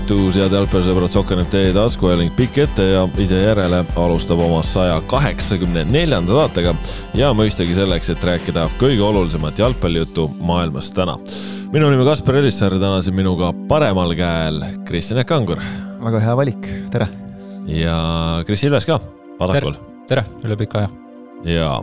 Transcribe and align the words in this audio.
tervitus, 0.00 0.36
head 0.38 0.54
jalgpallisõbrad, 0.54 1.12
Sokkernet 1.12 1.50
teie 1.52 1.72
taskuhääling 1.76 2.32
pikk 2.36 2.58
ette 2.62 2.84
ja 2.86 3.02
ise 3.20 3.36
järele 3.42 3.82
alustab 4.00 4.40
oma 4.40 4.62
saja 4.64 5.00
kaheksakümne 5.10 5.82
neljanda 5.84 6.32
saatega 6.38 6.72
ja 7.18 7.32
mõistagi 7.36 7.74
selleks, 7.76 8.08
et 8.12 8.24
rääkida 8.24 8.68
kõige 8.80 9.02
olulisemat 9.04 9.58
jalgpallijuttu 9.60 10.28
maailmas 10.40 10.90
täna. 10.96 11.18
minu 11.72 11.90
nimi 11.90 12.04
Kaspar 12.04 12.38
Elissaar, 12.40 12.72
täna 12.72 13.02
siin 13.02 13.14
minuga 13.14 13.52
paremal 13.68 14.14
käel 14.16 14.62
Kristjan 14.88 15.18
Jaak 15.20 15.28
Kangur. 15.28 15.60
väga 16.00 16.20
hea 16.20 16.36
valik, 16.36 16.68
tere. 16.90 17.08
ja 17.66 18.42
Kris 18.46 18.64
Ilves 18.64 18.86
ka, 18.86 19.00
vasakul. 19.40 19.74
tere, 20.08 20.24
üle 20.44 20.56
pika 20.56 20.78
aja. 20.78 20.88
jaa 21.44 21.82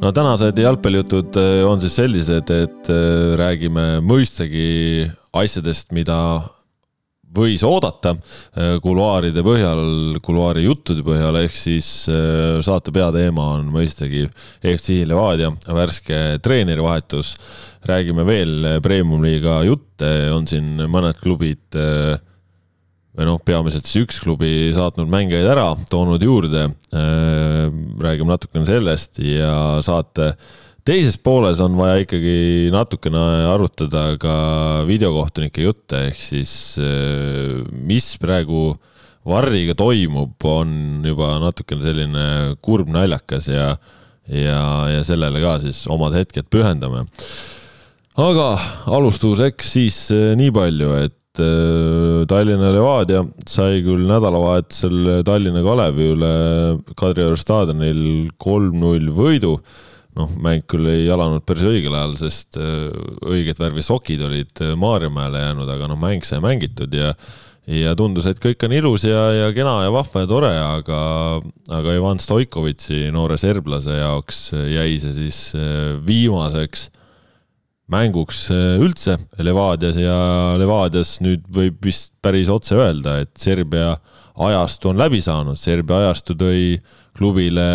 no 0.00 0.12
tänased 0.12 0.58
jalgpallijutud 0.58 1.36
äh, 1.36 1.66
on 1.66 1.80
siis 1.80 1.96
sellised, 1.96 2.50
et 2.50 2.92
äh, 2.92 3.34
räägime 3.36 3.98
mõistagi 4.00 5.10
asjadest, 5.32 5.90
mida 5.92 6.18
võis 7.34 7.62
oodata 7.66 8.14
äh, 8.14 8.76
kuluaaride 8.82 9.44
põhjal, 9.46 9.82
kuluaari 10.24 10.64
juttude 10.66 11.04
põhjal, 11.06 11.40
ehk 11.44 11.56
siis 11.56 11.88
saate 12.64 12.94
peateema 12.94 13.50
on 13.58 13.68
mõistagi 13.74 14.26
FC 14.62 15.02
Levadia 15.08 15.52
värske 15.66 16.38
treenerivahetus. 16.42 17.36
räägime 17.88 18.24
veel 18.26 18.80
premium-liiga 18.82 19.62
jutte, 19.64 20.30
on 20.34 20.46
siin 20.46 20.88
mõned 20.90 21.20
klubid 21.22 21.78
või 23.18 23.26
noh, 23.26 23.40
peamiselt 23.42 23.88
siis 23.88 24.04
üks 24.04 24.20
klubi 24.22 24.70
saatnud 24.76 25.10
mängijaid 25.10 25.48
ära, 25.50 25.72
toonud 25.90 26.22
juurde. 26.22 26.68
Äh, 26.94 27.66
räägime 27.98 28.30
natukene 28.30 28.68
sellest 28.68 29.18
ja 29.18 29.82
saate 29.84 30.36
teises 30.88 31.18
pooles 31.20 31.60
on 31.60 31.74
vaja 31.76 32.00
ikkagi 32.00 32.70
natukene 32.72 33.20
arutada 33.50 34.14
ka 34.20 34.34
videokohtunike 34.88 35.66
jutte, 35.66 36.06
ehk 36.08 36.20
siis 36.22 36.52
äh, 36.80 37.58
mis 37.68 38.14
praegu 38.20 38.72
Varriga 39.28 39.74
toimub, 39.76 40.32
on 40.48 41.04
juba 41.04 41.34
natukene 41.42 41.84
selline 41.84 42.24
kurb 42.64 42.88
naljakas 42.88 43.50
ja, 43.52 43.74
ja, 44.32 44.60
ja 44.88 45.02
sellele 45.04 45.42
ka 45.42 45.58
siis 45.66 45.82
omad 45.92 46.16
hetked 46.16 46.48
pühendame. 46.48 47.04
aga 48.16 48.46
alustuseks 48.96 49.74
siis 49.74 49.98
äh, 50.14 50.32
nii 50.40 50.54
palju, 50.56 50.94
et 51.02 51.42
äh, 51.44 52.22
Tallinna 52.30 52.70
Levadia 52.72 53.26
sai 53.44 53.82
küll 53.84 54.08
nädalavahetusel 54.08 55.20
Tallinna 55.28 55.60
Kalevi 55.66 56.08
üle 56.14 56.32
Kadrioru 56.96 57.36
staadionil 57.36 58.32
kolm-null 58.40 59.12
võidu. 59.12 59.58
Noh, 60.18 60.30
mäng 60.42 60.64
küll 60.70 60.88
ei 60.90 61.08
alanud 61.12 61.44
päris 61.46 61.66
õigel 61.68 61.94
ajal, 61.94 62.16
sest 62.20 62.58
äh, 62.60 62.88
õiget 63.28 63.60
värvi 63.62 63.84
sokid 63.84 64.24
olid 64.26 64.64
äh, 64.64 64.74
Maarjamäele 64.78 65.44
jäänud, 65.44 65.70
aga 65.74 65.90
noh, 65.90 66.00
mäng 66.00 66.26
sai 66.26 66.42
mängitud 66.44 66.94
ja 66.94 67.14
ja 67.68 67.92
tundus, 67.92 68.24
et 68.24 68.38
kõik 68.40 68.62
on 68.64 68.72
ilus 68.72 69.02
ja, 69.04 69.26
ja 69.36 69.48
kena 69.52 69.74
ja 69.84 69.90
vahva 69.92 70.22
ja 70.22 70.28
tore, 70.30 70.52
aga, 70.56 71.00
aga 71.76 71.96
Ivan 71.98 72.20
Stoikovitši, 72.22 73.10
noore 73.12 73.36
serblase 73.36 73.98
jaoks 73.98 74.38
jäi 74.72 74.94
see 75.02 75.12
siis 75.18 75.40
viimaseks 76.06 76.86
mänguks 77.92 78.46
äh, 78.52 78.76
üldse 78.82 79.16
Levadias 79.40 79.96
ja 80.00 80.18
Levadias 80.60 81.16
nüüd 81.24 81.46
võib 81.54 81.80
vist 81.84 82.12
päris 82.24 82.50
otse 82.52 82.76
öelda, 82.76 83.18
et 83.24 83.32
Serbia 83.40 83.94
ajastu 84.38 84.92
on 84.92 85.00
läbi 85.00 85.20
saanud, 85.24 85.58
Serbia 85.58 86.04
ajastu 86.04 86.36
tõi 86.38 86.78
klubile 87.18 87.66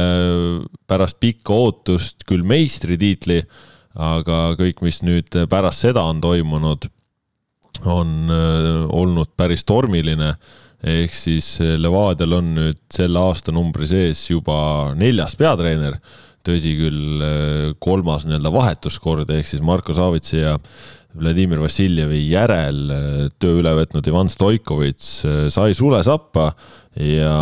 pärast 0.88 1.20
pikka 1.24 1.56
ootust 1.66 2.28
küll 2.30 2.46
meistritiitli, 2.48 3.42
aga 4.00 4.54
kõik, 4.60 4.84
mis 4.86 5.02
nüüd 5.04 5.34
pärast 5.52 5.84
seda 5.84 6.06
on 6.10 6.22
toimunud, 6.24 6.88
on 7.90 8.14
äh, 8.32 8.84
olnud 8.94 9.34
päris 9.38 9.66
tormiline. 9.66 10.36
ehk 10.84 11.14
siis 11.16 11.62
Levadial 11.80 12.34
on 12.42 12.56
nüüd 12.58 12.80
selle 12.92 13.20
aastanumbri 13.20 13.88
sees 13.88 14.20
juba 14.30 14.92
neljas 15.00 15.38
peatreener 15.40 15.96
tõsi 16.44 16.76
küll, 16.78 17.24
äh, 17.24 17.72
kolmas 17.84 18.28
nii-öelda 18.28 18.52
vahetuskord 18.54 19.32
ehk 19.32 19.48
siis 19.48 19.64
Marko 19.64 19.96
Savitsi 19.96 20.42
ja 20.42 20.58
Vladimir 21.14 21.62
Vassiljevi 21.62 22.20
järel 22.28 22.80
äh, 22.92 23.26
töö 23.40 23.62
üle 23.62 23.74
võtnud 23.78 24.08
Ivan 24.10 24.32
Stoikovitš 24.32 25.12
äh, 25.30 25.42
sai 25.54 25.76
sule 25.78 26.02
sappa 26.04 26.52
ja 27.00 27.34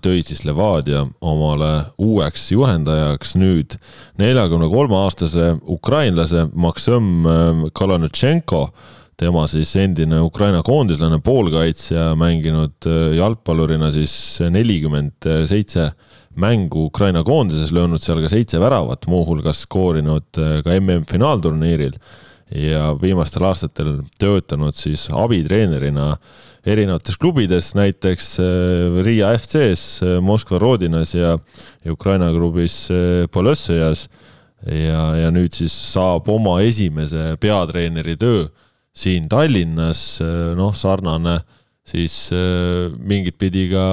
tõi 0.00 0.22
siis 0.24 0.44
Levadia 0.46 1.02
omale 1.20 1.90
uueks 2.00 2.46
juhendajaks. 2.54 3.34
Nüüd 3.36 3.76
neljakümne 4.22 4.70
kolme 4.72 4.96
aastase 5.02 5.50
ukrainlase 5.68 6.46
Maksim 6.54 7.26
Kalanutšenko 7.76 8.62
tema 9.20 9.44
siis 9.50 9.74
endine 9.78 10.22
Ukraina 10.24 10.62
koondislane, 10.64 11.20
poolkaitsja, 11.22 12.14
mänginud 12.18 12.88
jalgpallurina 13.18 13.92
siis 13.94 14.14
nelikümmend 14.50 15.28
seitse 15.52 15.90
mängu 16.40 16.86
Ukraina 16.88 17.22
koondises, 17.24 17.72
löönud 17.74 18.02
seal 18.02 18.22
ka 18.22 18.30
seitse 18.32 18.60
väravat, 18.62 19.06
muuhulgas 19.10 19.64
skoorinud 19.66 20.40
äh, 20.40 20.58
ka 20.64 20.74
MM-finaalturniiril 20.80 21.96
ja 22.54 22.90
viimastel 23.00 23.46
aastatel 23.48 23.96
töötanud 24.20 24.76
siis 24.76 25.06
abitreenerina 25.14 26.14
erinevates 26.66 27.16
klubides, 27.20 27.72
näiteks 27.78 28.28
äh, 28.42 28.98
Riia 29.06 29.32
FC-s, 29.38 30.02
äh, 30.04 30.18
Moskva 30.24 30.60
Rodinas 30.62 31.14
ja, 31.16 31.36
ja 31.84 31.96
Ukraina 31.96 32.30
klubis 32.34 32.84
Polõssejas. 33.32 34.08
ja, 34.64 35.00
ja 35.20 35.30
nüüd 35.30 35.52
siis 35.52 35.72
saab 35.92 36.28
oma 36.32 36.60
esimese 36.64 37.34
peatreeneri 37.40 38.16
töö 38.16 38.46
siin 38.96 39.26
Tallinnas, 39.28 40.22
noh, 40.56 40.72
sarnane 40.72 41.40
siis 41.84 42.16
äh, 42.32 42.88
mingit 42.96 43.36
pidi 43.38 43.68
ka, 43.72 43.84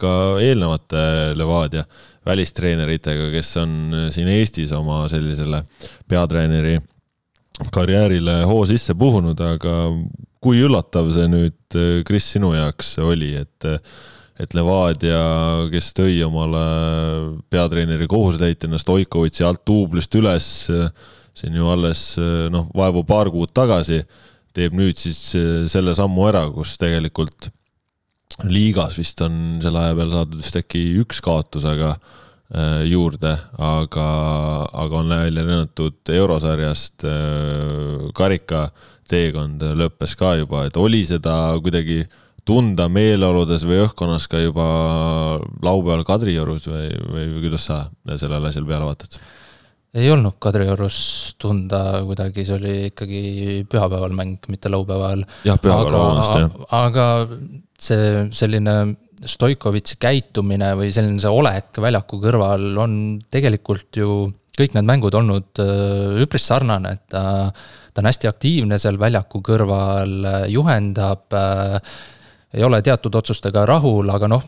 ka 0.00 0.12
eelnevate 0.44 1.32
Levadia 1.38 1.84
välistreeneritega, 2.28 3.30
kes 3.32 3.52
on 3.62 3.76
äh, 3.96 4.08
siin 4.12 4.28
Eestis 4.28 4.74
oma 4.76 5.02
sellisele 5.12 5.62
peatreeneri 6.08 6.76
karjäärile 7.72 8.42
hoo 8.48 8.62
sisse 8.68 8.94
puhunud, 8.96 9.40
aga 9.40 9.76
kui 10.40 10.60
üllatav 10.64 11.08
see 11.12 11.28
nüüd, 11.32 11.60
äh, 11.76 12.00
Kris, 12.08 12.28
sinu 12.36 12.54
jaoks 12.56 12.98
oli, 13.04 13.34
et 13.40 13.70
et 14.40 14.54
Levadia, 14.56 15.18
kes 15.68 15.90
tõi 15.92 16.14
omale 16.24 16.60
peatreeneri 17.52 18.06
kohusetäitjana 18.08 18.78
Stoikovitši 18.80 19.44
alt 19.44 19.60
duublist 19.68 20.16
üles 20.16 20.46
siin 21.36 21.58
ju 21.58 21.68
alles 21.68 22.14
noh, 22.48 22.70
vaevu 22.72 23.02
paar 23.04 23.28
kuud 23.28 23.52
tagasi 23.52 23.98
teeb 24.56 24.76
nüüd 24.76 24.98
siis 25.00 25.18
äh, 25.38 25.66
selle 25.70 25.94
sammu 25.96 26.26
ära, 26.30 26.46
kus 26.54 26.76
tegelikult 26.80 27.50
liigas 28.46 28.96
vist 28.98 29.20
on 29.24 29.58
selle 29.62 29.82
aja 29.82 29.96
peale 29.98 30.14
saadud 30.14 30.40
vist 30.40 30.58
äkki 30.60 30.82
üks 31.02 31.20
kaotus, 31.24 31.66
aga 31.68 31.92
äh, 31.96 32.86
juurde, 32.90 33.34
aga, 33.58 34.06
aga 34.84 35.02
on 35.02 35.12
välja 35.12 35.44
lennatud 35.44 36.14
eurosarjast 36.14 37.06
äh, 37.08 38.08
karika 38.16 38.68
teekond 39.10 39.62
lõppes 39.74 40.14
ka 40.18 40.36
juba, 40.38 40.66
et 40.68 40.78
oli 40.78 41.02
seda 41.06 41.34
kuidagi 41.62 42.04
tunda 42.46 42.86
meeleoludes 42.90 43.66
või 43.68 43.82
õhkkonnas 43.84 44.26
ka 44.30 44.40
juba 44.40 44.66
laupäeval 45.62 46.06
Kadriorus 46.08 46.70
või, 46.70 46.88
või 47.12 47.26
kuidas 47.42 47.66
sa 47.68 47.84
sellele 48.16 48.50
asjale 48.50 48.70
peale 48.70 48.88
vaatad? 48.88 49.18
Ei 49.94 50.10
olnud 50.12 50.36
Kadriorus 50.42 50.98
tunda 51.40 52.00
kuidagi, 52.06 52.44
see 52.46 52.56
oli 52.56 52.74
ikkagi 52.90 53.22
pühapäeval 53.70 54.14
mäng, 54.14 54.50
mitte 54.52 54.70
laupäeval. 54.70 55.24
jah, 55.46 55.58
pühapäeval, 55.58 55.96
vabandust, 55.96 56.36
jah. 56.38 56.66
aga 56.80 57.06
see 57.80 58.26
selline 58.36 58.76
Stoikovitši 59.20 59.98
käitumine 60.00 60.70
või 60.78 60.92
selline 60.94 61.20
see 61.20 61.28
olek 61.28 61.76
väljaku 61.82 62.22
kõrval 62.22 62.70
on 62.80 62.94
tegelikult 63.28 63.98
ju 64.00 64.14
kõik 64.56 64.76
need 64.76 64.88
mängud 64.88 65.16
olnud 65.16 65.60
äh, 65.62 66.22
üpris 66.24 66.46
sarnane, 66.48 66.94
et 66.96 67.04
ta, 67.12 67.22
ta 67.92 68.02
on 68.02 68.08
hästi 68.08 68.30
aktiivne 68.30 68.78
seal 68.80 68.98
väljaku 69.00 69.42
kõrval, 69.44 70.16
juhendab, 70.52 71.26
äh, 71.36 71.78
ei 72.56 72.66
ole 72.66 72.80
teatud 72.84 73.14
otsustega 73.20 73.64
rahul, 73.68 74.10
aga 74.12 74.28
noh, 74.30 74.44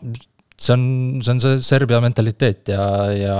see 0.59 0.73
on, 0.75 0.83
see 1.23 1.33
on 1.33 1.41
see 1.43 1.63
Serbia 1.63 2.01
mentaliteet 2.03 2.73
ja, 2.73 2.85
ja, 3.13 3.39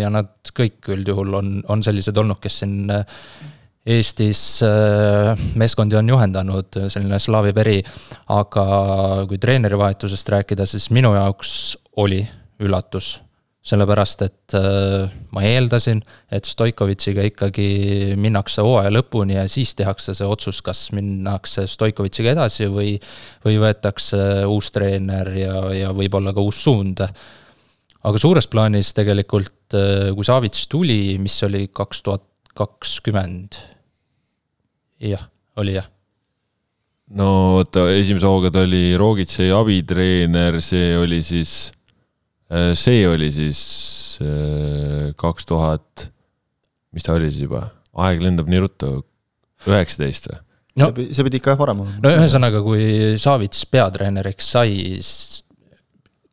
ja 0.00 0.12
nad 0.12 0.54
kõik 0.56 0.88
üldjuhul 0.96 1.36
on, 1.40 1.52
on 1.72 1.84
sellised 1.86 2.16
olnud, 2.16 2.40
kes 2.42 2.62
siin 2.62 2.78
Eestis 3.86 4.40
äh, 4.66 5.38
meeskondi 5.54 5.94
on 5.94 6.08
juhendanud, 6.10 6.80
selline 6.90 7.20
slaavi 7.22 7.52
peri. 7.54 7.76
aga 8.34 8.64
kui 9.30 9.38
treenerivahetusest 9.38 10.32
rääkida, 10.34 10.66
siis 10.66 10.88
minu 10.90 11.12
jaoks 11.14 11.76
oli 12.02 12.24
üllatus 12.58 13.20
sellepärast 13.66 14.22
et 14.26 14.54
äh, 14.54 15.10
ma 15.34 15.42
eeldasin, 15.46 16.02
et 16.32 16.46
Stoikovitšiga 16.46 17.24
ikkagi 17.30 17.68
minnakse 18.20 18.62
hooaja 18.62 18.92
lõpuni 18.94 19.38
ja 19.38 19.46
siis 19.50 19.74
tehakse 19.78 20.14
see 20.16 20.28
otsus, 20.28 20.60
kas 20.66 20.86
minnakse 20.96 21.66
Stoikovitšiga 21.70 22.36
edasi 22.36 22.70
või, 22.70 22.94
või 23.46 23.58
võetakse 23.62 24.20
uus 24.50 24.70
treener 24.74 25.32
ja, 25.34 25.56
ja 25.74 25.90
võib-olla 25.96 26.34
ka 26.36 26.44
uus 26.46 26.62
suund. 26.62 27.02
aga 28.06 28.22
suures 28.22 28.46
plaanis 28.46 28.94
tegelikult, 28.94 29.74
äh, 29.74 30.12
kui 30.14 30.26
Savits 30.26 30.68
tuli, 30.70 31.18
mis 31.18 31.42
oli 31.42 31.66
kaks 31.74 32.06
tuhat 32.06 32.24
kakskümmend, 32.56 33.58
jah, 35.04 35.26
oli 35.60 35.76
jah 35.76 35.90
no 37.14 37.28
oota, 37.58 37.86
esimese 37.94 38.26
hooga 38.26 38.50
ta 38.50 38.64
oli 38.66 38.96
Rogitši 38.98 39.50
abitreener, 39.54 40.58
see 40.64 40.94
oli 40.98 41.20
siis, 41.22 41.70
see 42.78 43.02
oli 43.08 43.30
siis 43.34 43.60
kaks 45.18 45.48
tuhat, 45.48 46.08
mis 46.94 47.06
ta 47.06 47.16
oli 47.16 47.30
siis 47.30 47.48
juba, 47.48 47.66
aeg 48.06 48.22
lendab 48.22 48.50
nii 48.50 48.60
ruttu, 48.62 48.92
üheksateist 49.66 50.30
või? 50.30 50.42
no, 50.80 50.90
see, 50.92 51.08
see 51.16 51.26
pidi 51.26 51.40
ikka 51.40 51.54
jah 51.54 51.60
varem 51.60 51.82
olema. 51.84 51.98
no 52.04 52.12
ühesõnaga, 52.18 52.62
kui 52.64 53.16
Savits 53.20 53.64
peatreeneriks 53.72 54.52
sai, 54.56 54.76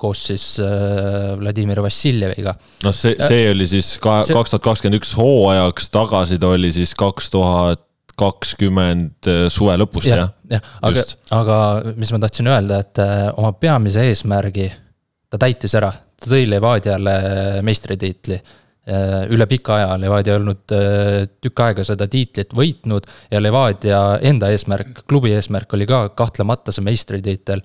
koos 0.03 0.25
siis 0.27 0.45
äh, 0.63 1.33
Vladimir 1.39 1.81
Vassiljeviga. 1.83 2.55
noh, 2.83 2.95
see, 2.95 3.15
see 3.23 3.47
oli 3.53 3.67
siis 3.69 3.95
kaks 4.03 4.33
tuhat 4.33 4.63
kakskümmend 4.65 4.99
üks 4.99 5.15
hooajaks, 5.19 5.89
tagasi 5.93 6.39
ta 6.41 6.53
oli 6.57 6.71
siis 6.75 6.95
kaks 6.99 7.31
tuhat 7.33 7.87
kakskümmend 8.19 9.31
äh, 9.31 9.45
suve 9.53 9.75
lõpust 9.81 10.11
ja,, 10.11 10.27
jah? 10.27 10.59
jah, 10.59 10.71
aga, 10.85 11.05
aga 11.39 11.59
mis 11.97 12.11
ma 12.13 12.21
tahtsin 12.21 12.51
öelda, 12.51 12.83
et 12.83 13.01
äh, 13.01 13.27
oma 13.33 13.55
peamise 13.57 14.05
eesmärgi 14.11 14.69
ta 15.33 15.41
täitis 15.41 15.73
ära, 15.79 15.89
ta 15.91 16.29
tõi 16.29 16.45
Levadiale 16.45 17.15
meistritiitli 17.65 18.37
Äh, 18.83 19.29
üle 19.31 19.45
pika 19.47 19.77
aja, 19.77 19.91
Levadia 19.95 20.33
ei 20.33 20.41
olnud 20.41 20.71
äh, 20.75 21.21
tükk 21.39 21.61
aega 21.63 21.85
seda 21.87 22.03
tiitlit 22.11 22.51
võitnud 22.51 23.05
ja 23.31 23.39
Levadia 23.39 23.99
enda 24.27 24.49
eesmärk, 24.51 25.05
klubi 25.07 25.31
eesmärk 25.31 25.71
oli 25.77 25.87
ka 25.87 26.01
kahtlemata 26.19 26.73
see 26.75 26.83
meistritiitel. 26.83 27.63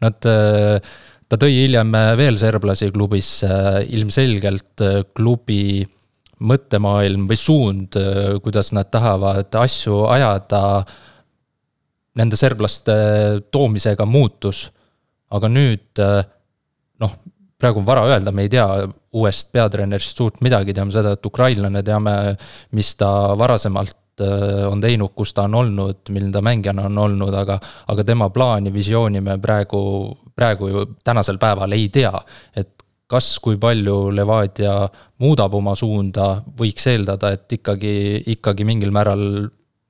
Nad, 0.00 0.24
äh, 0.24 0.94
ta 1.28 1.38
tõi 1.42 1.52
hiljem 1.58 1.92
veel 2.16 2.40
serblasi 2.40 2.88
klubisse, 2.94 3.50
ilmselgelt 3.92 4.86
klubi 5.12 5.84
mõttemaailm 6.40 7.28
või 7.28 7.36
suund, 7.40 8.00
kuidas 8.44 8.72
nad 8.72 8.88
tahavad 8.92 9.52
asju 9.60 10.06
ajada, 10.16 10.62
nende 12.16 12.40
serblaste 12.40 12.96
toomisega 13.52 14.08
muutus. 14.08 14.70
aga 15.34 15.48
nüüd 15.48 15.98
noh, 17.02 17.16
praegu 17.58 17.80
on 17.80 17.86
vara 17.86 18.04
öelda, 18.08 18.32
me 18.34 18.44
ei 18.46 18.52
tea 18.52 18.66
uuest 19.14 19.52
peatreenerist 19.54 20.18
suurt 20.18 20.40
midagi, 20.44 20.74
teame 20.76 20.94
seda, 20.94 21.14
et 21.16 21.26
ukrainlane, 21.26 21.82
teame, 21.86 22.14
mis 22.76 22.92
ta 23.00 23.08
varasemalt 23.38 24.22
äh, 24.24 24.64
on 24.68 24.82
teinud, 24.82 25.14
kus 25.16 25.34
ta 25.36 25.46
on 25.48 25.58
olnud, 25.62 26.02
milline 26.10 26.34
ta 26.34 26.42
mängijana 26.44 26.88
on 26.90 26.98
olnud, 27.06 27.34
aga, 27.40 27.58
aga 27.92 28.06
tema 28.06 28.28
plaani, 28.34 28.72
visiooni 28.74 29.22
me 29.24 29.38
praegu, 29.42 29.80
praegu 30.34 30.70
ju 30.70 30.86
tänasel 31.04 31.38
päeval 31.42 31.76
ei 31.76 31.88
tea. 31.94 32.12
et 32.56 32.72
kas, 33.10 33.34
kui 33.38 33.58
palju 33.60 34.10
Levadia 34.16 34.74
muudab 35.22 35.54
oma 35.54 35.74
suunda, 35.78 36.38
võiks 36.58 36.88
eeldada, 36.90 37.34
et 37.36 37.52
ikkagi, 37.52 38.24
ikkagi 38.34 38.66
mingil 38.66 38.90
määral 38.94 39.22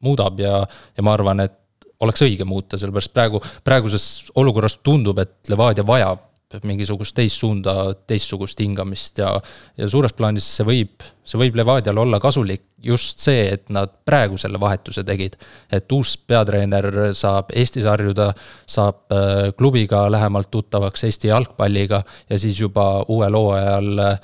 muudab 0.05 0.41
ja, 0.43 0.59
ja 0.97 1.05
ma 1.07 1.15
arvan, 1.17 1.41
et 1.47 1.61
oleks 2.05 2.25
õige 2.27 2.45
muuta, 2.45 2.77
sellepärast 2.77 3.15
praegu, 3.15 3.41
praeguses 3.65 4.31
olukorras 4.37 4.77
tundub, 4.85 5.23
et 5.23 5.49
Levadia 5.49 5.87
vajab 5.87 6.34
mingisugust 6.63 7.15
teist 7.17 7.41
suunda, 7.41 7.95
teistsugust 8.07 8.61
hingamist 8.61 9.19
ja, 9.19 9.33
ja 9.77 9.89
suures 9.91 10.15
plaanis 10.17 10.47
see 10.59 10.67
võib, 10.69 11.05
see 11.27 11.41
võib 11.41 11.59
Levadial 11.59 11.99
olla 12.05 12.21
kasulik 12.23 12.63
just 12.85 13.23
see, 13.25 13.49
et 13.57 13.69
nad 13.73 13.91
praegu 14.07 14.37
selle 14.41 14.61
vahetuse 14.61 15.05
tegid. 15.05 15.37
et 15.73 15.93
uus 15.93 16.17
peatreener 16.19 16.91
saab 17.17 17.51
Eestis 17.57 17.89
harjuda, 17.89 18.31
saab 18.67 19.13
äh, 19.13 19.51
klubiga 19.59 20.05
lähemalt 20.13 20.51
tuttavaks, 20.51 21.05
Eesti 21.05 21.29
jalgpalliga 21.29 22.03
ja 22.31 22.39
siis 22.39 22.61
juba 22.61 23.05
uuel 23.09 23.35
hooajal 23.35 24.05
äh, 24.07 24.19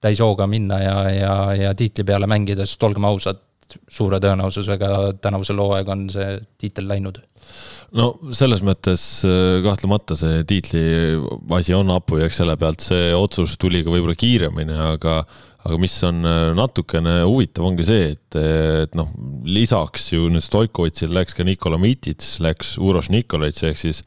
täishooga 0.00 0.46
minna 0.46 0.80
ja, 0.80 0.96
ja, 1.10 1.36
ja 1.54 1.74
tiitli 1.74 2.04
peale 2.04 2.26
mängida, 2.26 2.66
sest 2.66 2.82
olgem 2.82 3.04
ausad, 3.08 3.42
suure 3.90 4.20
tõenäosusega 4.22 5.18
tänavusel 5.20 5.58
hooaeg 5.60 5.88
on 5.90 6.08
see 6.10 6.36
tiitel 6.58 6.88
läinud 6.88 7.18
no 7.94 8.06
selles 8.34 8.62
mõttes 8.66 9.02
äh, 9.26 9.58
kahtlemata 9.64 10.16
see 10.18 10.42
tiitli 10.48 10.84
asi 11.56 11.76
on 11.76 11.92
hapu 11.94 12.20
ja 12.20 12.28
eks 12.28 12.40
selle 12.42 12.56
pealt 12.60 12.84
see 12.84 13.12
otsus 13.16 13.56
tuli 13.60 13.84
ka 13.86 13.92
võib-olla 13.92 14.16
kiiremini, 14.18 14.76
aga, 14.94 15.20
aga 15.66 15.80
mis 15.80 15.94
on 16.08 16.22
äh, 16.26 16.50
natukene 16.58 17.18
huvitav, 17.22 17.68
ongi 17.70 17.86
see, 17.86 18.12
et, 18.16 18.38
et 18.40 18.96
noh, 18.98 19.10
lisaks 19.46 20.10
ju 20.14 20.30
nüüd 20.32 20.44
Stoikovitšil 20.44 21.14
läks 21.14 21.36
ka 21.36 21.46
Nikola 21.46 21.78
Mitits, 21.80 22.36
läks 22.44 22.76
Uroš 22.82 23.12
Nikolitš 23.14 23.68
ehk 23.70 23.82
siis 23.82 24.02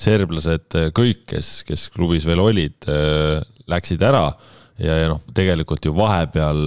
serblased 0.00 0.74
kõik, 0.94 1.24
kes, 1.34 1.56
kes 1.66 1.88
klubis 1.94 2.26
veel 2.28 2.42
olid, 2.42 2.78
äh, 2.90 3.40
läksid 3.70 4.02
ära 4.04 4.28
ja, 4.78 4.96
ja 5.04 5.10
noh, 5.10 5.22
tegelikult 5.34 5.84
ju 5.86 5.94
vahepeal 5.96 6.60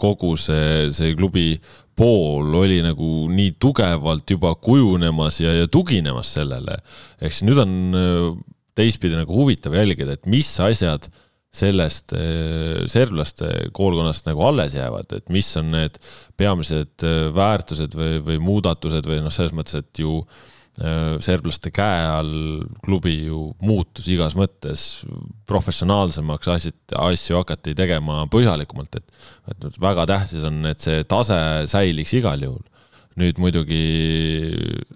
kogu 0.00 0.34
see, 0.40 0.90
see 0.94 1.16
klubi 1.18 1.54
pool 2.02 2.54
oli 2.62 2.80
nagu 2.84 3.10
nii 3.30 3.54
tugevalt 3.62 4.30
juba 4.34 4.54
kujunemas 4.58 5.40
ja, 5.42 5.54
ja 5.62 5.68
tuginemas 5.70 6.34
sellele. 6.34 6.78
ehk 7.22 7.34
siis 7.34 7.46
nüüd 7.46 7.60
on 7.62 7.74
äh, 7.98 8.30
teistpidi 8.78 9.18
nagu 9.18 9.36
huvitav 9.36 9.76
jälgida, 9.76 10.16
et 10.16 10.26
mis 10.30 10.50
asjad 10.60 11.08
sellest 11.52 12.14
äh, 12.16 12.82
serblaste 12.90 13.50
koolkonnast 13.76 14.26
nagu 14.30 14.42
alles 14.48 14.74
jäävad, 14.74 15.12
et 15.18 15.28
mis 15.32 15.50
on 15.60 15.70
need 15.76 16.00
peamised 16.40 17.06
äh, 17.06 17.28
väärtused 17.36 17.94
või, 17.98 18.18
või 18.24 18.40
muudatused 18.42 19.06
või 19.08 19.20
noh, 19.22 19.34
selles 19.34 19.54
mõttes, 19.56 19.78
et 19.84 20.02
ju 20.02 20.22
äh, 20.22 20.50
serblaste 21.22 21.68
käe 21.74 22.04
all 22.08 22.62
klubi 22.84 23.26
ju 23.26 23.50
muutus 23.60 24.06
igas 24.08 24.32
mõttes 24.38 25.04
professionaalsemaks, 25.48 26.48
asjad, 26.48 26.78
asju 26.96 27.36
hakati 27.42 27.74
tegema 27.76 28.22
põhjalikumalt, 28.32 28.96
et, 28.96 29.24
et 29.52 29.80
väga 29.82 30.06
tähtis 30.08 30.46
on, 30.48 30.62
et 30.70 30.80
see 30.80 31.04
tase 31.04 31.36
säiliks 31.68 32.16
igal 32.16 32.40
juhul 32.48 32.64
nüüd 33.20 33.38
muidugi 33.42 33.80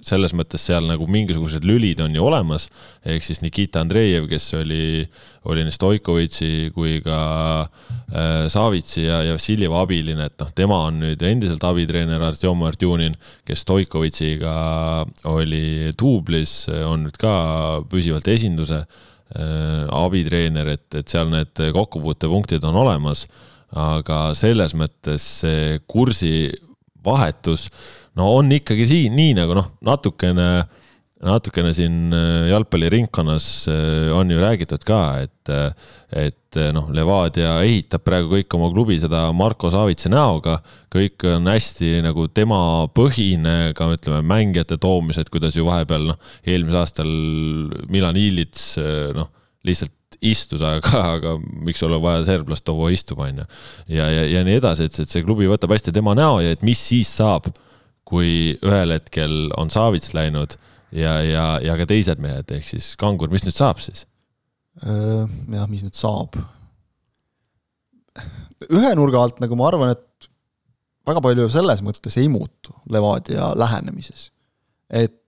selles 0.06 0.32
mõttes 0.36 0.62
seal 0.68 0.86
nagu 0.88 1.06
mingisugused 1.10 1.64
lülid 1.68 2.00
on 2.04 2.14
ju 2.16 2.24
olemas, 2.24 2.68
ehk 3.04 3.24
siis 3.24 3.42
Nikita 3.44 3.82
Andreev, 3.84 4.28
kes 4.30 4.48
oli, 4.56 5.04
oli 5.50 5.64
nii 5.66 5.76
Stoikovitši 5.76 6.50
kui 6.76 7.00
ka 7.04 7.18
äh, 7.66 8.46
Savitsi 8.52 9.06
ja, 9.06 9.20
ja 9.26 9.36
Vassiljeva 9.36 9.82
abiline, 9.84 10.30
et 10.30 10.38
noh, 10.40 10.52
tema 10.56 10.82
on 10.88 11.02
nüüd 11.04 11.24
endiselt 11.28 11.64
abitreener 11.68 12.22
Artjom 12.30 12.64
Artjunin, 12.68 13.18
kes 13.46 13.66
Stoikovitšiga 13.66 14.54
oli 15.32 15.92
duublis, 15.98 16.62
on 16.86 17.06
nüüd 17.08 17.20
ka 17.20 17.34
püsivalt 17.90 18.30
esinduse 18.32 18.84
äh, 18.84 19.84
abitreener, 19.92 20.72
et, 20.78 20.88
et 20.96 21.12
seal 21.12 21.28
need 21.32 21.68
kokkupuutepunktid 21.76 22.64
on 22.64 22.80
olemas 22.86 23.26
aga 23.76 24.30
selles 24.38 24.74
mõttes 24.78 25.24
see 25.42 25.80
kursi 25.90 26.48
vahetus 27.06 27.70
no 28.16 28.32
on 28.38 28.50
ikkagi 28.56 28.88
siin 28.88 29.16
nii 29.16 29.36
nagu 29.36 29.56
noh, 29.56 29.68
natukene, 29.84 30.48
natukene 31.26 31.72
siin 31.76 32.14
äh, 32.14 32.48
jalgpalliringkonnas 32.50 33.48
äh, 33.72 34.08
on 34.16 34.32
ju 34.32 34.40
räägitud 34.40 34.84
ka, 34.88 35.00
et, 35.24 35.52
äh, 35.52 35.92
et 36.26 36.60
noh, 36.72 36.88
Levadia 36.96 37.58
ehitab 37.66 38.06
praegu 38.06 38.30
kõik 38.32 38.54
oma 38.56 38.70
klubi 38.72 38.96
seda 39.00 39.26
Marko 39.36 39.68
Savitsi 39.72 40.08
näoga. 40.12 40.58
kõik 40.92 41.26
on 41.28 41.50
hästi 41.50 42.00
nagu 42.06 42.28
tema 42.32 42.88
põhine 42.96 43.74
ka 43.76 43.90
ütleme 43.92 44.22
mängijate 44.24 44.78
toomised, 44.80 45.28
kuidas 45.28 45.56
ju 45.58 45.66
vahepeal 45.68 46.08
noh, 46.14 46.20
eelmisel 46.46 46.80
aastal 46.80 47.12
Milan 47.92 48.16
Ilits 48.16 48.78
noh, 49.16 49.28
lihtsalt 49.66 49.92
istus, 50.24 50.62
aga, 50.64 51.02
aga 51.16 51.36
miks 51.66 51.82
sul 51.82 51.94
on 51.96 52.02
vaja 52.04 52.24
serblast 52.28 52.64
tuua 52.66 52.90
istuma, 52.94 53.28
on 53.30 53.42
ju. 53.42 53.46
ja, 53.98 54.08
ja, 54.12 54.26
ja 54.36 54.44
nii 54.46 54.58
edasi, 54.60 54.88
et, 54.88 55.00
et 55.04 55.12
see 55.12 55.24
klubi 55.26 55.48
võtab 55.50 55.74
hästi 55.74 55.94
tema 55.96 56.16
näo 56.18 56.40
ja 56.44 56.56
et 56.56 56.64
mis 56.66 56.80
siis 56.92 57.10
saab 57.18 57.50
kui 58.06 58.54
ühel 58.62 58.94
hetkel 58.94 59.48
on 59.58 59.70
Savits 59.72 60.12
läinud 60.14 60.54
ja, 60.94 61.18
ja, 61.26 61.46
ja 61.62 61.74
ka 61.78 61.88
teised 61.90 62.22
mehed, 62.22 62.50
ehk 62.54 62.68
siis 62.68 62.92
Kangur, 63.00 63.32
mis 63.32 63.44
nüüd 63.46 63.56
saab 63.56 63.82
siis? 63.82 64.06
jah, 64.82 65.66
mis 65.70 65.82
nüüd 65.86 65.96
saab? 65.96 66.36
ühe 68.72 68.92
nurga 68.96 69.20
alt 69.24 69.40
nagu 69.42 69.56
ma 69.58 69.68
arvan, 69.68 69.92
et 69.96 70.30
väga 71.06 71.22
palju 71.24 71.48
selles 71.52 71.82
mõttes 71.84 72.16
ei 72.20 72.30
muutu 72.32 72.74
Levadia 72.92 73.52
lähenemises. 73.58 74.30
et 74.90 75.18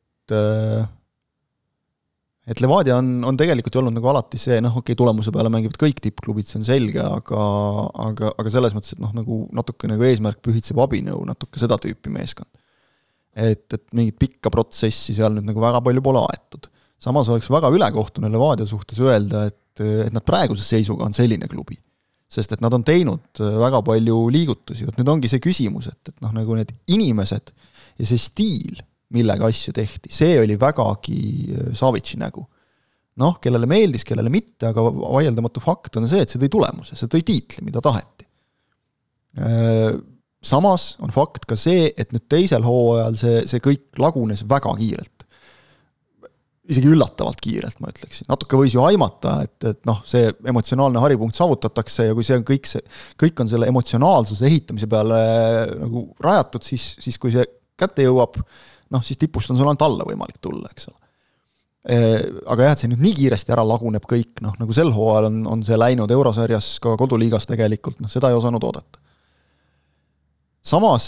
et 2.49 2.63
Levadia 2.65 2.97
on, 2.97 3.11
on 3.29 3.37
tegelikult 3.37 3.75
ju 3.75 3.83
olnud 3.83 3.97
nagu 3.99 4.09
alati 4.09 4.41
see, 4.41 4.61
noh, 4.65 4.79
okei 4.81 4.95
okay,, 4.95 4.99
tulemuse 4.99 5.35
peale 5.35 5.51
mängivad 5.53 5.77
kõik 5.81 6.01
tippklubid, 6.05 6.49
see 6.49 6.61
on 6.63 6.69
selge, 6.69 7.03
aga 7.05 7.43
aga, 8.09 8.33
aga 8.41 8.55
selles 8.55 8.77
mõttes, 8.77 8.97
et 8.97 9.03
noh, 9.03 9.13
nagu 9.17 9.43
natuke 9.57 9.91
nagu 9.91 10.07
eesmärk 10.09 10.41
pühitseb 10.45 10.81
abinõu, 10.85 11.21
natuke 11.29 11.61
seda 11.61 11.77
tüüpi 11.83 12.13
meeskond 12.15 12.49
et, 13.39 13.67
et 13.75 13.85
mingit 13.97 14.19
pikka 14.19 14.51
protsessi 14.53 15.15
seal 15.17 15.37
nüüd 15.37 15.49
nagu 15.49 15.63
väga 15.63 15.81
palju 15.85 16.03
pole 16.05 16.25
aetud. 16.31 16.69
samas 16.99 17.29
oleks 17.31 17.51
väga 17.51 17.71
ülekohtune 17.71 18.31
Levadia 18.33 18.67
suhtes 18.67 18.99
öelda, 19.01 19.47
et, 19.47 19.83
et 20.09 20.13
nad 20.15 20.25
praeguse 20.27 20.65
seisuga 20.67 21.07
on 21.07 21.15
selline 21.15 21.49
klubi. 21.51 21.79
sest 22.29 22.53
et 22.53 22.61
nad 22.61 22.75
on 22.75 22.85
teinud 22.85 23.41
väga 23.41 23.81
palju 23.83 24.19
liigutusi, 24.35 24.85
vot 24.85 24.99
nüüd 24.99 25.09
ongi 25.15 25.31
see 25.33 25.41
küsimus, 25.41 25.89
et, 25.89 26.11
et 26.11 26.25
noh, 26.25 26.35
nagu 26.37 26.59
need 26.59 26.75
inimesed 26.93 27.55
ja 27.99 28.09
see 28.09 28.21
stiil, 28.21 28.83
millega 29.15 29.49
asju 29.49 29.73
tehti, 29.77 30.13
see 30.13 30.37
oli 30.43 30.59
vägagi 30.61 31.19
äh, 31.55 31.75
Savitsi 31.77 32.21
nägu. 32.21 32.45
noh, 33.19 33.41
kellele 33.43 33.67
meeldis, 33.67 34.05
kellele 34.07 34.31
mitte, 34.31 34.69
aga 34.69 34.79
vaieldamatu 34.95 35.59
fakt 35.59 35.97
on 35.99 36.05
see, 36.07 36.21
et 36.23 36.31
see 36.31 36.39
tõi 36.39 36.53
tulemuse, 36.55 36.95
see 36.95 37.11
tõi 37.11 37.25
tiitli, 37.27 37.65
mida 37.67 37.83
taheti. 37.83 38.29
Äh, 39.43 39.97
samas 40.45 40.93
on 41.03 41.11
fakt 41.11 41.49
ka 41.51 41.59
see, 41.59 41.89
et 41.99 42.13
nüüd 42.15 42.29
teisel 42.31 42.63
hooajal 42.63 43.17
see, 43.19 43.41
see 43.51 43.65
kõik 43.65 43.99
lagunes 43.99 44.45
väga 44.49 44.75
kiirelt. 44.79 45.15
isegi 46.69 46.91
üllatavalt 46.93 47.41
kiirelt, 47.41 47.79
ma 47.81 47.89
ütleksin, 47.89 48.27
natuke 48.29 48.59
võis 48.61 48.75
ju 48.77 48.83
aimata, 48.85 49.39
et, 49.47 49.57
et 49.71 49.79
noh, 49.89 50.03
see 50.05 50.27
emotsionaalne 50.53 51.01
haripunkt 51.01 51.39
saavutatakse 51.39 52.11
ja 52.11 52.15
kui 52.15 52.27
see 52.29 52.37
on 52.37 52.45
kõik 52.45 52.69
see, 52.69 52.83
kõik 53.19 53.41
on 53.41 53.49
selle 53.49 53.71
emotsionaalsuse 53.73 54.45
ehitamise 54.45 54.87
peale 54.93 55.21
nagu 55.81 56.03
rajatud, 56.21 56.67
siis, 56.69 56.91
siis 57.01 57.17
kui 57.19 57.33
see 57.33 57.47
kätte 57.81 58.05
jõuab, 58.05 58.37
noh, 58.95 59.05
siis 59.05 59.21
tipust 59.21 59.53
on 59.53 59.59
sul 59.59 59.69
ainult 59.69 59.85
alla 59.87 60.07
võimalik 60.09 60.41
tulla, 60.43 60.71
eks 60.73 60.91
ole. 60.91 60.99
Aga 61.89 62.67
jah, 62.67 62.75
et 62.75 62.83
see 62.83 62.91
nüüd 62.91 63.01
nii 63.01 63.15
kiiresti 63.17 63.55
ära 63.55 63.63
laguneb 63.65 64.05
kõik, 64.05 64.43
noh 64.45 64.57
nagu 64.61 64.75
sel 64.77 64.91
hooajal 64.93 65.31
on, 65.31 65.39
on 65.49 65.63
see 65.65 65.79
läinud 65.79 66.11
eurosarjas 66.13 66.75
ka 66.85 66.97
koduliigas 67.01 67.47
tegelikult, 67.49 68.03
noh 68.03 68.13
seda 68.13 68.29
ei 68.29 68.37
osanud 68.37 68.65
oodata. 68.67 69.01
Samas 70.69 71.07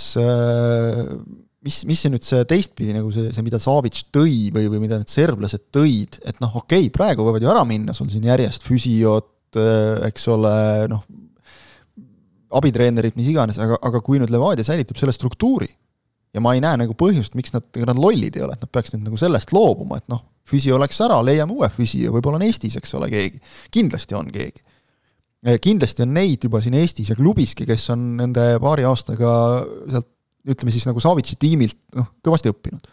mis, 1.65 1.81
mis 1.89 2.01
see 2.01 2.13
nüüd 2.13 2.27
see 2.27 2.45
teistpidi 2.49 2.95
nagu 2.97 3.11
see, 3.15 3.31
see, 3.35 3.45
mida 3.45 3.61
Savic 3.63 4.05
tõi 4.15 4.49
või, 4.55 4.69
või 4.73 4.83
mida 4.85 5.01
need 5.01 5.13
serblased 5.13 5.69
tõid, 5.75 6.21
et 6.25 6.41
noh, 6.43 6.55
okei 6.63 6.87
okay,, 6.87 6.95
praegu 6.95 7.27
võivad 7.27 7.45
ju 7.45 7.53
ära 7.53 7.65
minna 7.69 7.97
sul 7.97 8.11
siin 8.13 8.27
järjest 8.31 8.65
füsiod, 8.69 9.29
äh, 9.61 10.07
eks 10.09 10.27
ole, 10.33 10.55
noh, 10.93 11.05
abitreenerid, 12.57 13.15
mis 13.19 13.29
iganes, 13.31 13.61
aga, 13.63 13.79
aga 13.87 14.01
kui 14.05 14.19
nüüd 14.21 14.33
Levadia 14.33 14.67
säilitab 14.67 14.99
selle 14.99 15.15
struktuuri 15.15 15.69
ja 16.35 16.43
ma 16.43 16.55
ei 16.55 16.63
näe 16.65 16.83
nagu 16.85 16.95
põhjust, 16.99 17.37
miks 17.39 17.55
nad, 17.55 17.67
ega 17.77 17.91
nad 17.91 18.01
lollid 18.01 18.37
ei 18.39 18.45
ole, 18.47 18.57
et 18.57 18.65
nad 18.65 18.73
peaks 18.73 18.95
nüüd 18.95 19.09
nagu 19.09 19.19
sellest 19.21 19.55
loobuma, 19.57 20.01
et 20.01 20.09
noh, 20.13 20.23
füsio 20.51 20.79
läks 20.81 21.01
ära, 21.07 21.21
leiame 21.27 21.55
uue 21.55 21.69
füsio, 21.75 22.13
võib-olla 22.15 22.41
on 22.41 22.47
Eestis, 22.47 22.77
eks 22.81 22.95
ole, 22.99 23.11
keegi. 23.13 23.43
kindlasti 23.75 24.19
on 24.19 24.31
keegi 24.35 24.67
kindlasti 25.41 26.05
on 26.05 26.11
neid 26.13 26.43
juba 26.45 26.61
siin 26.61 26.75
Eestis 26.77 27.09
ja 27.09 27.15
klubiski, 27.17 27.65
kes 27.65 27.87
on 27.95 28.03
nende 28.19 28.43
paari 28.61 28.85
aastaga 28.85 29.31
sealt 29.89 30.11
ütleme 30.49 30.73
siis 30.73 30.87
nagu 30.89 31.01
Savitsi 31.03 31.37
tiimilt 31.41 31.79
noh, 31.97 32.11
kõvasti 32.25 32.53
õppinud. 32.53 32.89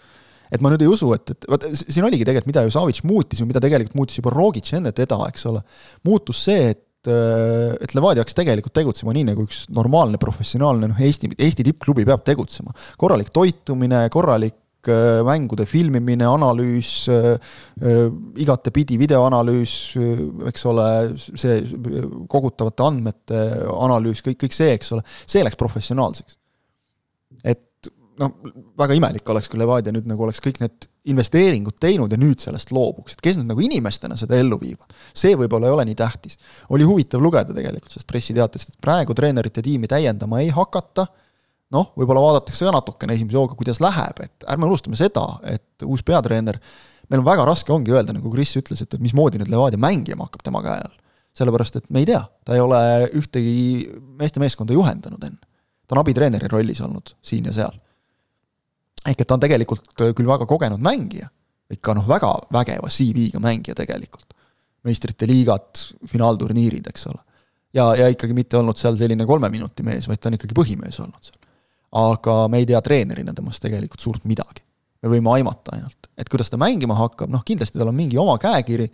et 0.52 0.64
ma 0.64 0.72
nüüd 0.72 0.84
ei 0.84 0.88
usu, 0.92 1.10
et, 1.16 1.32
et 1.34 1.48
vot 1.52 1.64
siin 1.76 2.06
oligi 2.08 2.24
tegelikult, 2.28 2.52
mida 2.52 2.64
ju 2.64 2.72
Savits 2.72 3.04
muutis 3.08 3.42
või 3.42 3.52
mida 3.52 3.62
tegelikult 3.64 3.98
muutis 4.00 4.20
juba 4.20 4.32
Rogic 4.32 4.72
enne 4.78 4.94
teda, 4.96 5.20
eks 5.28 5.48
ole, 5.50 5.64
muutus 6.08 6.44
see, 6.48 6.72
et 6.72 6.84
eh, 7.10 7.74
et 7.82 7.96
Levadia 7.98 8.26
hakkas 8.26 8.38
tegelikult 8.38 8.76
tegutsema 8.78 9.16
nii, 9.16 9.28
nagu 9.32 9.48
üks 9.48 9.66
normaalne 9.74 10.20
professionaalne 10.22 10.92
noh, 10.92 11.04
Eesti, 11.08 11.34
Eesti 11.38 11.66
tippklubi 11.68 12.08
peab 12.08 12.26
tegutsema. 12.28 12.76
korralik 13.00 13.34
toitumine, 13.36 14.06
korralik 14.14 14.58
Äh, 14.88 15.24
mängude 15.24 15.66
filmimine, 15.66 16.28
analüüs, 16.28 17.08
äh, 17.10 17.38
äh, 17.82 18.08
igatepidi 18.40 18.96
videoanalüüs, 19.00 19.74
eks 20.48 20.66
ole, 20.70 20.88
see 21.18 21.58
kogutavate 22.32 22.86
andmete 22.86 23.42
analüüs, 23.74 24.24
kõik, 24.24 24.40
kõik 24.46 24.56
see, 24.56 24.72
eks 24.78 24.94
ole, 24.96 25.04
see 25.26 25.44
läks 25.44 25.60
professionaalseks. 25.60 26.38
Noh, 28.20 28.34
väga 28.80 28.98
imelik 28.98 29.30
oleks, 29.30 29.50
kui 29.52 29.60
Levadia 29.62 29.94
nüüd 29.96 30.08
nagu 30.10 30.26
oleks 30.26 30.42
kõik 30.44 30.60
need 30.64 30.88
investeeringud 31.12 31.78
teinud 31.80 32.12
ja 32.12 32.20
nüüd 32.20 32.42
sellest 32.44 32.74
loobuks, 32.76 33.16
et 33.16 33.24
kes 33.24 33.38
nüüd 33.40 33.52
nagu 33.52 33.64
inimestena 33.64 34.18
seda 34.20 34.40
ellu 34.40 34.60
viivad. 34.62 34.92
see 35.14 35.38
võib-olla 35.40 35.70
ei 35.70 35.78
ole 35.78 35.86
nii 35.90 35.96
tähtis. 35.96 36.38
oli 36.70 36.88
huvitav 36.88 37.24
lugeda 37.24 37.54
tegelikult 37.54 37.94
sellest 37.94 38.10
pressiteatest, 38.10 38.74
et 38.74 38.82
praegu 38.82 39.16
treenerite 39.18 39.62
tiimi 39.62 39.88
täiendama 39.88 40.42
ei 40.44 40.50
hakata 40.50 41.08
noh, 41.74 41.90
võib-olla 41.98 42.24
vaadatakse 42.24 42.68
ka 42.68 42.74
natukene 42.76 43.18
esimese 43.18 43.40
hooga, 43.40 43.58
kuidas 43.60 43.82
läheb, 43.84 44.22
et 44.24 44.46
ärme 44.52 44.70
unustame 44.70 45.00
seda, 45.00 45.26
et 45.48 45.88
uus 45.88 46.04
peatreener, 46.08 46.60
meil 47.12 47.24
on 47.24 47.28
väga 47.28 47.48
raske 47.48 47.74
ongi 47.76 47.96
öelda, 47.96 48.16
nagu 48.16 48.32
Kris 48.34 48.56
ütles, 48.60 48.84
et, 48.84 48.94
et 48.96 49.04
mismoodi 49.04 49.42
nüüd 49.42 49.52
Levadia 49.52 49.82
mängima 49.82 50.28
hakkab 50.28 50.46
tema 50.48 50.64
käe 50.66 50.80
all. 50.86 50.96
sellepärast, 51.38 51.76
et 51.78 51.92
me 51.94 52.02
ei 52.02 52.08
tea, 52.10 52.24
ta 52.48 52.56
ei 52.56 52.62
ole 52.64 52.80
ühtegi 53.14 53.58
meeste 54.18 54.42
meeskonda 54.42 54.74
juhendanud 54.74 55.22
enne. 55.28 55.44
ta 55.88 55.96
on 55.96 56.02
abitreeneri 56.02 56.50
rollis 56.52 56.82
olnud 56.82 57.14
siin 57.22 57.46
ja 57.46 57.54
seal. 57.54 57.76
Ehk 59.08 59.22
et 59.22 59.28
ta 59.28 59.38
on 59.38 59.44
tegelikult 59.44 59.94
küll 59.98 60.28
väga 60.28 60.46
kogenud 60.50 60.84
mängija, 60.84 61.30
ikka 61.72 61.96
noh, 61.98 62.08
väga 62.08 62.34
vägeva 62.54 62.92
CV-ga 62.92 63.42
mängija 63.44 63.76
tegelikult. 63.76 64.26
meistrite 64.88 65.28
liigad, 65.28 65.76
finaalturniirid, 66.08 66.86
eks 66.88 67.08
ole. 67.10 67.20
ja, 67.74 67.90
ja 67.96 68.08
ikkagi 68.08 68.34
mitte 68.34 68.58
olnud 68.58 68.78
seal 68.80 68.96
selline 68.98 69.26
kolme 69.26 69.50
minuti 69.50 69.84
mees, 69.84 70.08
vaid 70.08 70.22
ta 70.22 70.30
on 70.30 70.38
ikkagi 70.38 70.56
põhimees 70.56 71.00
olnud 71.04 71.24
seal 71.24 71.42
aga 71.96 72.48
me 72.52 72.62
ei 72.62 72.68
tea 72.68 72.80
treenerina 72.84 73.34
temast 73.36 73.64
tegelikult 73.64 74.04
suurt 74.04 74.26
midagi. 74.28 74.64
me 74.98 75.12
võime 75.12 75.30
aimata 75.38 75.76
ainult, 75.76 76.08
et 76.18 76.30
kuidas 76.30 76.50
ta 76.50 76.58
mängima 76.58 76.96
hakkab, 76.98 77.30
noh 77.30 77.44
kindlasti 77.46 77.78
tal 77.78 77.92
on 77.92 77.96
mingi 77.96 78.18
oma 78.18 78.34
käekiri, 78.42 78.88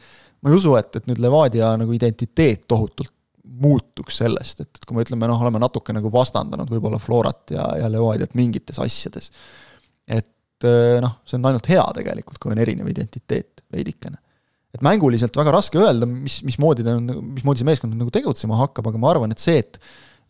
ma 0.44 0.52
ei 0.52 0.58
usu, 0.58 0.74
et, 0.76 0.98
et 1.00 1.06
nüüd 1.08 1.22
Levadia 1.24 1.70
nagu 1.80 1.94
identiteet 1.96 2.66
tohutult 2.68 3.14
muutuks 3.64 4.18
sellest, 4.20 4.66
et, 4.66 4.70
et 4.76 4.86
kui 4.86 4.98
me 4.98 5.06
ütleme, 5.06 5.30
noh, 5.32 5.40
oleme 5.40 5.62
natuke 5.64 5.96
nagu 5.96 6.12
vastandanud 6.12 6.68
võib-olla 6.68 7.00
Florat 7.00 7.54
ja, 7.56 7.64
ja 7.80 7.88
Levadiat 7.92 8.36
mingites 8.36 8.82
asjades. 8.84 9.32
Et 10.08 10.68
eh, 10.68 11.00
noh, 11.04 11.20
see 11.28 11.40
on 11.40 11.50
ainult 11.52 11.70
hea 11.72 11.84
tegelikult, 12.00 12.40
kui 12.42 12.54
on 12.54 12.62
erinev 12.64 12.90
identiteet 12.92 13.66
veidikene. 13.74 14.20
et 14.74 14.82
mänguliselt 14.82 15.36
väga 15.38 15.52
raske 15.54 15.78
öelda, 15.78 16.08
mis, 16.10 16.40
mismoodi 16.46 16.86
ta 16.86 16.96
on, 16.98 17.06
mismoodi 17.36 17.62
see 17.62 17.68
meeskond 17.68 17.94
nagu 17.94 18.10
tegutsema 18.14 18.58
hakkab, 18.64 18.90
aga 18.90 19.02
ma 19.02 19.12
arvan, 19.12 19.36
et 19.36 19.44
see, 19.44 19.60
et 19.62 19.78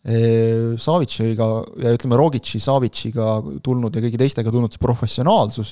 Savitšiga 0.04 1.46
ja 1.80 1.94
ütleme, 1.96 2.16
Rogitši, 2.20 2.58
Savitšiga 2.60 3.28
tulnud 3.64 3.94
ja 3.96 4.02
kõigi 4.04 4.18
teistega 4.20 4.52
tulnud 4.52 4.74
see 4.74 4.82
professionaalsus, 4.82 5.70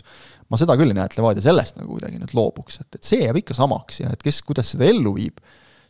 ma 0.48 0.56
seda 0.56 0.72
küll 0.80 0.88
ei 0.88 0.96
näe, 0.96 1.04
et 1.10 1.18
Levadia 1.18 1.44
sellest 1.44 1.76
nagu 1.76 1.92
kuidagi 1.92 2.16
nüüd 2.16 2.32
loobuks, 2.38 2.80
et, 2.80 2.96
et 2.96 3.04
see 3.04 3.26
jääb 3.26 3.42
ikka 3.42 3.56
samaks 3.58 4.00
ja 4.00 4.14
et 4.14 4.24
kes, 4.24 4.40
kuidas 4.48 4.72
seda 4.72 4.88
ellu 4.88 5.12
viib, 5.18 5.42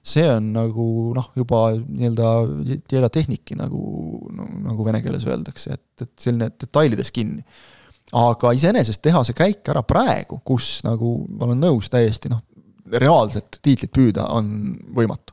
see 0.02 0.26
on 0.26 0.48
nagu 0.56 0.86
noh, 1.14 1.28
juba 1.38 1.68
nii-öelda 1.78 2.32
jääda 2.90 3.12
tehniki 3.14 3.54
nagu, 3.60 3.84
nagu 4.66 4.88
vene 4.88 5.04
keeles 5.04 5.28
öeldakse, 5.30 5.78
et, 5.78 6.02
et 6.02 6.26
selline 6.26 6.50
detailides 6.50 7.14
kinni. 7.14 7.46
Aga 8.12 8.52
iseenesest 8.52 9.02
teha 9.02 9.22
see 9.24 9.36
käik 9.36 9.68
ära 9.72 9.82
praegu, 9.86 10.40
kus 10.44 10.80
nagu 10.84 11.22
ma 11.28 11.46
olen 11.48 11.62
nõus 11.62 11.88
täiesti 11.92 12.28
noh, 12.32 12.42
reaalset 12.92 13.60
tiitlit 13.62 13.92
püüda 13.94 14.26
on 14.36 14.74
võimatu 14.96 15.32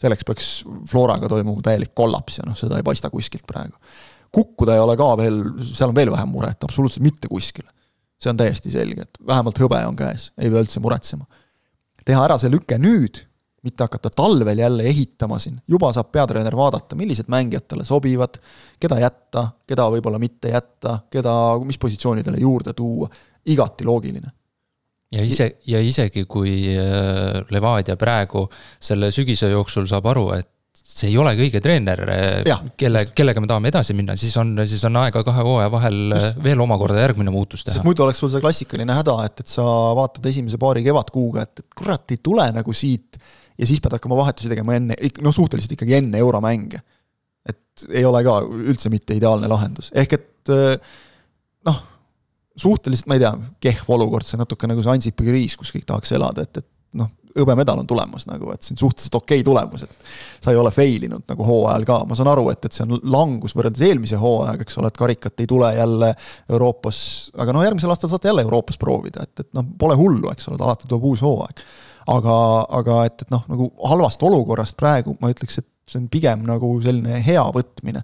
selleks 0.00 0.26
peaks 0.26 0.48
Floraga 0.90 1.28
toimuma 1.30 1.62
täielik 1.64 1.94
kollaps 1.96 2.40
ja 2.40 2.46
noh, 2.48 2.56
seda 2.58 2.78
ei 2.78 2.86
paista 2.86 3.10
kuskilt 3.12 3.46
praegu. 3.46 3.76
kukkuda 4.34 4.74
ei 4.74 4.82
ole 4.82 4.96
ka 4.98 5.12
veel, 5.16 5.38
seal 5.62 5.92
on 5.92 5.96
veel 5.96 6.10
vähem 6.10 6.32
muret, 6.34 6.64
absoluutselt 6.64 7.04
mitte 7.04 7.28
kuskile. 7.30 7.70
see 8.18 8.30
on 8.30 8.40
täiesti 8.40 8.70
selge, 8.70 9.02
et 9.02 9.18
vähemalt 9.26 9.58
hõbe 9.60 9.80
on 9.86 9.96
käes, 9.96 10.30
ei 10.38 10.50
pea 10.50 10.64
üldse 10.64 10.80
muretsema. 10.80 11.24
teha 12.04 12.24
ära 12.24 12.38
see 12.38 12.50
lüke 12.50 12.78
nüüd, 12.78 13.22
mitte 13.64 13.86
hakata 13.86 14.10
talvel 14.12 14.58
jälle 14.58 14.86
ehitama 14.90 15.38
siin, 15.42 15.58
juba 15.68 15.92
saab 15.96 16.12
peatreener 16.12 16.56
vaadata, 16.56 16.96
millised 16.96 17.28
mängijad 17.32 17.66
talle 17.68 17.84
sobivad, 17.88 18.38
keda 18.80 19.00
jätta, 19.00 19.48
keda 19.66 19.88
võib-olla 19.96 20.20
mitte 20.22 20.52
jätta, 20.52 20.98
keda, 21.10 21.34
mis 21.64 21.80
positsioonidele 21.80 22.40
juurde 22.44 22.76
tuua, 22.76 23.08
igati 23.50 23.84
loogiline 23.88 24.32
ja 25.14 25.22
ise, 25.24 25.50
ja 25.70 25.80
isegi 25.82 26.24
kui 26.30 26.74
äh, 26.74 27.44
Levadia 27.54 27.96
praegu 28.00 28.46
selle 28.82 29.12
sügise 29.14 29.50
jooksul 29.52 29.86
saab 29.90 30.08
aru, 30.10 30.26
et 30.38 30.50
see 30.94 31.08
ei 31.10 31.16
ole 31.18 31.32
kõige 31.38 31.60
treener, 31.64 32.02
äh, 32.12 32.64
kelle, 32.78 33.04
kellega 33.16 33.42
me 33.42 33.50
tahame 33.50 33.70
edasi 33.72 33.96
minna, 33.96 34.16
siis 34.18 34.34
on, 34.40 34.52
siis 34.68 34.82
on 34.88 34.98
aega 35.02 35.24
kahe 35.26 35.44
hooaja 35.46 35.70
vahel 35.72 36.00
äh, 36.14 36.26
just. 36.28 36.42
veel 36.44 36.60
omakorda 36.64 37.02
järgmine 37.02 37.34
muutus 37.34 37.64
teha. 37.64 37.76
sest 37.76 37.86
muidu 37.86 38.06
oleks 38.06 38.22
sul 38.22 38.32
see 38.32 38.42
klassikaline 38.44 38.98
häda, 39.00 39.16
et, 39.28 39.44
et 39.44 39.54
sa 39.54 39.64
vaatad 39.98 40.26
esimese 40.30 40.60
paari 40.60 40.84
kevadkuuga, 40.86 41.46
et, 41.48 41.64
et 41.64 41.80
kurat, 41.82 42.06
ei 42.14 42.22
tule 42.22 42.46
nagu 42.54 42.76
siit 42.76 43.18
ja 43.58 43.68
siis 43.68 43.80
pead 43.80 43.96
hakkama 43.98 44.18
vahetusi 44.18 44.50
tegema 44.50 44.76
enne, 44.78 44.98
noh, 45.22 45.34
suhteliselt 45.34 45.76
ikkagi 45.76 45.98
enne 46.00 46.18
euromänge. 46.18 46.82
et 47.44 47.84
ei 47.92 48.04
ole 48.08 48.22
ka 48.24 48.38
üldse 48.42 48.88
mitte 48.90 49.16
ideaalne 49.16 49.48
lahendus, 49.50 49.90
ehk 49.94 50.12
et 50.16 50.54
noh 51.68 51.82
suhteliselt, 52.56 53.08
ma 53.10 53.18
ei 53.18 53.24
tea, 53.24 53.34
kehv 53.66 53.90
olukord, 53.96 54.26
see 54.28 54.38
natuke 54.38 54.68
nagu 54.70 54.82
see 54.84 54.94
Ansipi 54.94 55.26
kriis, 55.26 55.56
kus 55.58 55.72
kõik 55.74 55.86
tahaks 55.88 56.14
elada, 56.14 56.44
et, 56.46 56.60
et 56.62 56.98
noh, 57.00 57.10
hõbemedal 57.34 57.80
on 57.82 57.88
tulemas 57.90 58.28
nagu, 58.30 58.52
et 58.54 58.62
see 58.62 58.76
on 58.76 58.80
suhteliselt 58.84 59.16
okei 59.18 59.40
okay 59.40 59.46
tulemus, 59.46 59.82
et 59.82 60.44
sa 60.44 60.54
ei 60.54 60.60
ole 60.60 60.70
fail 60.74 61.08
inud 61.08 61.24
nagu 61.30 61.46
hooajal 61.48 61.86
ka, 61.88 61.96
ma 62.06 62.18
saan 62.18 62.30
aru, 62.30 62.46
et, 62.52 62.68
et 62.68 62.76
see 62.76 62.86
on 62.86 63.00
langus 63.10 63.56
võrreldes 63.58 63.82
eelmise 63.88 64.20
hooajaga, 64.22 64.66
eks 64.66 64.78
ole, 64.78 64.92
et 64.92 65.00
karikat 65.00 65.42
ei 65.42 65.50
tule 65.50 65.72
jälle 65.74 66.12
Euroopas, 66.54 67.00
aga 67.42 67.56
no 67.56 67.64
järgmisel 67.66 67.94
aastal 67.94 68.12
saate 68.12 68.30
jälle 68.30 68.46
Euroopas 68.46 68.78
proovida, 68.78 69.26
et, 69.26 69.46
et 69.46 69.50
noh, 69.58 69.66
pole 69.78 69.98
hullu, 69.98 70.30
eks 70.30 70.46
ole, 70.50 70.60
et 70.60 70.66
alati 70.68 70.90
tuleb 70.90 71.10
uus 71.10 71.24
hooaeg. 71.26 71.66
Aga, 72.10 72.36
aga 72.80 73.00
et, 73.08 73.24
et 73.24 73.32
noh, 73.32 73.44
nagu 73.50 73.68
halvast 73.88 74.22
olukorrast 74.26 74.76
praegu 74.80 75.16
ma 75.20 75.30
ütleks, 75.32 75.60
et 75.62 75.68
see 75.88 76.00
on 76.00 76.08
pigem 76.12 76.44
nagu 76.48 76.70
selline 76.84 77.20
hea 77.24 77.44
võtmine. 77.54 78.02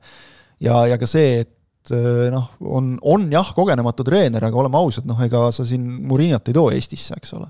ja, 0.65 0.85
ja 0.91 0.99
ka 1.01 1.09
see, 1.09 1.41
et 1.45 1.95
eh, 1.97 2.29
noh, 2.33 2.51
on, 2.61 2.95
on 3.03 3.27
jah, 3.33 3.53
kogenematu 3.57 4.05
treener, 4.07 4.45
aga 4.45 4.63
oleme 4.63 4.81
ausad, 4.81 5.09
noh 5.09 5.21
ega 5.25 5.49
sa 5.55 5.67
siin 5.69 5.87
Murinot 6.09 6.49
ei 6.49 6.57
too 6.57 6.71
Eestisse, 6.75 7.17
eks 7.17 7.35
ole. 7.39 7.49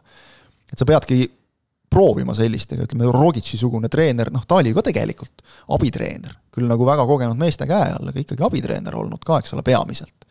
et 0.71 0.79
sa 0.79 0.89
peadki 0.89 1.25
proovima 1.91 2.35
sellist, 2.39 2.71
ega 2.77 2.87
ütleme, 2.87 3.09
Rogitši-sugune 3.11 3.91
treener, 3.91 4.31
noh 4.31 4.45
ta 4.47 4.61
oli 4.61 4.75
ka 4.75 4.85
tegelikult 4.87 5.43
abitreener, 5.75 6.37
küll 6.55 6.71
nagu 6.71 6.87
väga 6.87 7.07
kogenud 7.07 7.39
meeste 7.39 7.67
käe 7.71 7.95
all, 7.97 8.13
aga 8.13 8.23
ikkagi 8.23 8.47
abitreener 8.47 8.95
olnud 8.99 9.25
ka, 9.27 9.41
eks 9.43 9.57
ole, 9.57 9.67
peamiselt. 9.67 10.29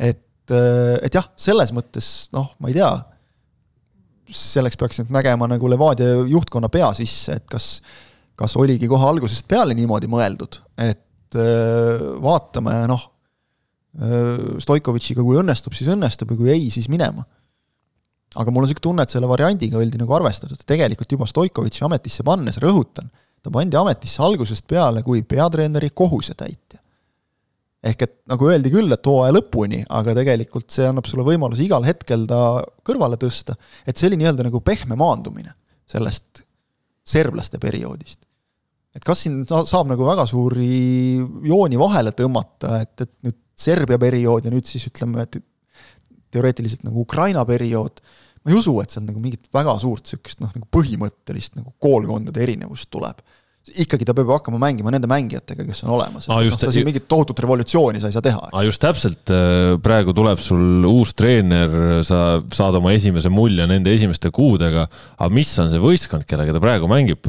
et, 0.00 0.24
eh, 0.52 0.96
et 1.04 1.12
jah, 1.12 1.28
selles 1.36 1.72
mõttes 1.76 2.30
noh, 2.32 2.54
ma 2.60 2.72
ei 2.72 2.80
tea, 2.80 2.90
selleks 4.32 4.78
peaks 4.80 5.00
nüüd 5.00 5.14
nägema 5.14 5.48
nagu 5.50 5.68
Levadia 5.70 6.22
juhtkonna 6.26 6.70
pea 6.72 6.90
sisse, 6.96 7.38
et 7.38 7.46
kas 7.50 7.80
kas 8.36 8.56
oligi 8.60 8.88
kohe 8.90 9.08
algusest 9.08 9.48
peale 9.48 9.74
niimoodi 9.76 10.08
mõeldud, 10.12 10.60
et 10.82 11.38
vaatama 12.22 12.80
ja 12.80 12.88
noh, 12.90 13.12
Stoikovitšiga, 14.60 15.22
kui 15.24 15.38
õnnestub, 15.40 15.72
siis 15.72 15.88
õnnestub 15.88 16.34
ja 16.34 16.36
kui 16.36 16.50
ei, 16.52 16.66
siis 16.72 16.90
minema. 16.92 17.24
aga 18.36 18.52
mul 18.52 18.66
on 18.66 18.68
niisugune 18.68 18.84
tunne, 18.84 19.04
et 19.06 19.12
selle 19.14 19.28
variandiga 19.30 19.78
oldi 19.80 19.96
nagu 19.96 20.12
arvestatud, 20.12 20.60
tegelikult 20.68 21.12
juba 21.14 21.28
Stoikovitši 21.30 21.86
ametisse 21.86 22.26
pannes, 22.26 22.58
rõhutan, 22.60 23.08
ta 23.40 23.50
pandi 23.50 23.78
ametisse 23.80 24.20
algusest 24.22 24.66
peale 24.68 25.00
kui 25.02 25.22
peatreeneri 25.22 25.88
kohusetäitja 25.96 26.82
ehk 27.86 28.04
et 28.06 28.14
nagu 28.30 28.48
öeldi 28.50 28.70
küll, 28.72 28.90
et 28.92 29.08
hooaja 29.08 29.34
lõpuni, 29.36 29.82
aga 29.98 30.14
tegelikult 30.18 30.72
see 30.74 30.86
annab 30.88 31.06
sulle 31.08 31.26
võimaluse 31.26 31.64
igal 31.64 31.86
hetkel 31.86 32.26
ta 32.28 32.40
kõrvale 32.86 33.18
tõsta, 33.20 33.56
et 33.86 33.96
see 33.98 34.10
oli 34.10 34.18
nii-öelda 34.20 34.46
nagu 34.48 34.60
pehme 34.64 34.98
maandumine 34.98 35.54
sellest 35.90 36.42
serblaste 37.06 37.60
perioodist. 37.62 38.24
et 38.96 39.04
kas 39.04 39.26
siin 39.26 39.42
saab 39.46 39.90
nagu 39.90 40.06
väga 40.06 40.24
suuri 40.26 41.18
jooni 41.44 41.76
vahele 41.78 42.14
tõmmata, 42.16 42.80
et, 42.80 43.04
et 43.04 43.12
nüüd 43.26 43.42
Serbia 43.56 43.98
periood 44.00 44.44
ja 44.44 44.52
nüüd 44.52 44.66
siis 44.68 44.86
ütleme, 44.88 45.24
et 45.24 45.38
teoreetiliselt 46.32 46.82
nagu 46.84 47.00
Ukraina 47.04 47.44
periood, 47.48 48.00
ma 48.44 48.52
ei 48.52 48.56
usu, 48.58 48.74
et 48.82 48.92
seal 48.92 49.04
nagu 49.06 49.20
mingit 49.20 49.46
väga 49.54 49.76
suurt 49.80 50.04
niisugust 50.04 50.42
noh, 50.42 50.52
nagu 50.52 50.68
põhimõttelist 50.72 51.56
nagu 51.56 51.72
koolkondade 51.80 52.42
erinevust 52.44 52.90
tuleb 52.92 53.22
ikkagi 53.74 54.06
ta 54.06 54.14
peab 54.14 54.30
hakkama 54.30 54.60
mängima 54.62 54.92
nende 54.94 55.08
mängijatega, 55.10 55.64
kes 55.66 55.82
on 55.84 55.94
olemas. 55.96 56.28
No, 56.30 56.38
sa 56.54 56.70
siin 56.74 56.86
mingit 56.86 57.08
tohutut 57.10 57.40
revolutsiooni 57.42 58.00
sa 58.02 58.10
ei 58.10 58.14
saa 58.14 58.24
teha. 58.24 58.42
aa, 58.52 58.62
just 58.66 58.80
täpselt, 58.82 59.32
äh, 59.34 59.74
praegu 59.82 60.14
tuleb 60.16 60.40
sul 60.42 60.86
uus 60.86 61.14
treener, 61.18 62.02
sa 62.06 62.38
saad 62.54 62.78
oma 62.78 62.94
esimese 62.94 63.32
mulje 63.32 63.66
nende 63.66 63.92
esimeste 63.94 64.30
kuudega, 64.34 64.86
aga 65.16 65.30
mis 65.34 65.50
on 65.62 65.72
see 65.72 65.82
võistkond, 65.82 66.26
kellega 66.30 66.54
ta 66.54 66.62
praegu 66.62 66.90
mängib, 66.90 67.26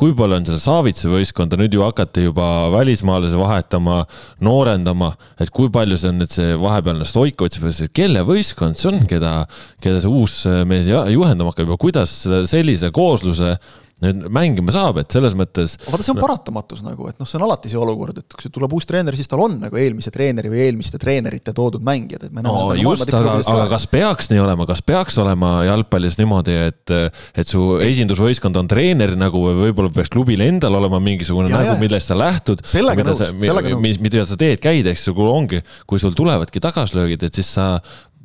kui 0.00 0.14
palju 0.16 0.40
on 0.40 0.48
seal 0.50 0.60
Savitsa 0.60 1.10
võistkonda, 1.12 1.58
nüüd 1.60 1.74
ju 1.74 1.84
hakati 1.86 2.26
juba 2.28 2.46
välismaalasi 2.76 3.40
vahetama, 3.40 4.02
noorendama, 4.44 5.14
et 5.40 5.52
kui 5.54 5.72
palju 5.72 5.98
see 6.00 6.12
on 6.12 6.20
nüüd 6.20 6.34
see 6.34 6.56
vahepealne 6.60 7.08
Stoikovitš 7.08 7.62
või 7.64 7.76
see, 7.76 7.92
kelle 7.96 8.24
võistkond 8.28 8.78
see 8.80 8.92
on, 8.92 9.04
keda, 9.08 9.36
keda 9.80 10.02
see 10.02 10.12
uus 10.12 10.42
mees 10.68 10.90
juhendama 10.90 11.54
hakkab 11.54 11.72
ja 11.72 11.80
kuidas 11.80 12.18
sellise 12.50 12.92
koosluse 12.94 13.56
nüüd 14.04 14.26
mängima 14.32 14.72
saab, 14.74 15.00
et 15.02 15.12
selles 15.12 15.34
mõttes. 15.38 15.76
vaata, 15.86 16.04
see 16.04 16.14
on 16.14 16.20
paratamatus 16.20 16.82
nagu, 16.84 17.08
et 17.10 17.18
noh, 17.20 17.28
see 17.28 17.38
on 17.40 17.46
alati 17.46 17.72
see 17.72 17.80
olukord, 17.80 18.20
et 18.22 18.36
kui 18.36 18.52
tuleb 18.52 18.74
uus 18.76 18.88
treener, 18.88 19.16
siis 19.18 19.30
tal 19.30 19.42
on 19.44 19.58
nagu 19.60 19.80
eelmise 19.80 20.12
treeneri 20.14 20.52
või 20.52 20.62
eelmiste 20.66 21.00
treenerite 21.00 21.54
toodud 21.56 21.84
mängijad, 21.86 22.28
et 22.28 22.34
me 22.34 22.44
no 22.44 22.54
just, 22.78 23.08
aga, 23.12 23.38
aga 23.40 23.66
kas 23.74 23.86
peaks 23.90 24.30
nii 24.32 24.42
olema, 24.42 24.66
kas 24.68 24.82
peaks 24.86 25.18
olema 25.22 25.52
jalgpallis 25.68 26.18
niimoodi, 26.20 26.56
et, 26.70 26.94
et 27.42 27.50
su 27.50 27.76
esindusvõistkond 27.84 28.60
on 28.60 28.70
treener 28.70 29.16
nagu 29.20 29.44
või 29.46 29.56
võib-olla 29.66 29.92
peaks 29.94 30.12
klubil 30.12 30.44
endal 30.44 30.78
olema 30.80 31.00
mingisugune 31.02 31.52
ja, 31.52 31.60
nägu, 31.60 31.78
millest 31.82 32.10
sa 32.10 32.18
lähtud. 32.18 32.64
sellega 32.68 33.06
nõus, 33.06 33.20
sellega 33.20 33.74
nõus. 33.74 34.00
mida 34.00 34.26
sa 34.28 34.38
teed, 34.40 34.60
käid, 34.62 34.88
eks 34.90 35.08
ju, 35.08 35.16
kui 35.16 35.28
ongi, 35.28 35.64
kui 35.90 36.00
sul 36.02 36.16
tulevadki 36.16 36.62
tagasilöögid, 36.62 37.28
et 37.28 37.40
siis 37.40 37.52
sa 37.58 37.72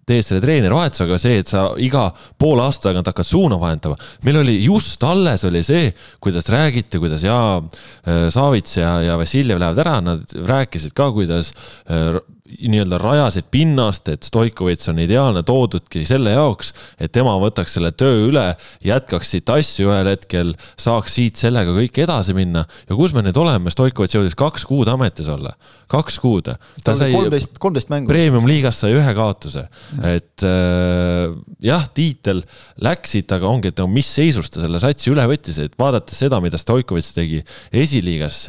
teed 0.06 0.26
selle 0.26 0.42
treenerivahetusega 0.44 1.18
see, 1.22 1.40
et 1.42 1.50
sa 1.50 1.66
iga 1.82 2.08
poole 2.40 2.66
aasta 2.66 2.90
tagant 2.90 3.10
hakkad 3.10 3.28
suuna 3.28 3.58
vahetama. 3.62 3.98
meil 4.24 4.42
oli 4.44 4.58
just 4.64 5.04
alles 5.04 5.46
oli 5.50 5.64
see, 5.66 5.90
kuidas 6.22 6.50
räägiti, 6.50 7.02
kuidas 7.02 7.24
jaa, 7.26 7.58
äh, 7.58 8.28
Savits 8.30 8.78
ja, 8.78 9.00
ja 9.02 9.18
Vassiljev 9.18 9.60
lähevad 9.60 9.84
ära, 9.86 10.00
nad 10.02 10.38
rääkisid 10.46 10.94
ka, 10.98 11.12
kuidas 11.16 11.54
äh, 11.90 12.22
nii-öelda 12.60 12.98
rajasid 13.02 13.48
pinnast, 13.52 14.10
et 14.12 14.26
Stoikovitš 14.28 14.90
on 14.92 15.00
ideaalne 15.04 15.44
toodudki 15.46 16.04
selle 16.08 16.36
jaoks, 16.36 16.74
et 17.02 17.14
tema 17.16 17.36
võtaks 17.42 17.76
selle 17.78 17.92
töö 17.98 18.28
üle, 18.30 18.46
jätkaks 18.86 19.34
siit 19.36 19.52
asju 19.52 19.92
ühel 19.92 20.10
hetkel, 20.12 20.54
saaks 20.82 21.18
siit 21.18 21.42
sellega 21.42 21.74
kõik 21.76 22.00
edasi 22.06 22.36
minna. 22.38 22.66
ja 22.90 22.98
kus 22.98 23.16
me 23.16 23.24
nüüd 23.26 23.38
oleme, 23.42 23.74
Stoikovitš 23.74 24.20
jõudis 24.20 24.38
kaks 24.40 24.66
kuud 24.70 24.90
ametis 24.92 25.30
olla, 25.32 25.56
kaks 25.92 26.20
kuud. 26.24 26.52
ta 26.84 26.96
sai 26.98 27.12
kolmteist, 27.16 27.60
kolmteist 27.62 27.92
mängu. 27.94 28.12
Premium-liigas 28.12 28.82
sai 28.84 28.96
ühe 28.96 29.16
kaotuse, 29.18 29.68
et 30.06 30.48
äh, 30.48 31.36
jah, 31.66 31.88
tiitel 31.94 32.44
läks 32.86 33.16
siit, 33.18 33.32
aga 33.36 33.50
ongi, 33.50 33.74
et 33.74 33.84
no 33.84 33.90
mis 33.92 34.10
seisus 34.18 34.50
ta 34.54 34.64
selle 34.64 34.82
satsi 34.84 35.12
üle 35.14 35.28
võttis, 35.30 35.60
et 35.64 35.78
vaadates 35.80 36.24
seda, 36.26 36.42
mida 36.44 36.60
Stoikovitš 36.62 37.14
tegi 37.20 37.44
esiliigas 37.76 38.46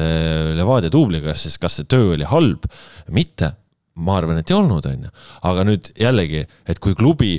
Levadia 0.56 0.92
duubligas, 0.92 1.44
siis 1.46 1.58
kas 1.60 1.80
see 1.80 1.88
töö 1.88 2.14
oli 2.16 2.26
halb? 2.28 2.66
mitte 3.12 3.52
ma 3.96 4.16
arvan, 4.20 4.40
et 4.40 4.50
ei 4.50 4.56
olnud, 4.56 4.86
on 4.88 5.06
ju. 5.06 5.12
aga 5.48 5.66
nüüd 5.68 5.92
jällegi, 6.00 6.44
et 6.68 6.80
kui 6.82 6.96
klubi 6.98 7.38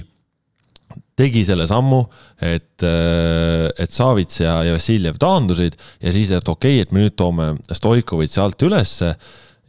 tegi 1.17 1.43
selle 1.45 1.65
sammu, 1.69 2.03
et, 2.45 2.83
äh, 2.85 3.67
et 3.77 3.93
Savits 3.93 4.41
ja, 4.43 4.59
ja 4.65 4.75
Vassiljev 4.77 5.17
taandusid 5.21 5.77
ja 6.03 6.13
siis, 6.13 6.31
et 6.31 6.49
okei 6.49 6.77
okay,, 6.77 6.85
et 6.85 6.93
me 6.93 7.05
nüüd 7.05 7.17
toome 7.17 7.55
Stoikovitši 7.73 8.43
alt 8.43 8.67
ülesse 8.67 9.15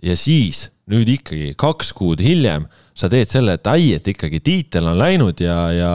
ja 0.05 0.16
siis 0.16 0.66
nüüd 0.88 1.09
ikkagi 1.18 1.55
kaks 1.61 1.92
kuud 1.96 2.20
hiljem 2.24 2.68
sa 2.99 3.11
teed 3.11 3.31
selle, 3.31 3.55
et 3.59 3.71
ai, 3.71 3.93
et 3.97 4.11
ikkagi 4.13 4.41
tiitel 4.45 4.89
on 4.91 4.99
läinud 4.99 5.39
ja, 5.43 5.57
ja 5.75 5.93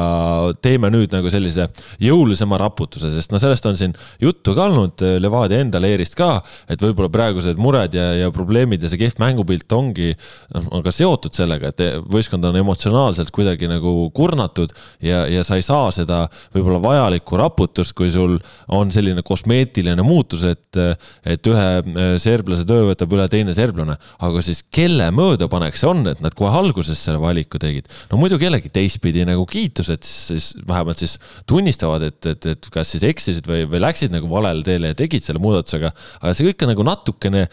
teeme 0.64 0.92
nüüd 0.94 1.14
nagu 1.14 1.32
sellise 1.34 1.68
jõulisema 2.04 2.60
raputuse, 2.62 3.12
sest 3.14 3.34
no 3.34 3.42
sellest 3.42 3.68
on 3.70 3.80
siin 3.80 3.96
juttu 4.22 4.56
ka 4.56 4.68
olnud 4.70 5.04
Levadia 5.20 5.60
enda 5.64 5.82
leerist 5.84 6.16
ka, 6.20 6.38
et 6.72 6.82
võib-olla 6.82 7.12
praegused 7.14 7.60
mured 7.62 7.96
ja, 7.98 8.10
ja 8.22 8.32
probleemid 8.34 8.84
ja 8.84 8.92
see 8.92 9.02
kehv 9.02 9.20
mängupilt 9.22 9.76
ongi, 9.76 10.14
noh, 10.54 10.70
on 10.74 10.84
ka 10.86 10.94
seotud 10.96 11.36
sellega, 11.36 11.74
et 11.74 12.04
võistkond 12.12 12.46
on 12.48 12.58
emotsionaalselt 12.62 13.34
kuidagi 13.36 13.70
nagu 13.72 13.94
kurnatud 14.16 14.74
ja, 15.04 15.26
ja 15.30 15.44
sa 15.46 15.60
ei 15.60 15.66
saa 15.66 15.92
seda 15.96 16.24
võib-olla 16.56 16.82
vajalikku 16.84 17.40
raputust, 17.40 17.96
kui 17.98 18.12
sul 18.14 18.38
on 18.74 18.92
selline 18.96 19.24
kosmeetiline 19.26 20.06
muutus, 20.06 20.46
et, 20.48 20.80
et 21.28 21.52
ühe 21.52 21.68
äh, 21.82 22.16
serblase 22.22 22.68
töö 22.70 22.88
võtab 22.92 23.14
üle 23.16 23.28
teine 23.32 23.56
serblane, 23.58 23.98
aga 24.24 24.44
siis 24.46 24.64
kelle 24.74 25.10
möödapanek 25.16 25.78
see 25.80 25.90
on, 25.90 26.06
et 26.12 26.24
nad 26.24 26.36
kohe 26.38 26.54
alguses 26.64 26.93
alguses 26.94 27.04
selle 27.08 27.22
valiku 27.22 27.60
tegid. 27.62 27.90
no 28.12 28.20
muidu 28.22 28.38
kellegi 28.42 28.72
teistpidi 28.74 29.26
nagu 29.28 29.46
kiitused 29.50 30.06
siis 30.06 30.54
vähemalt 30.68 31.02
siis 31.02 31.18
tunnistavad, 31.50 32.06
et, 32.10 32.22
et, 32.26 32.46
et 32.54 32.70
kas 32.74 32.94
siis 32.94 33.04
eksisid 33.08 33.48
või, 33.50 33.66
või 33.70 33.82
läksid 33.84 34.14
nagu 34.14 34.30
valele 34.30 34.64
teele 34.66 34.94
ja 34.94 35.00
tegid 35.00 35.26
selle 35.26 35.42
muudatusega. 35.44 35.94
aga 36.22 36.34
see 36.34 36.50
kõik 36.50 36.64
on 36.64 36.74
nagu 36.74 36.88
natukene 36.88 37.48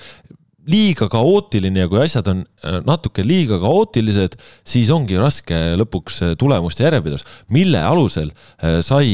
liiga 0.70 1.08
kaootiline 1.10 1.82
ja 1.82 1.88
kui 1.90 2.00
asjad 2.02 2.28
on 2.30 2.42
äh, 2.44 2.78
natuke 2.86 3.24
liiga 3.26 3.58
kaootilised, 3.62 4.36
siis 4.66 4.90
ongi 4.94 5.18
raske 5.20 5.58
lõpuks 5.80 6.20
äh, 6.24 6.34
tulemuste 6.40 6.84
järjepidevus. 6.86 7.26
mille 7.54 7.82
alusel 7.84 8.30
äh, 8.30 8.78
sai 8.84 9.10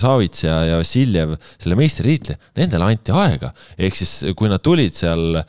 Savits 0.00 0.44
ja, 0.44 0.58
ja 0.68 0.78
Vassiljev 0.80 1.36
selle 1.56 1.78
meistritiitli, 1.78 2.38
nendele 2.60 2.90
anti 2.92 3.14
aega. 3.14 3.52
ehk 3.78 3.98
siis, 3.98 4.14
kui 4.38 4.50
nad 4.50 4.62
tulid 4.64 4.94
seal 4.94 5.40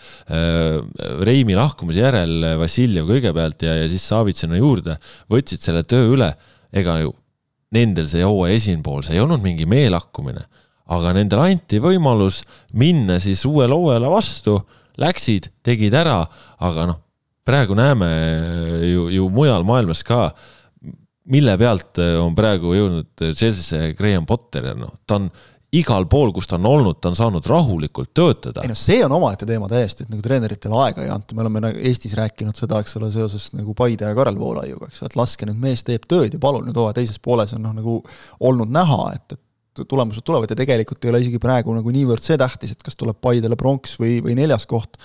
Reimi 1.26 1.56
lahkumise 1.58 2.04
järel, 2.04 2.56
Vassiljev 2.60 3.10
kõigepealt 3.10 3.65
ja, 3.65 3.76
ja 3.82 3.89
siis 3.91 4.06
Savits 4.08 4.45
sinna 4.45 4.60
juurde, 4.60 4.98
võtsid 5.32 5.63
selle 5.63 5.84
töö 5.88 6.13
üle, 6.15 6.32
ega 6.76 7.00
ju 7.04 7.13
nendel 7.76 8.08
see 8.10 8.26
hooaja 8.26 8.58
esimene 8.58 8.86
pool, 8.86 9.04
see 9.06 9.17
ei 9.17 9.24
olnud 9.24 9.43
mingi 9.43 9.67
meelahkumine, 9.69 10.45
aga 10.89 11.13
nendele 11.17 11.52
anti 11.54 11.82
võimalus 11.84 12.41
minna 12.78 13.19
siis 13.22 13.43
uuele 13.45 13.78
hooajale 13.78 14.10
vastu 14.10 14.58
läksid, 14.99 15.51
tegid 15.65 15.95
ära, 15.97 16.21
aga 16.65 16.88
noh, 16.91 17.03
praegu 17.47 17.77
näeme 17.77 18.09
ju, 18.85 19.09
ju 19.13 19.29
mujal 19.33 19.65
maailmas 19.67 20.03
ka, 20.05 20.29
mille 21.29 21.55
pealt 21.62 22.01
on 22.21 22.35
praegu 22.38 22.73
jõudnud 22.77 23.29
Chelsea'sse 23.29 23.93
Graham 23.97 24.27
Potter 24.29 24.71
ja 24.71 24.75
noh, 24.77 24.99
ta 25.05 25.19
on 25.19 25.31
igal 25.75 26.07
pool, 26.09 26.31
kus 26.33 26.47
ta 26.49 26.57
on 26.57 26.65
olnud, 26.65 26.97
ta 27.01 27.12
on 27.12 27.17
saanud 27.17 27.45
rahulikult 27.45 28.12
töötada. 28.17 28.63
ei 28.65 28.71
noh, 28.71 28.77
see 28.77 29.03
on 29.05 29.13
omaette 29.19 29.45
teema 29.49 29.69
täiesti, 29.69 30.05
et 30.05 30.13
nagu 30.13 30.23
treeneritele 30.25 30.77
aega 30.85 31.03
ei 31.05 31.12
anta, 31.13 31.35
me 31.38 31.43
oleme 31.45 31.62
nagu 31.67 31.83
Eestis 31.91 32.15
rääkinud 32.17 32.57
seda, 32.57 32.79
eks 32.81 32.97
ole, 32.97 33.12
seoses 33.13 33.51
nagu 33.57 33.75
Paide 33.77 34.09
ja 34.09 34.17
Karel 34.17 34.39
Voolaiuga, 34.39 34.89
eks 34.89 35.03
ole, 35.03 35.12
et 35.12 35.19
laske 35.19 35.49
nüüd 35.49 35.62
mees 35.62 35.85
teeb 35.85 36.07
tööd 36.09 36.33
ja 36.33 36.41
palun 36.41 36.65
nüüd 36.65 36.79
hooaja 36.79 36.97
teises 36.97 37.21
pooles 37.21 37.53
on 37.57 37.63
noh, 37.67 37.75
nagu 37.77 37.99
olnud 38.49 38.73
näha, 38.73 39.03
et, 39.19 39.38
et 39.38 39.43
tulemused 39.89 40.25
tulevad 40.25 40.51
ja 40.51 40.57
tegelikult 40.59 41.03
ei 41.05 41.13
ole 41.13 41.23
isegi 41.23 41.41
praegu 41.41 41.75
nagu 41.75 41.95
niivõrd 41.95 42.25
see 42.25 42.37
tähtis, 42.39 42.75
et 42.75 42.85
kas 42.85 42.99
tuleb 42.99 43.19
Paidele 43.21 43.57
pronks 43.59 43.97
või, 44.01 44.19
või 44.25 44.35
neljas 44.39 44.67
koht, 44.69 44.99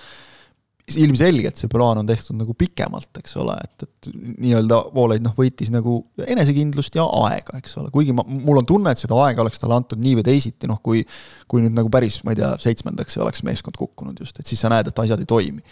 ilmselgelt 1.00 1.56
see 1.56 1.70
plaan 1.72 2.02
on 2.02 2.08
tehtud 2.08 2.36
nagu 2.36 2.52
pikemalt, 2.58 3.08
eks 3.22 3.38
ole, 3.40 3.54
et, 3.64 3.86
et 3.86 4.08
nii-öelda 4.44 4.80
Voolaid 4.92 5.24
noh, 5.24 5.32
võitis 5.36 5.70
nagu 5.72 5.96
enesekindlust 6.20 6.98
ja 6.98 7.06
aega, 7.24 7.56
eks 7.60 7.78
ole, 7.80 7.88
kuigi 7.94 8.12
ma, 8.16 8.24
mul 8.28 8.60
on 8.60 8.68
tunne, 8.68 8.92
et 8.92 9.00
seda 9.00 9.16
aega 9.24 9.42
oleks 9.44 9.62
talle 9.62 9.78
antud 9.78 10.02
nii 10.04 10.18
või 10.18 10.26
teisiti, 10.28 10.68
noh 10.68 10.82
kui 10.84 11.00
kui 11.48 11.64
nüüd 11.64 11.76
nagu 11.76 11.88
päris, 11.92 12.20
ma 12.26 12.34
ei 12.34 12.40
tea, 12.42 12.52
seitsmendaks 12.60 13.16
oleks 13.24 13.44
meeskond 13.48 13.80
kukkunud 13.80 14.20
just, 14.20 14.40
et 14.40 14.50
siis 14.50 14.60
sa 14.60 14.72
näed, 14.72 14.90
et 14.90 15.04
asjad 15.06 15.24
ei 15.24 15.30
toimi. 15.30 15.64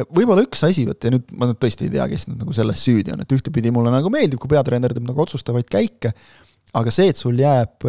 Võib-olla 0.00 0.42
üks 0.46 0.62
asi, 0.66 0.82
vot 0.88 1.04
ja 1.04 1.12
nüüd 1.14 1.30
ma 1.38 1.50
nüüd 1.50 1.58
tõesti 1.62 1.86
ei 1.86 1.94
tea, 1.94 2.06
kes 2.10 2.26
nüüd 2.30 2.42
nagu 2.42 2.54
selles 2.56 2.82
süüdi 2.86 3.14
on, 3.14 3.22
et 3.22 3.34
ühtepidi 3.36 3.70
mulle 3.74 3.92
nagu 3.94 4.10
meeldib, 4.10 4.40
kui 4.42 4.50
peatreener 4.50 4.94
teeb 4.96 5.06
nagu 5.06 5.22
otsustavaid 5.22 5.70
käike, 5.70 6.14
aga 6.78 6.92
see, 6.94 7.10
et 7.10 7.18
sul 7.18 7.38
jääb 7.40 7.86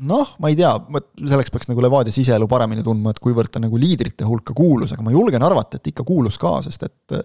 noh, 0.00 0.34
ma 0.40 0.50
ei 0.50 0.56
tea, 0.56 0.70
selleks 1.18 1.52
peaks 1.52 1.68
nagu 1.68 1.82
Levadia 1.84 2.14
siseelu 2.14 2.48
paremini 2.50 2.84
tundma, 2.84 3.12
et 3.12 3.20
kuivõrd 3.22 3.52
ta 3.52 3.60
nagu 3.62 3.78
liidrite 3.80 4.24
hulka 4.24 4.54
kuulus, 4.56 4.94
aga 4.94 5.04
ma 5.04 5.12
julgen 5.12 5.44
arvata, 5.44 5.80
et 5.80 5.90
ikka 5.92 6.06
kuulus 6.08 6.38
ka, 6.40 6.56
sest 6.64 6.86
et 6.88 7.16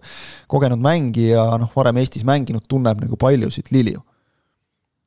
kogenud 0.52 0.82
mängija, 0.84 1.46
noh, 1.62 1.72
varem 1.76 2.02
Eestis 2.02 2.26
mänginud, 2.28 2.66
tunneb 2.72 3.00
nagu 3.04 3.20
paljusid 3.20 3.72
Lilju. 3.72 4.02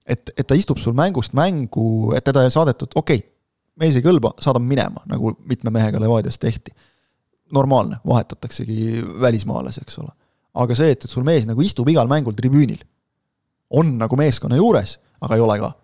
et, 0.08 0.30
et 0.36 0.46
ta 0.46 0.56
istub 0.56 0.78
sul 0.80 0.96
mängust 0.96 1.34
mängu, 1.36 2.14
et 2.16 2.24
teda 2.24 2.46
ei 2.46 2.54
saadetud, 2.54 2.94
okei 2.96 3.20
okay,, 3.20 3.28
mees 3.78 3.96
ei 3.98 4.04
kõlba, 4.04 4.32
saadame 4.42 4.66
minema, 4.66 5.02
nagu 5.06 5.34
mitme 5.48 5.70
mehega 5.74 6.00
Levadias 6.00 6.38
tehti. 6.38 6.72
normaalne, 7.52 7.96
vahetataksegi 8.06 9.02
välismaalasi, 9.20 9.80
eks 9.80 9.98
ole. 9.98 10.10
aga 10.54 10.74
see, 10.74 10.90
et, 10.92 11.04
et 11.04 11.10
sul 11.10 11.24
mees 11.24 11.46
nagu 11.46 11.62
istub 11.62 11.88
igal 11.88 12.08
mängul 12.08 12.34
tribüünil, 12.36 12.80
on 13.70 13.98
nagu 13.98 14.16
meeskonna 14.16 14.56
juures, 14.56 14.98
aga 15.24 15.38
ei 15.38 15.44
ole 15.44 15.58
ka 15.62 15.74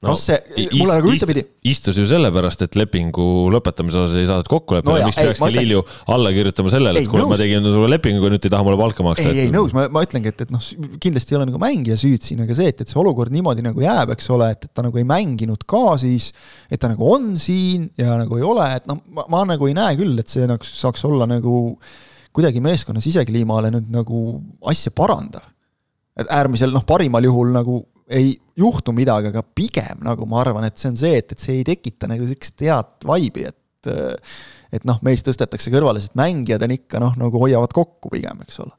no, 0.00 0.14
kas 0.14 0.22
see, 0.30 0.38
mulle 0.78 0.96
nagu 0.96 1.10
ühtepidi. 1.12 1.42
istus 1.68 1.98
ju 2.00 2.06
sellepärast, 2.08 2.62
et 2.64 2.76
lepingu 2.78 3.24
lõpetamise 3.52 4.00
osas 4.00 4.16
ei 4.20 4.28
saadud 4.28 4.48
kokkuleppele 4.48 5.02
no, 5.02 5.08
miks 5.10 5.18
peakski 5.20 5.50
Lilju 5.58 5.82
alla 6.14 6.32
kirjutama 6.32 6.72
sellele, 6.72 7.02
et 7.02 7.10
kuule, 7.10 7.26
ma 7.28 7.38
tegin 7.40 7.66
sulle 7.68 7.90
lepingu 7.92 8.24
ja 8.24 8.32
nüüd 8.32 8.48
ei 8.48 8.54
taha 8.54 8.66
mulle 8.66 8.80
palka 8.80 9.04
maksta. 9.04 9.28
ei, 9.28 9.44
ei 9.44 9.52
nõus, 9.52 9.74
ma, 9.76 9.86
ma 9.92 10.04
ütlengi, 10.06 10.32
et, 10.32 10.46
et 10.46 10.54
noh, 10.54 10.64
kindlasti 11.04 11.36
ei 11.36 11.40
ole 11.40 11.50
nagu 11.50 11.60
mängija 11.60 11.98
süüd 12.00 12.24
siin, 12.24 12.40
aga 12.46 12.56
see, 12.56 12.72
et, 12.72 12.80
et 12.80 12.92
see 12.92 13.00
olukord 13.02 13.34
niimoodi 13.34 13.64
nagu 13.66 13.84
jääb, 13.84 14.14
eks 14.16 14.32
ole, 14.32 14.50
et, 14.56 14.68
et 14.70 14.74
ta 14.76 14.86
nagu 14.86 15.00
ei 15.00 15.08
mänginud 15.08 15.68
ka 15.68 15.84
siis, 16.00 16.30
et 16.72 16.80
ta 16.80 16.92
nagu 16.92 17.12
on 17.12 17.34
siin 17.40 17.90
ja 18.00 18.16
nagu 18.22 18.40
ei 18.40 18.46
ole, 18.46 18.70
et 18.80 18.88
noh, 18.88 19.02
ma, 19.12 19.28
ma 19.36 19.44
nagu 19.52 19.68
ei 19.68 19.76
näe 19.76 20.00
küll, 20.00 20.16
et 20.22 20.32
see 20.32 20.48
nagu 20.48 20.64
saaks 20.64 21.04
olla 21.10 21.28
nagu 21.28 21.76
kuidagi 22.32 22.62
meeskonna 22.62 23.02
sisekliimale 23.04 23.72
nüüd 23.74 23.88
nagu 23.92 24.26
asja 24.70 24.94
parandav. 24.96 25.44
et 26.20 26.28
äärmisel 26.30 26.72
noh, 26.72 26.82
parimal 26.84 27.24
juhul 27.24 27.52
nagu 27.52 27.82
ei 28.10 28.34
juhtu 28.58 28.92
midagi, 28.96 29.30
aga 29.30 29.42
pigem 29.56 30.02
nagu 30.04 30.26
ma 30.28 30.40
arvan, 30.42 30.66
et 30.66 30.78
see 30.80 30.90
on 30.90 30.98
see, 30.98 31.20
et, 31.20 31.32
et 31.34 31.42
see 31.42 31.60
ei 31.60 31.66
tekita 31.66 32.10
nagu 32.10 32.26
sihukest 32.26 32.66
head 32.66 33.08
vibe'i, 33.08 33.48
et 33.50 33.56
et 34.70 34.84
noh, 34.86 34.98
meist 35.06 35.24
tõstetakse 35.26 35.72
kõrvale, 35.72 36.02
sest 36.02 36.14
mängijad 36.18 36.62
on 36.66 36.74
ikka 36.76 37.00
noh, 37.02 37.16
nagu 37.18 37.40
hoiavad 37.42 37.72
kokku 37.74 38.12
pigem, 38.12 38.42
eks 38.44 38.60
ole. 38.62 38.74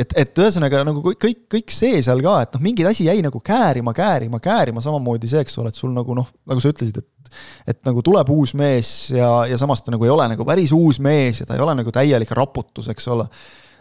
et, 0.00 0.14
et 0.16 0.40
ühesõnaga 0.40 0.80
nagu 0.86 1.02
kõik, 1.04 1.42
kõik 1.52 1.74
see 1.74 2.00
seal 2.04 2.22
ka, 2.24 2.38
et 2.46 2.56
noh, 2.56 2.62
mingi 2.64 2.86
asi 2.88 3.06
jäi 3.10 3.20
nagu 3.24 3.40
käärima, 3.44 3.92
käärima, 3.96 4.40
käärima, 4.42 4.82
samamoodi 4.84 5.28
see, 5.30 5.44
eks 5.44 5.58
ole, 5.60 5.72
et 5.72 5.78
sul 5.78 5.92
nagu 5.94 6.16
noh, 6.16 6.30
nagu 6.48 6.62
sa 6.62 6.72
ütlesid, 6.72 7.02
et 7.02 7.12
et 7.66 7.80
nagu 7.82 7.98
tuleb 8.06 8.28
uus 8.30 8.52
mees 8.54 9.10
ja, 9.10 9.28
ja 9.50 9.56
samas 9.58 9.80
ta 9.82 9.90
nagu 9.90 10.06
ei 10.06 10.12
ole 10.14 10.28
nagu 10.30 10.44
päris 10.46 10.70
uus 10.72 11.00
mees 11.02 11.40
ja 11.40 11.46
ta 11.48 11.56
ei 11.56 11.62
ole 11.64 11.74
nagu 11.74 11.90
täielik 11.92 12.30
raputus, 12.38 12.86
eks 12.92 13.08
ole. 13.10 13.26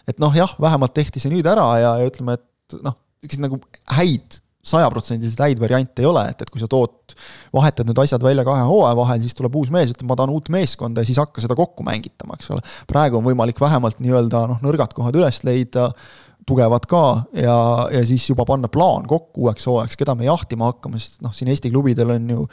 et 0.10 0.18
noh, 0.20 0.34
jah, 0.36 0.56
vähemalt 0.62 0.96
tehti 0.98 1.22
see 1.22 1.32
nüüd 1.32 1.46
ära 1.48 1.68
ja, 1.78 1.92
ja 2.02 2.10
ütleme, 2.10 2.40
et 2.40 2.80
noh, 2.82 2.98
selliseid 3.22 3.46
nagu 3.46 3.60
häid 3.98 4.40
sajaprotsendiliselt 4.66 5.44
häid 5.46 5.62
variante 5.62 6.04
ei 6.04 6.10
ole, 6.10 6.26
et, 6.32 6.42
et 6.42 6.52
kui 6.52 6.62
sa 6.62 6.70
tood, 6.72 7.16
vahetad 7.54 7.88
nüüd 7.90 8.02
asjad 8.02 8.24
välja 8.26 8.46
kahe 8.48 8.66
hooaja 8.66 8.98
vahel, 8.98 9.22
siis 9.24 9.38
tuleb 9.38 9.56
uus 9.60 9.72
mees, 9.74 9.94
ütleb, 9.94 10.10
ma 10.10 10.18
tahan 10.18 10.34
uut 10.34 10.50
meeskonda 10.54 11.04
ja 11.04 11.10
siis 11.10 11.22
hakka 11.22 11.44
seda 11.44 11.58
kokku 11.58 11.86
mängitama, 11.88 12.40
eks 12.40 12.52
ole. 12.56 12.66
praegu 12.90 13.20
on 13.20 13.28
võimalik 13.28 13.62
vähemalt 13.62 14.02
nii-öelda 14.04 14.46
noh, 14.52 14.62
nõrgad 14.66 14.96
kohad 14.98 15.18
üles 15.20 15.44
leida, 15.48 15.92
tugevad 16.46 16.86
ka 16.90 17.04
ja, 17.34 17.56
ja 17.94 18.02
siis 18.06 18.28
juba 18.30 18.46
panna 18.46 18.70
plaan 18.72 19.08
kokku 19.10 19.48
uueks 19.48 19.66
hooajaks, 19.70 19.98
keda 20.02 20.18
me 20.18 20.28
jahtima 20.28 20.70
hakkame, 20.70 21.02
sest 21.02 21.24
noh, 21.26 21.34
siin 21.34 21.50
Eesti 21.54 21.72
klubidel 21.74 22.14
on 22.18 22.30
ju, 22.30 22.46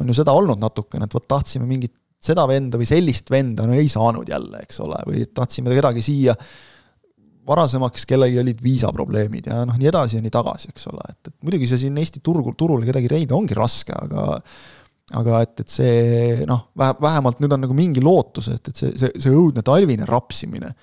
on 0.00 0.10
ju 0.10 0.16
seda 0.16 0.34
olnud 0.36 0.60
natukene, 0.60 1.08
et 1.08 1.16
vot 1.16 1.28
tahtsime 1.28 1.68
mingit 1.68 1.94
seda 2.18 2.44
venda 2.50 2.80
või 2.80 2.88
sellist 2.88 3.30
venda, 3.30 3.64
no 3.68 3.76
ei 3.78 3.88
saanud 3.92 4.28
jälle, 4.28 4.64
eks 4.66 4.80
ole, 4.84 4.98
või 5.06 5.22
tahtsime 5.34 5.72
kedagi 5.76 6.02
siia 6.04 6.34
varasemaks, 7.48 8.04
kellelgi 8.08 8.40
olid 8.42 8.60
viisaprobleemid 8.64 9.48
ja 9.50 9.62
noh, 9.68 9.78
nii 9.80 9.90
edasi 9.90 10.18
ja 10.18 10.24
nii 10.24 10.32
tagasi, 10.34 10.72
eks 10.74 10.88
ole, 10.92 11.04
et, 11.08 11.30
et 11.30 11.36
muidugi 11.46 11.68
see 11.70 11.84
siin 11.84 11.96
Eesti 12.00 12.22
turgul, 12.24 12.56
turule 12.58 12.88
kedagi 12.88 13.10
leida 13.12 13.36
ongi 13.38 13.56
raske, 13.58 13.96
aga 13.96 14.42
aga 15.18 15.42
et, 15.44 15.62
et 15.64 15.72
see 15.72 16.46
noh, 16.48 16.66
vähe, 16.76 16.96
vähemalt 17.00 17.38
nüüd 17.40 17.54
on 17.56 17.62
nagu 17.64 17.76
mingi 17.76 18.02
lootus, 18.04 18.50
et, 18.52 18.68
et 18.68 18.82
see, 18.82 18.90
see, 19.00 19.12
see 19.16 19.32
õudne 19.32 19.64
talvine 19.64 20.08
rapsimine 20.08 20.74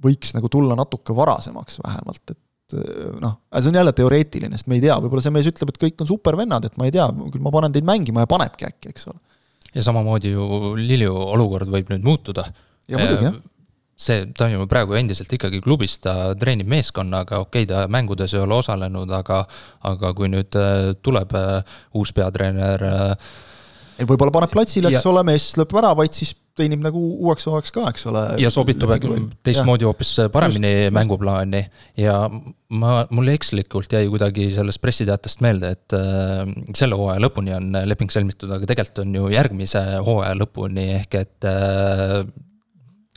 võiks 0.00 0.32
nagu 0.32 0.48
tulla 0.52 0.76
natuke 0.78 1.12
varasemaks 1.16 1.82
vähemalt, 1.84 2.32
et 2.32 2.78
noh, 3.20 3.36
see 3.58 3.68
on 3.72 3.80
jälle 3.82 3.92
teoreetiline, 3.96 4.56
sest 4.56 4.70
me 4.70 4.78
ei 4.78 4.84
tea, 4.86 4.96
võib-olla 5.02 5.24
see 5.24 5.34
mees 5.34 5.50
ütleb, 5.50 5.74
et 5.74 5.82
kõik 5.82 6.00
on 6.04 6.08
supervennad, 6.08 6.70
et 6.70 6.80
ma 6.80 6.88
ei 6.88 6.94
tea, 6.94 7.10
küll 7.34 7.44
ma 7.44 7.52
panen 7.52 7.74
teid 7.74 7.84
mängima 7.88 8.24
ja 8.24 8.30
panebki 8.30 8.68
äkki, 8.70 8.94
eks 8.94 9.10
ole. 9.12 9.20
ja 9.74 9.84
samamoodi 9.84 10.32
ju 10.32 10.74
Lilju 10.80 11.12
olukord 11.36 11.68
võib 11.68 11.92
nüüd 11.92 12.06
muutuda. 12.06 12.48
ja 12.88 12.96
muidugi, 12.96 13.28
jah 13.28 13.40
see, 14.00 14.24
ju 14.54 14.66
praegu 14.70 14.96
endiselt 14.98 15.32
ikkagi 15.36 15.60
klubis, 15.64 15.98
ta 16.04 16.32
treenib 16.40 16.70
meeskonnaga, 16.72 17.42
okei 17.44 17.66
okay,, 17.66 17.70
ta 17.70 17.84
mängudes 17.92 18.34
ei 18.34 18.42
ole 18.44 18.56
osalenud, 18.60 19.12
aga 19.20 19.44
aga 19.90 20.14
kui 20.16 20.30
nüüd 20.32 20.56
äh, 20.58 20.90
tuleb 21.04 21.36
äh, 21.36 21.78
uus 22.00 22.14
peatreener 22.16 22.86
äh, 22.88 23.30
võib-olla 24.08 24.32
paneb 24.34 24.52
platsile, 24.52 24.92
eks 24.92 25.08
ole, 25.10 25.24
mees 25.28 25.50
lööb 25.58 25.74
väravaid, 25.76 26.14
siis 26.16 26.32
teenib 26.60 26.82
nagu 26.84 27.00
uueks 27.24 27.46
hooajaks 27.48 27.72
ka, 27.74 27.86
eks 27.92 28.06
ole. 28.10 28.22
ja 28.42 28.50
sobitub 28.52 28.92
teistmoodi 29.46 29.86
hoopis 29.88 30.12
paremini 30.32 30.72
Just. 30.72 30.94
mänguplaani 30.96 31.62
ja 32.00 32.16
ma, 32.28 33.04
mul 33.14 33.32
ekslikult 33.32 33.92
jäi 33.94 34.08
kuidagi 34.10 34.50
sellest 34.54 34.82
pressiteatest 34.82 35.44
meelde, 35.44 35.72
et 35.76 35.96
äh, 35.96 36.44
selle 36.76 36.98
hooaja 36.98 37.22
lõpuni 37.22 37.54
on 37.56 37.80
leping 37.88 38.12
sõlmitud, 38.12 38.52
aga 38.56 38.68
tegelikult 38.68 39.04
on 39.04 39.18
ju 39.20 39.32
järgmise 39.34 39.84
hooaja 40.06 40.36
lõpuni, 40.40 40.86
ehk 41.00 41.20
et 41.22 41.48
äh, 41.48 42.22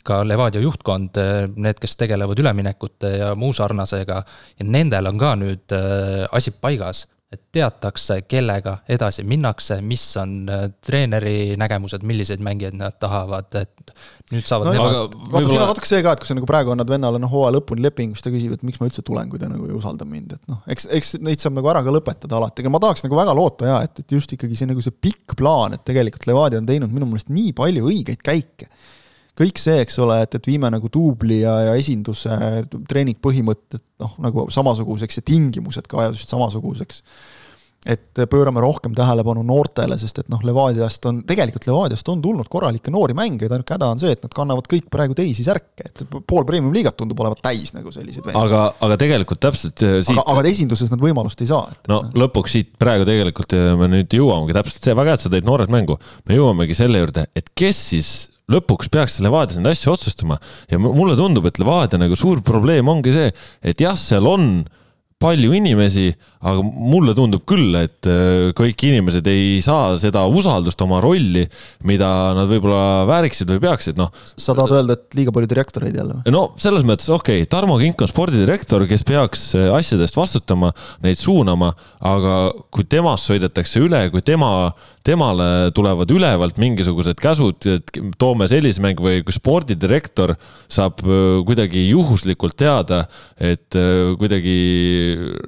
ka 0.04 0.22
Levadia 0.28 0.62
juhtkond, 0.64 1.18
need, 1.56 1.80
kes 1.82 1.98
tegelevad 2.00 2.40
üleminekute 2.44 3.16
ja 3.18 3.34
muu 3.40 3.54
sarnasega, 3.56 4.22
ja 4.60 4.68
nendel 4.68 5.10
on 5.12 5.20
ka 5.22 5.34
nüüd 5.40 5.76
äh, 5.76 6.24
asi 6.32 6.54
paigas, 6.60 7.06
et 7.34 7.42
teatakse, 7.56 8.20
kellega 8.30 8.76
edasi 8.94 9.24
minnakse, 9.26 9.80
mis 9.86 10.04
on 10.22 10.36
äh, 10.52 10.66
treeneri 10.86 11.56
nägemused, 11.60 12.04
milliseid 12.06 12.44
mängijaid 12.46 12.78
nad 12.78 13.00
tahavad, 13.02 13.50
et 13.58 13.94
nüüd 14.34 14.46
saavad 14.46 14.70
no, 14.70 14.74
nemad. 14.76 15.18
vaata, 15.32 15.50
siin 15.50 15.64
on 15.64 15.72
natuke 15.72 15.90
see 15.90 16.04
ka, 16.06 16.14
et 16.14 16.22
kui 16.22 16.30
sa 16.30 16.38
nagu 16.38 16.50
praegu 16.50 16.74
annad 16.76 16.94
vennale 16.94 17.22
noh, 17.22 17.32
hooaja 17.34 17.56
lõpuni 17.58 17.86
lepingu, 17.88 18.18
siis 18.18 18.28
ta 18.28 18.34
küsib, 18.34 18.54
et 18.54 18.66
miks 18.68 18.82
ma 18.82 18.90
üldse 18.90 19.06
tulen, 19.06 19.32
kui 19.32 19.42
ta 19.42 19.50
nagu 19.50 19.66
ei 19.70 19.76
usalda 19.78 20.06
mind, 20.10 20.36
et 20.38 20.52
noh, 20.52 20.62
eks, 20.76 20.88
eks 21.00 21.16
neid 21.26 21.42
saab 21.42 21.58
nagu 21.58 21.74
ära 21.74 21.82
ka 21.86 21.96
lõpetada 21.96 22.38
alati, 22.38 22.62
aga 22.66 22.74
ma 22.76 22.84
tahaks 22.84 23.08
nagu 23.08 23.18
väga 23.18 23.38
loota 23.40 23.72
jaa, 23.72 23.80
et, 23.88 24.04
et 24.04 24.18
just 24.20 24.36
ikkagi 24.38 24.60
see 24.60 24.70
nagu 24.70 24.84
see 24.86 24.94
pikk 24.94 25.38
plaan, 25.40 25.78
et 25.78 25.86
tegelikult 25.88 26.30
Levadia 26.30 26.62
on 26.62 26.70
teinud 26.70 26.94
minu 26.94 27.10
meelest 27.10 27.34
nii 27.34 27.56
palju 27.58 27.90
õigeid 27.90 28.22
käike 28.22 28.70
kõik 29.40 29.62
see, 29.62 29.82
eks 29.84 30.00
ole, 30.04 30.20
et, 30.26 30.36
et 30.38 30.50
viime 30.50 30.70
nagu 30.74 30.90
duubli 30.94 31.42
ja, 31.42 31.56
ja 31.70 31.78
esinduse 31.80 32.34
treeningpõhimõtted 32.90 33.84
noh, 34.04 34.18
nagu 34.24 34.50
samasuguseks 34.54 35.22
ja 35.22 35.26
tingimused 35.26 35.90
ka 35.90 36.12
just 36.12 36.34
samasuguseks. 36.34 37.02
et 37.84 38.20
pöörame 38.32 38.62
rohkem 38.64 38.94
tähelepanu 38.96 39.42
noortele, 39.44 39.98
sest 40.00 40.22
et 40.22 40.30
noh, 40.32 40.40
Levadiast 40.48 41.04
on, 41.10 41.18
tegelikult 41.28 41.66
Levadiast 41.68 42.08
on 42.14 42.22
tulnud 42.24 42.48
korralikke 42.48 42.94
noori 42.94 43.16
mängijaid, 43.18 43.52
ainuke 43.52 43.76
häda 43.76 43.90
on 43.92 44.00
see, 44.00 44.14
et 44.16 44.22
nad 44.24 44.32
kannavad 44.38 44.70
kõik 44.72 44.86
praegu 44.94 45.18
teisi 45.18 45.44
särke, 45.44 45.90
et 45.90 46.06
pool 46.14 46.46
premium-liigat 46.48 46.96
tundub 46.96 47.20
olevat 47.26 47.42
täis 47.44 47.74
nagu 47.76 47.92
selliseid 47.92 48.30
vendasid. 48.30 48.40
aga, 48.40 48.62
aga 48.88 49.00
tegelikult 49.02 49.42
täpselt 49.44 49.84
äh, 49.84 49.98
siit 50.00 50.16
aga, 50.16 50.24
aga 50.32 50.54
esinduses 50.54 50.94
nad 50.94 51.04
võimalust 51.04 51.42
ei 51.44 51.50
saa. 51.50 51.66
no 51.92 52.04
lõpuks 52.24 52.56
siit 52.56 52.72
praegu 52.80 53.10
tegelikult 53.10 53.58
äh, 53.58 53.74
me 53.82 53.90
nüüd 53.98 54.16
jõuamegi 54.16 54.56
täpselt 54.62 54.88
see, 54.88 54.96
väga 55.02 55.12
hea, 55.12 55.20
et 55.20 55.26
sa 55.26 55.34
tõid 55.34 55.50
noored 55.50 55.74
mängu, 55.74 55.98
me 56.30 56.40
jõuamegi 56.40 56.78
selle 56.78 57.04
juurde, 57.04 57.28
et 57.36 57.52
kes 57.52 57.84
siis 57.90 58.14
lõpuks 58.52 58.92
peaks 58.92 59.20
Levadia 59.24 59.62
neid 59.62 59.78
asju 59.78 59.94
otsustama 59.94 60.40
ja 60.72 60.80
mulle 60.82 61.16
tundub, 61.20 61.48
et 61.48 61.60
Levadia 61.62 62.02
nagu 62.02 62.18
suur 62.20 62.44
probleem 62.46 62.90
ongi 62.92 63.16
see, 63.16 63.30
et 63.64 63.84
jah, 63.84 63.96
seal 64.00 64.28
on 64.30 64.64
palju 65.24 65.54
inimesi, 65.56 66.10
aga 66.44 66.64
mulle 66.64 67.14
tundub 67.16 67.46
küll, 67.48 67.72
et 67.80 68.08
äh, 68.10 68.50
kõik 68.58 68.84
inimesed 68.90 69.28
ei 69.32 69.62
saa 69.64 69.94
seda 70.02 70.26
usaldust 70.28 70.82
oma 70.84 71.00
rolli, 71.04 71.46
mida 71.88 72.10
nad 72.36 72.50
võib-olla 72.52 73.06
vääriksid 73.08 73.52
või 73.54 73.62
peaksid, 73.64 74.00
noh. 74.00 74.12
sa 74.34 74.56
tahad 74.58 74.76
öelda, 74.80 74.98
et 74.98 75.18
liiga 75.18 75.34
palju 75.36 75.52
direktoreid 75.54 75.96
jälle 76.00 76.18
või? 76.18 76.34
no 76.36 76.44
selles 76.60 76.84
mõttes, 76.88 77.08
okei 77.14 77.44
okay,, 77.44 77.52
Tarmo 77.54 77.78
Kink 77.80 78.04
on 78.04 78.12
spordidirektor, 78.12 78.84
kes 78.90 79.08
peaks 79.08 79.46
äh, 79.60 79.70
asjadest 79.76 80.20
vastutama, 80.20 80.74
neid 81.06 81.22
suunama, 81.22 81.72
aga 82.04 82.40
kui 82.74 82.88
temast 82.90 83.32
sõidetakse 83.32 83.84
üle, 83.86 84.10
kui 84.12 84.26
tema 84.26 84.74
temale 85.04 85.72
tulevad 85.76 86.12
ülevalt 86.12 86.58
mingisugused 86.62 87.20
käsud, 87.20 87.68
et 87.68 88.00
toome 88.20 88.48
sellise 88.52 88.84
mängu 88.84 89.06
või 89.06 89.22
kui 89.26 89.36
spordidirektor 89.36 90.36
saab 90.72 91.04
äh, 91.04 91.42
kuidagi 91.48 91.86
juhuslikult 91.90 92.56
teada, 92.60 93.04
et 93.38 93.78
äh, 93.80 94.14
kuidagi 94.20 94.58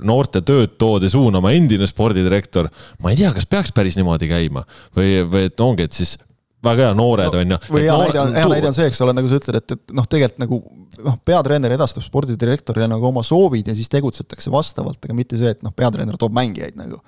noorte 0.06 0.44
tööd 0.46 0.76
toodi 0.82 1.10
suunama 1.12 1.56
endine 1.56 1.88
spordidirektor. 1.88 2.70
ma 3.00 3.14
ei 3.14 3.20
tea, 3.24 3.32
kas 3.36 3.48
peaks 3.50 3.76
päris 3.76 3.96
niimoodi 4.00 4.30
käima 4.32 4.66
või, 4.96 5.22
või 5.24 5.48
et 5.50 5.62
ongi, 5.64 5.88
et 5.88 5.96
siis 5.96 6.18
väga 6.66 6.90
hea, 6.90 6.96
noored 6.98 7.32
no, 7.32 7.44
on 7.44 7.54
ju. 7.56 7.60
või 7.76 7.86
hea 7.86 8.00
näide 8.02 8.22
on, 8.22 8.34
hea 8.36 8.50
näide 8.52 8.70
on 8.72 8.76
see, 8.76 8.88
eks 8.90 9.02
ole, 9.06 9.14
nagu 9.16 9.30
sa 9.30 9.40
ütled, 9.40 9.60
et, 9.62 9.76
et 9.78 9.96
noh, 9.96 10.08
tegelikult 10.10 10.42
nagu 10.44 10.60
noh, 11.06 11.20
peatreener 11.28 11.76
edastab 11.76 12.04
spordidirektorile 12.06 12.90
nagu 12.92 13.08
oma 13.12 13.24
soovid 13.26 13.72
ja 13.72 13.78
siis 13.78 13.92
tegutsetakse 13.94 14.52
vastavalt, 14.54 15.00
aga 15.06 15.16
mitte 15.18 15.40
see, 15.40 15.54
et 15.56 15.64
noh, 15.66 15.74
peatreener 15.76 16.20
toob 16.20 16.36
mängijaid 16.36 16.80
nagu 16.80 17.00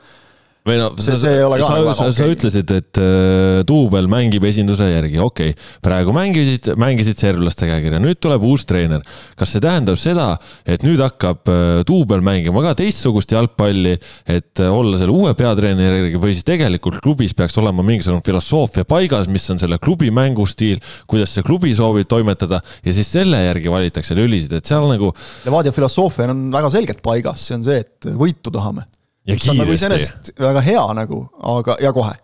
või 0.67 0.77
no 0.81 0.89
see, 0.99 1.17
see 1.21 1.35
ei 1.39 1.43
ole 1.45 1.59
ka 1.61 1.69
sa, 1.69 1.77
nagu 1.77 1.93
sa, 1.93 2.07
okay. 2.07 2.15
sa 2.17 2.27
ütlesid, 2.33 2.73
et 2.75 2.99
äh, 3.01 3.61
duubel 3.67 4.09
mängib 4.11 4.45
esinduse 4.47 4.89
järgi, 4.89 5.19
okei 5.23 5.53
okay.. 5.53 5.67
praegu 5.83 6.15
mängisid, 6.15 6.71
mängisid 6.79 7.21
serblaste 7.21 7.69
käekirja, 7.69 8.01
nüüd 8.03 8.19
tuleb 8.23 8.43
uus 8.47 8.65
treener. 8.69 9.03
kas 9.39 9.53
see 9.53 9.63
tähendab 9.63 9.99
seda, 10.01 10.29
et 10.67 10.83
nüüd 10.85 11.01
hakkab 11.03 11.51
äh, 11.51 11.61
duubel 11.87 12.23
mängima 12.25 12.63
ka 12.65 12.75
teistsugust 12.81 13.31
jalgpalli, 13.35 13.95
et 14.27 14.63
äh, 14.63 14.73
olla 14.73 14.99
selle 14.99 15.15
uue 15.15 15.33
peatreeneri 15.37 16.03
järgi 16.03 16.21
või 16.21 16.35
siis 16.35 16.47
tegelikult 16.47 16.99
klubis 17.03 17.35
peaks 17.37 17.57
olema 17.61 17.85
mingisugune 17.85 18.25
filosoofia 18.25 18.87
paigas, 18.87 19.29
mis 19.31 19.47
on 19.53 19.61
selle 19.61 19.79
klubi 19.83 20.11
mängustiil, 20.13 20.81
kuidas 21.09 21.35
see 21.35 21.45
klubi 21.47 21.73
soovib 21.77 22.09
toimetada 22.09 22.61
ja 22.83 22.95
siis 22.95 23.09
selle 23.17 23.41
järgi 23.45 23.71
valitakse 23.71 24.17
lülisid, 24.17 24.57
et 24.57 24.67
seal 24.67 24.87
nagu. 24.89 25.13
Levadia 25.47 25.75
filosoofia 25.75 26.31
on 26.33 26.47
väga 26.53 26.73
selgelt 26.73 27.03
paigas, 27.05 27.47
see 27.47 27.57
on 27.59 27.67
see, 27.67 27.81
et 27.85 28.11
võitu 28.17 28.53
tahame 28.53 28.87
mis 29.27 29.49
on 29.51 29.59
nagu 29.61 29.75
iseenesest 29.75 30.31
väga 30.39 30.63
hea 30.65 30.85
nagu, 30.97 31.21
aga, 31.55 31.77
ja 31.83 31.93
kohe. 31.95 32.15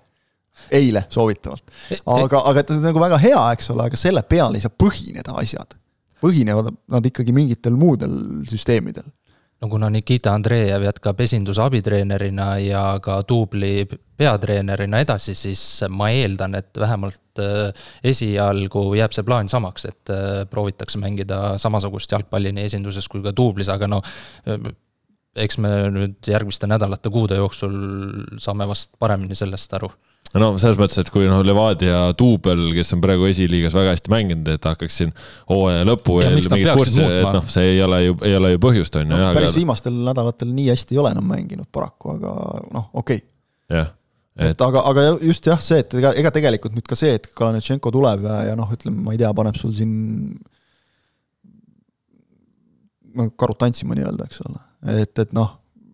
eile 0.72 1.06
soovitavalt. 1.10 1.72
aga, 2.06 2.44
aga 2.52 2.64
et 2.64 2.76
nagu 2.84 3.02
väga 3.02 3.18
hea, 3.22 3.42
eks 3.58 3.72
ole, 3.74 3.90
aga 3.90 4.00
selle 4.00 4.24
peal 4.24 4.56
ei 4.56 4.64
saa 4.64 4.74
põhineda 4.84 5.36
asjad. 5.42 5.76
põhinevad 6.24 6.72
nad 6.94 7.06
ikkagi 7.06 7.36
mingitel 7.36 7.76
muudel 7.76 8.16
süsteemidel 8.50 9.10
no 9.64 9.70
kuna 9.72 9.88
Nikita 9.90 10.34
Andreev 10.36 10.84
jätkab 10.84 11.22
esinduse 11.24 11.62
abitreenerina 11.64 12.48
ja 12.60 12.84
ka 13.04 13.22
duubli 13.30 13.86
peatreenerina 14.20 15.00
edasi, 15.04 15.36
siis 15.38 15.62
ma 15.90 16.10
eeldan, 16.12 16.58
et 16.60 16.80
vähemalt 16.80 17.40
äh, 17.40 17.86
esialgu 18.12 18.90
jääb 19.00 19.16
see 19.16 19.24
plaan 19.28 19.52
samaks, 19.52 19.88
et 19.88 20.12
äh, 20.12 20.44
proovitakse 20.52 21.00
mängida 21.00 21.56
samasugust 21.62 22.12
jalgpalli 22.12 22.52
nii 22.52 22.68
esinduses 22.72 23.08
kui 23.08 23.24
ka 23.24 23.32
duublis, 23.36 23.72
aga 23.72 23.88
no 23.88 24.02
äh, 24.04 24.60
eks 25.36 25.60
me 25.62 25.70
nüüd 25.94 26.30
järgmiste 26.30 26.70
nädalate, 26.70 27.12
kuude 27.14 27.38
jooksul 27.40 27.76
saame 28.42 28.68
vast 28.70 28.94
paremini 29.02 29.38
sellest 29.38 29.74
aru. 29.80 29.90
No 30.34 30.50
selles 30.58 30.80
mõttes, 30.80 30.98
et 30.98 31.10
kui 31.14 31.28
noh, 31.30 31.44
Levadia 31.46 32.08
duubel, 32.18 32.72
kes 32.74 32.96
on 32.96 33.02
praegu 33.04 33.28
esiliigas 33.30 33.76
väga 33.78 33.92
hästi 33.94 34.10
mänginud, 34.10 34.48
et 34.56 34.64
hakkaks 34.66 34.96
siin 35.02 35.12
hooaja 35.52 35.84
lõppu 35.86 36.16
veel 36.22 36.40
mingit 36.40 36.72
kurssi, 36.74 37.04
et 37.06 37.28
noh, 37.28 37.44
see 37.54 37.76
ei 37.76 37.84
ole 37.86 38.00
ju, 38.02 38.16
ei 38.26 38.38
ole 38.40 38.56
ju 38.56 38.62
põhjust, 38.64 38.98
on 38.98 39.14
ju 39.14 39.20
päris 39.20 39.52
aga... 39.52 39.58
viimastel 39.60 40.00
nädalatel 40.08 40.50
nii 40.56 40.72
hästi 40.72 40.98
ei 40.98 41.04
ole 41.04 41.12
enam 41.14 41.28
mänginud 41.30 41.70
paraku, 41.74 42.16
aga 42.16 42.34
noh, 42.74 42.88
okei. 43.04 43.22
Okay.. 43.22 43.78
jah 43.78 43.94
et, 44.34 44.56
et 44.56 44.66
aga, 44.66 44.82
aga 44.90 45.06
just 45.22 45.46
jah, 45.46 45.62
see, 45.62 45.84
et 45.84 45.94
ega, 46.00 46.14
ega 46.18 46.32
tegelikult 46.34 46.74
nüüd 46.74 46.88
ka 46.90 46.98
see, 46.98 47.14
et 47.20 47.30
Kalanetšenko 47.38 47.94
tuleb 47.94 48.26
ja, 48.26 48.40
ja 48.50 48.58
noh, 48.58 48.72
ütleme, 48.74 49.04
ma 49.06 49.14
ei 49.14 49.22
tea, 49.22 49.30
paneb 49.38 49.58
sul 49.60 49.76
siin 49.78 49.94
no 53.14 53.30
karut 53.38 53.60
tantsima 53.62 53.98
nii-öelda, 53.98 54.26
eks 54.30 54.42
ole. 54.48 54.62
Et, 54.88 55.20
et 55.20 55.36
noh, 55.36 55.52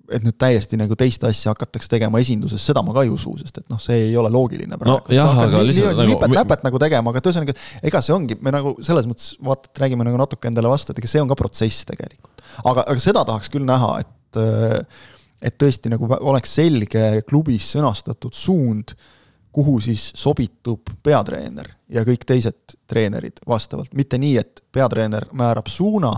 et 0.09 0.23
nüüd 0.25 0.37
täiesti 0.41 0.77
nagu 0.79 0.95
teist 0.97 1.23
asja 1.27 1.53
hakatakse 1.53 1.91
tegema 1.91 2.21
esinduses, 2.21 2.63
seda 2.65 2.81
ma 2.85 2.93
ka 2.95 3.03
ei 3.05 3.11
usu, 3.13 3.35
sest 3.41 3.61
et 3.61 3.67
noh, 3.69 3.81
see 3.81 4.07
ei 4.07 4.15
ole 4.17 4.31
loogiline 4.33 4.79
praegu 4.79 4.95
no,. 4.95 5.13
jah, 5.13 5.43
aga 5.45 5.61
lihtsalt 5.65 5.99
nagu 5.99 6.15
nipet-näpet 6.15 6.65
nagu 6.65 6.81
tegema, 6.81 7.13
aga 7.13 7.21
ühesõnaga, 7.21 7.55
ega 7.91 8.01
see 8.05 8.15
ongi, 8.15 8.39
me 8.45 8.53
nagu 8.55 8.73
selles 8.85 9.09
mõttes 9.09 9.35
vaata, 9.45 9.69
et 9.69 9.83
räägime 9.85 10.07
nagu 10.07 10.19
natuke 10.21 10.49
endale 10.49 10.71
vastu, 10.71 10.93
et 10.93 11.01
ega 11.01 11.11
see 11.11 11.21
on 11.21 11.29
ka 11.29 11.37
protsess 11.39 11.85
tegelikult. 11.89 12.43
aga, 12.63 12.87
aga 12.87 12.97
seda 13.03 13.23
tahaks 13.27 13.53
küll 13.53 13.67
näha, 13.69 13.93
et 14.01 14.15
et 15.39 15.55
tõesti 15.55 15.89
nagu 15.91 16.09
oleks 16.19 16.51
selge 16.59 17.05
klubis 17.27 17.69
sõnastatud 17.73 18.35
suund, 18.35 18.91
kuhu 19.55 19.79
siis 19.81 20.11
sobitub 20.19 20.91
peatreener 21.03 21.71
ja 21.89 22.03
kõik 22.05 22.25
teised 22.27 22.75
treenerid 22.89 23.39
vastavalt, 23.49 23.95
mitte 23.97 24.19
nii, 24.21 24.35
et 24.37 24.61
peatreener 24.71 25.25
määrab 25.33 25.71
suuna 25.71 26.11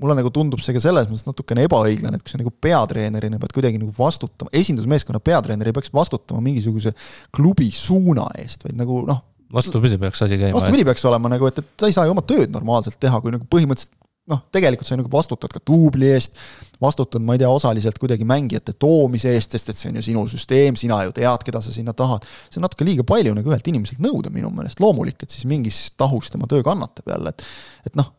mulle 0.00 0.16
nagu 0.18 0.30
tundub 0.34 0.62
see 0.64 0.74
ka 0.76 0.82
selles 0.82 1.08
mõttes 1.10 1.26
natukene 1.28 1.66
ebaõiglane, 1.68 2.18
et 2.18 2.24
kui 2.24 2.32
sa 2.32 2.40
nagu 2.40 2.52
peatreenerina 2.64 3.40
pead 3.42 3.54
kuidagi 3.56 3.80
nagu 3.80 3.92
vastutama, 3.96 4.52
esindusmeeskonna 4.56 5.22
peatreener 5.24 5.70
ei 5.70 5.76
peaks 5.76 5.92
vastutama 5.94 6.42
mingisuguse 6.44 6.94
klubi 7.34 7.70
suuna 7.74 8.26
eest, 8.40 8.66
vaid 8.66 8.78
nagu 8.80 9.02
noh. 9.08 9.20
vastupidi 9.54 9.98
peaks 10.02 10.24
asi 10.26 10.40
käima. 10.40 10.56
vastupidi 10.58 10.86
peaks 10.88 11.04
olema 11.10 11.32
nagu, 11.32 11.50
et, 11.50 11.60
et 11.62 11.76
ta 11.80 11.90
ei 11.90 11.96
saa 11.96 12.08
ju 12.08 12.16
oma 12.16 12.24
tööd 12.26 12.54
normaalselt 12.54 12.98
teha, 13.00 13.20
kui 13.22 13.34
nagu 13.34 13.46
põhimõtteliselt 13.50 14.00
noh, 14.30 14.40
tegelikult 14.54 14.88
sa 14.88 14.96
nagu 14.96 15.10
vastutad 15.12 15.52
ka 15.52 15.60
duubli 15.68 16.08
eest, 16.14 16.38
vastutad, 16.82 17.22
ma 17.24 17.36
ei 17.36 17.42
tea, 17.42 17.50
osaliselt 17.52 17.98
kuidagi 18.00 18.24
mängijate 18.28 18.72
toomise 18.80 19.34
eest, 19.36 19.52
sest 19.52 19.70
et 19.70 19.80
see 19.80 19.90
on 19.92 20.00
ju 20.00 20.04
sinu 20.06 20.24
süsteem, 20.32 20.78
sina 20.80 21.02
ju 21.04 21.12
tead, 21.16 21.44
keda 21.44 21.60
sa 21.64 21.72
sinna 21.74 21.92
tahad. 21.96 22.24
see 22.48 22.60
on 22.60 22.64
natuke 22.64 22.88
liiga 22.88 23.04
palju 23.06 23.36
nagu 23.36 23.52
ühelt 23.52 23.68
inimeselt 23.68 24.00
nõuda 24.04 24.32
minu 24.32 24.50
meelest, 24.54 24.80
loomulik, 24.80 25.20
et 25.20 25.34
siis 25.34 25.44
mingis 25.50 25.86
tahus 26.00 26.32
tema 26.32 26.48
töö 26.50 26.64
kannatab 26.64 27.12
jälle, 27.12 27.34
et 27.36 27.44
et 27.90 28.00
noh 28.00 28.12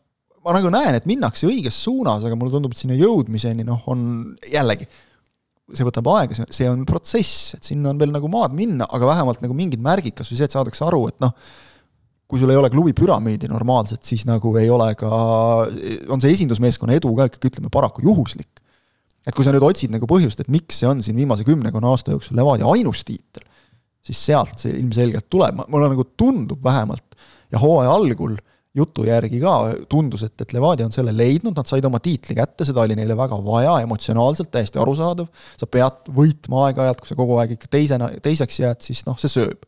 ma 0.46 0.54
nagu 0.54 0.70
näen, 0.70 0.96
et 0.98 1.08
minnakse 1.08 1.48
õiges 1.48 1.76
suunas, 1.82 2.24
aga 2.26 2.38
mulle 2.38 2.54
tundub, 2.54 2.74
et 2.74 2.80
sinna 2.80 2.96
jõudmiseni 2.98 3.66
noh, 3.66 3.82
on 3.90 4.00
jällegi, 4.46 4.86
see 5.74 5.86
võtab 5.86 6.06
aega, 6.14 6.36
see, 6.38 6.46
see 6.60 6.68
on 6.70 6.84
protsess, 6.86 7.56
et 7.58 7.66
sinna 7.66 7.90
on 7.90 7.98
veel 7.98 8.12
nagu 8.14 8.30
maad 8.30 8.54
minna, 8.54 8.86
aga 8.86 9.08
vähemalt 9.10 9.42
nagu 9.42 9.56
mingid 9.58 9.82
märgid, 9.82 10.14
kas 10.18 10.30
või 10.30 10.38
see, 10.38 10.46
et 10.46 10.54
saadakse 10.54 10.86
aru, 10.86 11.02
et 11.10 11.18
noh, 11.24 11.34
kui 12.26 12.42
sul 12.42 12.50
ei 12.50 12.58
ole 12.58 12.70
klubi 12.70 12.94
püramiidi 12.96 13.50
normaalselt, 13.50 14.02
siis 14.06 14.24
nagu 14.26 14.50
ei 14.58 14.70
ole 14.70 14.92
ka, 14.98 15.10
on 16.14 16.22
see 16.22 16.34
esindusmeeskonna 16.34 16.96
edu 16.98 17.12
ka 17.18 17.28
ikkagi 17.30 17.52
ütleme 17.52 17.70
paraku 17.72 18.06
juhuslik. 18.06 18.62
et 19.26 19.34
kui 19.34 19.42
sa 19.42 19.50
nüüd 19.50 19.64
otsid 19.66 19.90
nagu 19.90 20.06
põhjust, 20.06 20.38
et 20.38 20.50
miks 20.54 20.76
see 20.78 20.86
on 20.86 21.00
siin 21.02 21.16
viimase 21.18 21.42
kümnekonna 21.46 21.90
aasta 21.90 22.12
jooksul 22.12 22.38
Levadia 22.38 22.68
ainus 22.70 23.02
tiitel, 23.06 23.42
siis 24.06 24.20
sealt 24.28 24.62
see 24.62 24.76
ilmselgelt 24.78 25.26
tuleb, 25.30 25.64
mulle 25.66 25.88
nagu 25.90 26.04
tundub 26.14 26.62
vähemalt 26.62 27.16
ja 27.50 27.58
hooaja 27.58 27.90
algul 27.90 28.36
jutu 28.76 29.06
järgi 29.06 29.40
ka 29.42 29.54
tundus, 29.90 30.26
et, 30.26 30.34
et 30.42 30.52
Levadia 30.56 30.86
on 30.88 30.94
selle 30.94 31.14
leidnud, 31.16 31.54
nad 31.56 31.68
said 31.68 31.84
oma 31.88 32.00
tiitli 32.02 32.36
kätte, 32.36 32.66
seda 32.68 32.82
oli 32.84 32.96
neile 32.98 33.16
väga 33.18 33.38
vaja, 33.44 33.78
emotsionaalselt 33.86 34.50
täiesti 34.52 34.80
arusaadav, 34.82 35.30
sa 35.56 35.68
pead 35.70 36.10
võitma 36.16 36.66
aeg-ajalt, 36.66 37.00
kui 37.00 37.10
sa 37.10 37.18
kogu 37.18 37.38
aeg 37.40 37.56
ikka 37.56 37.70
teisena, 37.72 38.10
teiseks 38.22 38.60
jääd, 38.62 38.84
siis 38.84 39.02
noh, 39.08 39.18
see 39.20 39.32
sööb. 39.32 39.64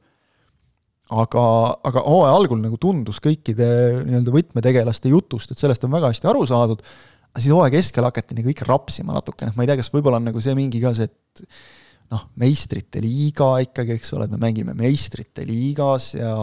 aga, 1.08 1.42
aga 1.88 2.04
hooaja 2.04 2.34
algul 2.36 2.58
nagu 2.60 2.76
tundus 2.76 3.16
kõikide 3.24 3.68
nii-öelda 4.04 4.32
võtmetegelaste 4.34 5.08
jutust, 5.08 5.52
et 5.52 5.60
sellest 5.60 5.86
on 5.88 5.94
väga 5.94 6.12
hästi 6.12 6.28
aru 6.28 6.44
saadud, 6.46 6.84
aga 7.32 7.40
siis 7.40 7.54
hooaja 7.54 7.72
keskel 7.78 8.04
hakati 8.04 8.36
nagu 8.36 8.52
ikka 8.52 8.68
rapsima 8.68 9.16
natukene, 9.16 9.56
ma 9.56 9.64
ei 9.64 9.70
tea, 9.70 9.78
kas 9.80 9.88
võib-olla 9.94 10.20
on 10.20 10.28
nagu 10.28 10.44
see 10.44 10.56
mingi 10.58 10.82
ka 10.84 10.92
see, 10.98 11.08
et 11.08 11.46
noh, 12.12 12.28
meistrite 12.40 13.02
liiga 13.04 13.50
ikkagi, 13.64 13.98
eks 13.98 14.14
ole, 14.16 14.28
et 14.28 14.32
me 14.32 14.40
mängime 14.40 14.74
meistrite 14.76 15.44
liigas 15.48 16.14
ja, 16.16 16.34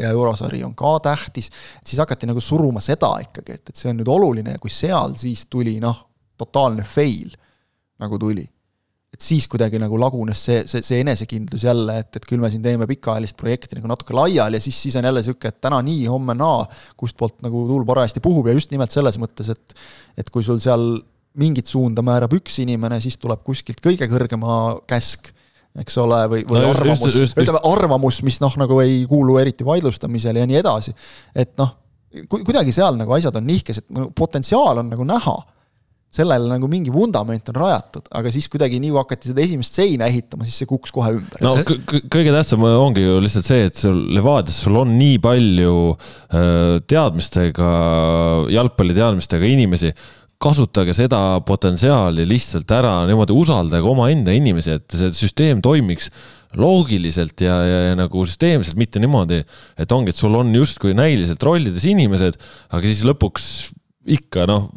ja 0.00 0.10
eurosari 0.12 0.60
on 0.66 0.74
ka 0.76 0.98
tähtis, 1.06 1.48
siis 1.84 2.00
hakati 2.02 2.28
nagu 2.28 2.42
suruma 2.44 2.82
seda 2.84 3.14
ikkagi, 3.24 3.56
et, 3.56 3.72
et 3.72 3.78
see 3.78 3.92
on 3.92 4.00
nüüd 4.00 4.10
oluline 4.12 4.56
ja 4.56 4.60
kui 4.60 4.72
seal 4.72 5.16
siis 5.20 5.46
tuli 5.52 5.78
noh, 5.82 6.02
totaalne 6.40 6.84
fail 6.84 7.32
nagu 8.02 8.18
tuli, 8.20 8.44
et 9.14 9.22
siis 9.22 9.46
kuidagi 9.48 9.78
nagu 9.78 9.96
lagunes 10.00 10.40
see, 10.48 10.64
see, 10.68 10.82
see 10.84 11.00
enesekindlus 11.04 11.64
jälle, 11.64 11.96
et, 12.02 12.18
et 12.18 12.28
küll 12.28 12.42
me 12.42 12.50
siin 12.52 12.64
teeme 12.64 12.88
pikaajalist 12.90 13.38
projekti 13.40 13.78
nagu 13.78 13.88
natuke 13.88 14.16
laiali 14.16 14.58
ja 14.58 14.64
siis, 14.64 14.76
siis 14.86 14.98
on 14.98 15.08
jälle 15.08 15.22
niisugune, 15.22 15.54
et 15.54 15.60
täna 15.62 15.80
nii, 15.86 16.04
homme 16.10 16.36
naa, 16.36 16.66
kustpoolt 17.00 17.40
nagu 17.46 17.64
tuul 17.70 17.86
parajasti 17.88 18.20
puhub 18.24 18.50
ja 18.50 18.56
just 18.58 18.74
nimelt 18.74 18.92
selles 18.92 19.20
mõttes, 19.22 19.54
et 19.54 19.78
et 20.20 20.28
kui 20.30 20.44
sul 20.46 20.60
seal 20.62 20.98
mingit 21.40 21.70
suunda 21.70 22.02
määrab 22.06 22.34
üks 22.36 22.60
inimene, 22.62 23.00
siis 23.02 23.16
tuleb 23.20 23.42
kuskilt 23.46 23.80
kõige 23.84 24.08
kõrgema 24.10 24.58
käsk, 24.90 25.32
eks 25.82 25.96
ole, 25.98 26.20
või, 26.30 26.44
või 26.46 26.62
no, 26.62 26.74
arvamus, 26.74 27.16
ütleme 27.34 27.62
arvamus, 27.66 28.20
mis 28.26 28.38
noh, 28.42 28.54
nagu 28.60 28.78
ei 28.84 29.00
kuulu 29.10 29.40
eriti 29.42 29.66
vaidlustamisele 29.66 30.44
ja 30.44 30.50
nii 30.50 30.60
edasi. 30.60 30.94
et 31.34 31.56
noh, 31.58 31.74
kuidagi 32.30 32.74
seal 32.74 32.94
nagu 32.98 33.16
asjad 33.16 33.34
on 33.40 33.48
nihkes, 33.48 33.82
et 33.82 34.00
potentsiaal 34.14 34.84
on 34.84 34.92
nagu 34.94 35.06
näha 35.08 35.34
sellele 36.14 36.46
nagu 36.46 36.68
mingi 36.70 36.92
vundament 36.94 37.48
on 37.50 37.56
rajatud, 37.58 38.06
aga 38.14 38.30
siis 38.30 38.46
kuidagi 38.50 38.78
nii 38.78 38.92
kui 38.92 39.00
hakati 39.00 39.32
seda 39.32 39.42
esimest 39.42 39.78
seina 39.80 40.06
ehitama, 40.06 40.46
siis 40.46 40.60
see 40.62 40.68
kukkus 40.70 40.94
kohe 40.94 41.10
ümber. 41.16 41.42
no 41.42 41.56
kõige 41.66 42.34
tähtsam 42.34 42.62
ongi 42.68 43.02
ju 43.02 43.16
lihtsalt 43.24 43.48
see, 43.48 43.64
et 43.70 43.80
sul 43.80 43.98
Levadias 44.14 44.60
sul 44.62 44.78
on 44.78 44.94
nii 44.94 45.18
palju 45.24 45.74
teadmistega, 46.90 47.70
jalgpalliteadmistega 48.54 49.50
inimesi 49.50 49.90
kasutage 50.42 50.94
seda 50.96 51.18
potentsiaali 51.46 52.26
lihtsalt 52.28 52.70
ära, 52.74 52.94
niimoodi 53.08 53.36
usaldage 53.36 53.88
omaenda 53.88 54.34
inimesi, 54.34 54.78
et 54.78 54.96
see 54.96 55.12
süsteem 55.16 55.62
toimiks 55.64 56.10
loogiliselt 56.58 57.40
ja, 57.42 57.56
ja, 57.66 57.78
ja 57.88 57.98
nagu 57.98 58.24
süsteemselt, 58.26 58.78
mitte 58.78 59.02
niimoodi, 59.02 59.40
et 59.80 59.94
ongi, 59.94 60.14
et 60.14 60.20
sul 60.20 60.34
on 60.38 60.52
justkui 60.54 60.94
näiliselt 60.96 61.42
rollides 61.42 61.86
inimesed, 61.90 62.38
aga 62.70 62.90
siis 62.90 63.04
lõpuks 63.08 63.46
ikka 64.14 64.48
noh, 64.50 64.68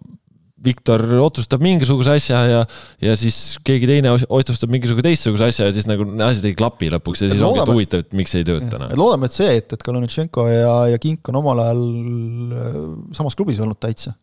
Viktor 0.68 1.04
otsustab 1.22 1.62
mingisuguse 1.62 2.16
asja 2.18 2.40
ja, 2.50 2.62
ja 3.04 3.14
siis 3.20 3.60
keegi 3.66 3.88
teine 3.88 4.16
otsustab 4.16 4.72
mingisuguse 4.74 5.06
teistsuguse 5.06 5.52
asja 5.52 5.68
ja 5.70 5.76
siis 5.76 5.86
nagu 5.88 6.08
asjad 6.26 6.48
ei 6.50 6.56
klapi 6.58 6.90
lõpuks 6.96 7.22
ja 7.24 7.30
siis 7.30 7.44
loodame, 7.44 7.62
ongi 7.62 7.76
huvitav, 7.76 8.02
et 8.02 8.16
miks 8.18 8.34
ei 8.40 8.48
tööta. 8.48 8.88
Loodame, 8.98 9.30
et 9.30 9.38
see, 9.38 9.52
et, 9.62 9.78
et 9.78 9.86
Kalonitšenko 9.86 10.48
ja, 10.50 10.72
ja 10.96 11.02
Kink 11.02 11.30
on 11.30 11.38
omal 11.44 11.62
ajal 11.62 11.84
äh, 11.84 12.80
samas 13.20 13.38
klubis 13.38 13.62
olnud 13.62 13.78
täitsa 13.84 14.16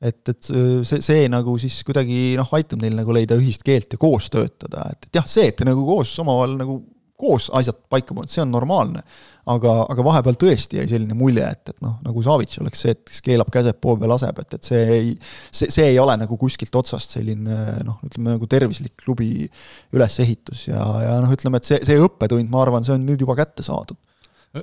et, 0.00 0.20
et 0.28 0.50
see, 0.50 1.00
see 1.04 1.30
nagu 1.32 1.56
siis 1.60 1.78
kuidagi 1.86 2.34
noh, 2.38 2.50
aitab 2.58 2.82
neil 2.82 2.98
nagu 2.98 3.14
leida 3.16 3.38
ühist 3.40 3.64
keelt 3.66 3.96
ja 3.96 4.00
koos 4.00 4.28
töötada, 4.32 4.90
et, 4.92 5.08
et 5.08 5.20
jah, 5.20 5.26
see, 5.28 5.48
et 5.50 5.56
te 5.56 5.68
nagu 5.68 5.86
koos 5.88 6.12
omavahel 6.22 6.58
nagu 6.60 6.82
koos 7.16 7.48
asjad 7.56 7.78
paika 7.88 8.12
pannud, 8.12 8.28
see 8.28 8.42
on 8.44 8.52
normaalne. 8.52 9.00
aga, 9.46 9.72
aga 9.86 10.02
vahepeal 10.02 10.34
tõesti 10.42 10.80
jäi 10.80 10.88
selline 10.90 11.14
mulje, 11.14 11.44
et, 11.46 11.70
et 11.70 11.76
noh, 11.84 11.92
nagu 12.02 12.22
Savits 12.24 12.58
oleks 12.58 12.80
see, 12.82 12.96
et 12.96 13.02
kes 13.06 13.20
keelab 13.22 13.52
käsed 13.54 13.78
poole 13.78 14.00
peal 14.02 14.10
laseb, 14.10 14.40
et, 14.42 14.56
et 14.58 14.68
see 14.68 14.80
ei, 14.90 15.12
see, 15.54 15.70
see 15.70 15.84
ei 15.92 16.00
ole 16.02 16.16
nagu 16.18 16.34
kuskilt 16.40 16.74
otsast 16.74 17.14
selline 17.14 17.76
noh, 17.86 18.00
ütleme 18.08 18.34
nagu 18.34 18.48
tervislik 18.50 18.96
klubi 19.04 19.46
ülesehitus 19.94 20.64
ja, 20.66 20.82
ja 21.04 21.14
noh, 21.22 21.30
ütleme, 21.30 21.62
et 21.62 21.70
see, 21.70 21.78
see 21.86 22.02
õppetund, 22.02 22.50
ma 22.50 22.64
arvan, 22.64 22.84
see 22.84 22.96
on 22.98 23.06
nüüd 23.06 23.22
juba 23.22 23.38
kätte 23.38 23.62
saadud 23.62 24.00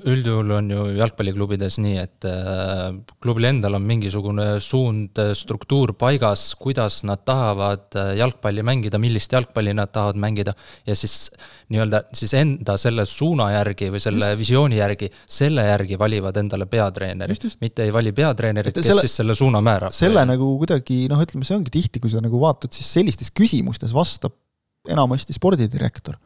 üldjuhul 0.10 0.52
on 0.56 0.70
ju 0.72 0.84
jalgpalliklubides 0.98 1.78
nii, 1.84 1.96
et 2.02 2.28
äh, 2.28 2.96
klubil 3.24 3.48
endal 3.50 3.78
on 3.78 3.86
mingisugune 3.88 4.46
suund, 4.64 5.20
äh, 5.22 5.34
struktuur 5.38 5.94
paigas, 6.00 6.46
kuidas 6.60 7.02
nad 7.08 7.24
tahavad 7.28 7.98
äh, 8.00 8.14
jalgpalli 8.20 8.66
mängida, 8.66 9.00
millist 9.02 9.34
jalgpalli 9.36 9.76
nad 9.78 9.92
tahavad 9.94 10.20
mängida. 10.22 10.56
ja 10.88 10.96
siis 10.96 11.32
nii-öelda 11.74 12.04
siis 12.16 12.34
enda 12.40 12.78
selle 12.82 13.06
suuna 13.10 13.52
järgi 13.54 13.92
või 13.94 14.02
selle 14.04 14.34
just. 14.34 14.42
visiooni 14.44 14.80
järgi, 14.80 15.12
selle 15.40 15.68
järgi 15.68 16.00
valivad 16.00 16.38
endale 16.42 16.66
peatreeneri. 16.66 17.38
mitte 17.62 17.88
ei 17.88 17.94
vali 17.94 18.12
peatreenerit, 18.12 18.76
kes 18.76 18.92
selle, 18.92 19.06
siis 19.06 19.22
selle 19.22 19.36
suuna 19.36 19.62
määrab. 19.62 19.94
selle 19.96 20.26
nagu 20.26 20.54
kuidagi 20.62 21.06
noh, 21.12 21.22
ütleme, 21.22 21.46
see 21.48 21.58
ongi 21.58 21.74
tihti, 21.74 22.04
kui 22.04 22.12
sa 22.14 22.24
nagu 22.24 22.42
vaatad, 22.42 22.74
siis 22.74 22.90
sellistes 23.00 23.32
küsimustes 23.32 23.94
vastab 23.94 24.36
enamasti 24.90 25.34
spordidirektor 25.34 26.18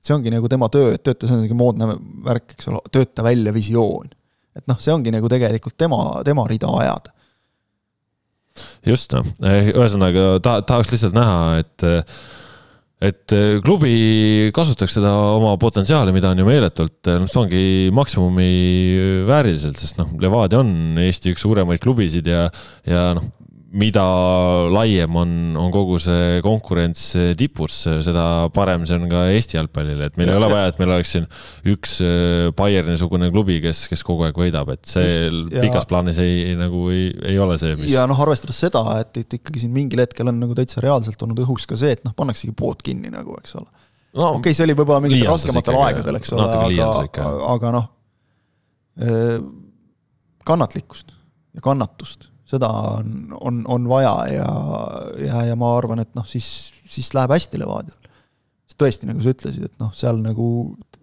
see 0.00 0.16
ongi 0.16 0.32
nagu 0.32 0.48
tema 0.50 0.68
töö, 0.72 0.94
et 0.96 1.04
tööta, 1.04 1.28
see 1.28 1.36
on 1.36 1.42
niisugune 1.44 1.60
moodne 1.60 1.88
värk, 2.26 2.56
eks 2.56 2.70
ole, 2.72 2.82
tööta 2.92 3.24
välja 3.26 3.54
visioon. 3.56 4.10
et 4.56 4.66
noh, 4.66 4.78
see 4.82 4.92
ongi 4.94 5.12
nagu 5.14 5.28
tegelikult 5.30 5.76
tema, 5.78 6.00
tema 6.26 6.46
rida 6.50 6.70
ajada. 6.82 7.14
just 8.86 9.14
noh, 9.16 9.26
ühesõnaga 9.44 10.36
ta, 10.44 10.60
tahaks 10.66 10.94
lihtsalt 10.94 11.16
näha, 11.16 11.40
et 11.62 11.88
et 13.00 13.32
klubi 13.64 14.50
kasutaks 14.52 14.98
seda 14.98 15.12
oma 15.32 15.54
potentsiaali, 15.60 16.12
mida 16.12 16.34
on 16.34 16.42
ju 16.42 16.44
meeletult, 16.44 16.98
noh, 17.08 17.28
see 17.30 17.40
ongi 17.40 17.62
maksimumi 17.96 18.48
vääriliselt, 19.28 19.80
sest 19.80 19.96
noh, 20.00 20.10
Levadia 20.20 20.60
on 20.60 20.98
Eesti 21.00 21.32
üks 21.32 21.46
suuremaid 21.46 21.80
klubisid 21.80 22.28
ja, 22.28 22.42
ja 22.88 23.06
noh, 23.16 23.30
mida 23.70 24.02
laiem 24.72 25.14
on, 25.20 25.32
on 25.58 25.68
kogu 25.70 25.98
see 26.02 26.40
konkurents 26.42 27.04
tipus, 27.38 27.76
seda 28.02 28.24
parem 28.54 28.82
see 28.88 28.98
on 28.98 29.06
ka 29.10 29.22
Eesti 29.30 29.58
jalgpallile, 29.58 30.08
et 30.10 30.16
meil 30.18 30.30
ja, 30.30 30.34
ei 30.34 30.40
ole 30.40 30.48
vaja, 30.50 30.70
et 30.72 30.80
meil 30.80 30.94
oleks 30.96 31.12
siin 31.14 31.28
üks 31.70 31.98
äh, 32.02 32.48
Bayerni-sugune 32.58 33.28
klubi, 33.30 33.60
kes, 33.62 33.84
kes 33.92 34.02
kogu 34.06 34.26
aeg 34.26 34.40
võidab, 34.40 34.72
et 34.74 34.82
see 34.90 35.06
Just, 35.06 35.52
ja, 35.54 35.62
pikas 35.62 35.86
plaanis 35.90 36.18
ei, 36.22 36.40
ei 36.48 36.56
nagu 36.58 36.82
ei, 36.90 37.12
ei 37.30 37.38
ole 37.42 37.58
see, 37.62 37.76
mis. 37.78 37.92
ja 37.94 38.08
noh, 38.10 38.18
arvestades 38.26 38.58
seda, 38.66 38.82
et, 39.04 39.22
et 39.22 39.38
ikkagi 39.38 39.62
siin 39.62 39.74
mingil 39.74 40.02
hetkel 40.02 40.32
on 40.32 40.42
nagu 40.42 40.56
täitsa 40.58 40.82
reaalselt 40.82 41.22
olnud 41.26 41.44
õhus 41.44 41.68
ka 41.70 41.78
see, 41.78 41.94
et 41.94 42.02
noh, 42.06 42.16
pannaksegi 42.16 42.56
pood 42.58 42.82
kinni 42.86 43.12
nagu, 43.14 43.38
eks 43.38 43.54
ole 43.60 43.68
no,. 43.68 44.32
okei 44.32 44.40
okay,, 44.40 44.58
see 44.58 44.66
oli 44.66 44.78
võib-olla 44.80 45.04
mingitel 45.04 45.30
raskematel 45.30 45.78
aegadel, 45.84 46.18
eks 46.18 46.34
ole, 46.34 46.48
aga, 46.88 47.30
aga 47.54 47.72
noh, 47.78 47.86
äh, 49.06 49.38
kannatlikkust 50.50 51.14
ja 51.54 51.62
kannatust 51.62 52.29
seda 52.50 52.70
on, 52.98 53.16
on, 53.40 53.62
on 53.70 53.88
vaja 53.90 54.14
ja, 54.32 54.50
ja, 55.22 55.46
ja 55.50 55.56
ma 55.58 55.74
arvan, 55.78 56.02
et 56.02 56.12
noh, 56.18 56.26
siis, 56.28 56.70
siis 56.90 57.12
läheb 57.16 57.34
hästi 57.36 57.60
Levadial. 57.60 57.96
sest 58.66 58.80
tõesti, 58.82 59.08
nagu 59.10 59.22
sa 59.22 59.34
ütlesid, 59.34 59.70
et 59.70 59.82
noh, 59.82 59.92
seal 59.96 60.20
nagu 60.24 60.50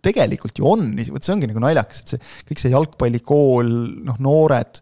tegelikult 0.03 0.59
ju 0.59 0.67
on, 0.69 0.91
vot 1.11 1.25
see 1.25 1.33
ongi 1.35 1.49
nagu 1.49 1.63
naljakas, 1.63 2.03
et 2.03 2.13
see, 2.13 2.29
kõik 2.51 2.61
see 2.61 2.73
jalgpallikool, 2.73 3.73
noh, 4.07 4.21
noored, 4.23 4.81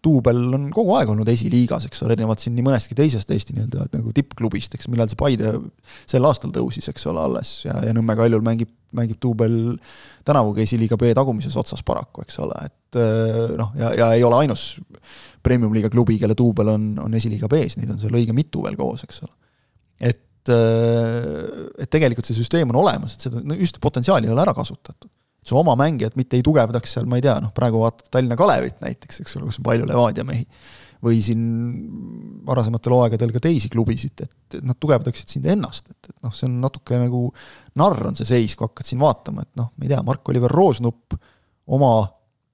duubel 0.00 0.38
on 0.56 0.68
kogu 0.72 0.94
aeg 0.96 1.10
olnud 1.12 1.28
esiliigas, 1.28 1.84
eks 1.88 2.04
ole, 2.04 2.14
erinevalt 2.14 2.40
siin 2.40 2.54
nii 2.56 2.64
mõnestki 2.64 2.96
teisest 2.96 3.30
Eesti 3.34 3.56
nii-öelda 3.56 3.90
nagu 3.98 4.12
tippklubist, 4.16 4.76
eks, 4.76 4.88
millal 4.88 5.10
see 5.12 5.18
Paide 5.20 5.52
sel 6.08 6.24
aastal 6.24 6.54
tõusis, 6.54 6.88
eks 6.88 7.04
ole, 7.10 7.20
alles 7.28 7.50
ja, 7.66 7.74
ja 7.84 7.92
Nõmme 7.96 8.16
Kaljul 8.16 8.44
mängib, 8.46 8.70
mängib 8.96 9.20
duubel 9.20 9.58
tänavugi 10.28 10.64
esiliiga 10.64 10.96
B 11.00 11.12
tagumises 11.16 11.56
otsas 11.60 11.84
paraku, 11.84 12.24
eks 12.24 12.40
ole, 12.40 12.64
et 12.70 13.00
noh, 13.60 13.74
ja, 13.78 13.92
ja 13.98 14.12
ei 14.16 14.24
ole 14.24 14.40
ainus 14.40 14.70
premium-liiga 15.44 15.90
klubi, 15.92 16.18
kelle 16.20 16.36
duubel 16.38 16.72
on, 16.74 16.90
on 17.04 17.14
esiliiga 17.16 17.48
B-s, 17.50 17.78
neid 17.80 17.92
on 17.94 18.00
seal 18.00 18.16
õige 18.16 18.34
mitu 18.36 18.64
veel 18.64 18.76
koos, 18.78 19.04
eks 19.06 19.22
ole. 19.26 19.32
et, 20.10 20.52
äh, 20.52 21.62
et 21.84 21.92
tegelikult 21.92 22.28
see 22.28 22.38
süsteem 22.38 22.72
on 22.72 22.82
olemas, 22.82 23.16
et 23.16 23.28
seda, 23.28 23.42
no 23.44 23.56
just 23.58 23.80
potentsiaali 23.82 24.28
ei 24.28 24.34
ole 24.34 24.44
ära 24.44 24.54
kasutatud. 24.56 25.10
su 25.46 25.56
oma 25.56 25.72
mängijad 25.80 26.18
mitte 26.20 26.36
ei 26.36 26.44
tugevdaks 26.44 26.98
seal, 26.98 27.08
ma 27.08 27.16
ei 27.16 27.24
tea, 27.24 27.38
noh 27.40 27.52
praegu 27.56 27.80
vaatad 27.80 28.10
Tallinna 28.12 28.36
Kalevit 28.36 28.82
näiteks, 28.84 29.22
eks 29.22 29.38
ole, 29.38 29.48
kus 29.48 29.60
on 29.62 29.66
palju 29.70 29.88
Levadia 29.88 30.24
mehi, 30.28 30.44
või 31.00 31.20
siin 31.24 31.42
varasematel 32.44 32.92
hooaegadel 32.92 33.32
ka 33.32 33.40
teisi 33.46 33.70
klubisid, 33.72 34.20
et 34.26 34.58
nad 34.60 34.76
tugevdaksid 34.76 35.32
sind 35.32 35.48
ennast, 35.48 35.88
et, 35.88 36.10
et 36.12 36.16
noh, 36.26 36.34
see 36.36 36.44
on 36.48 36.58
natuke 36.60 36.98
nagu 37.00 37.22
narr 37.80 38.10
on 38.10 38.18
see 38.18 38.28
seis, 38.28 38.56
kui 38.56 38.68
hakkad 38.68 38.88
siin 38.90 39.00
vaatama, 39.00 39.46
et 39.46 39.52
noh, 39.60 39.70
ma 39.72 39.86
ei 39.86 39.94
tea, 39.94 40.02
Mark-Oliver 40.04 40.52
Roosnupp 40.52 41.16
oma 41.72 41.94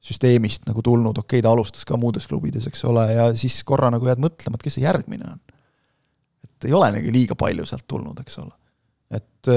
süsteemist 0.07 0.67
nagu 0.69 0.83
tulnud, 0.85 1.19
okei 1.19 1.41
okay,, 1.41 1.45
ta 1.45 1.53
alustas 1.53 1.87
ka 1.89 1.99
muudes 2.01 2.29
klubides, 2.31 2.69
eks 2.71 2.85
ole, 2.89 3.07
ja 3.13 3.27
siis 3.39 3.59
korra 3.67 3.91
nagu 3.93 4.09
jääd 4.09 4.23
mõtlema, 4.23 4.59
et 4.59 4.67
kes 4.67 4.79
see 4.79 4.87
järgmine 4.87 5.29
on. 5.33 5.43
et 6.47 6.69
ei 6.69 6.77
ole 6.77 6.93
nagu 6.95 7.13
liiga 7.13 7.37
palju 7.39 7.67
sealt 7.69 7.87
tulnud, 7.91 8.23
eks 8.23 8.39
ole. 8.43 8.55
et, 9.19 9.53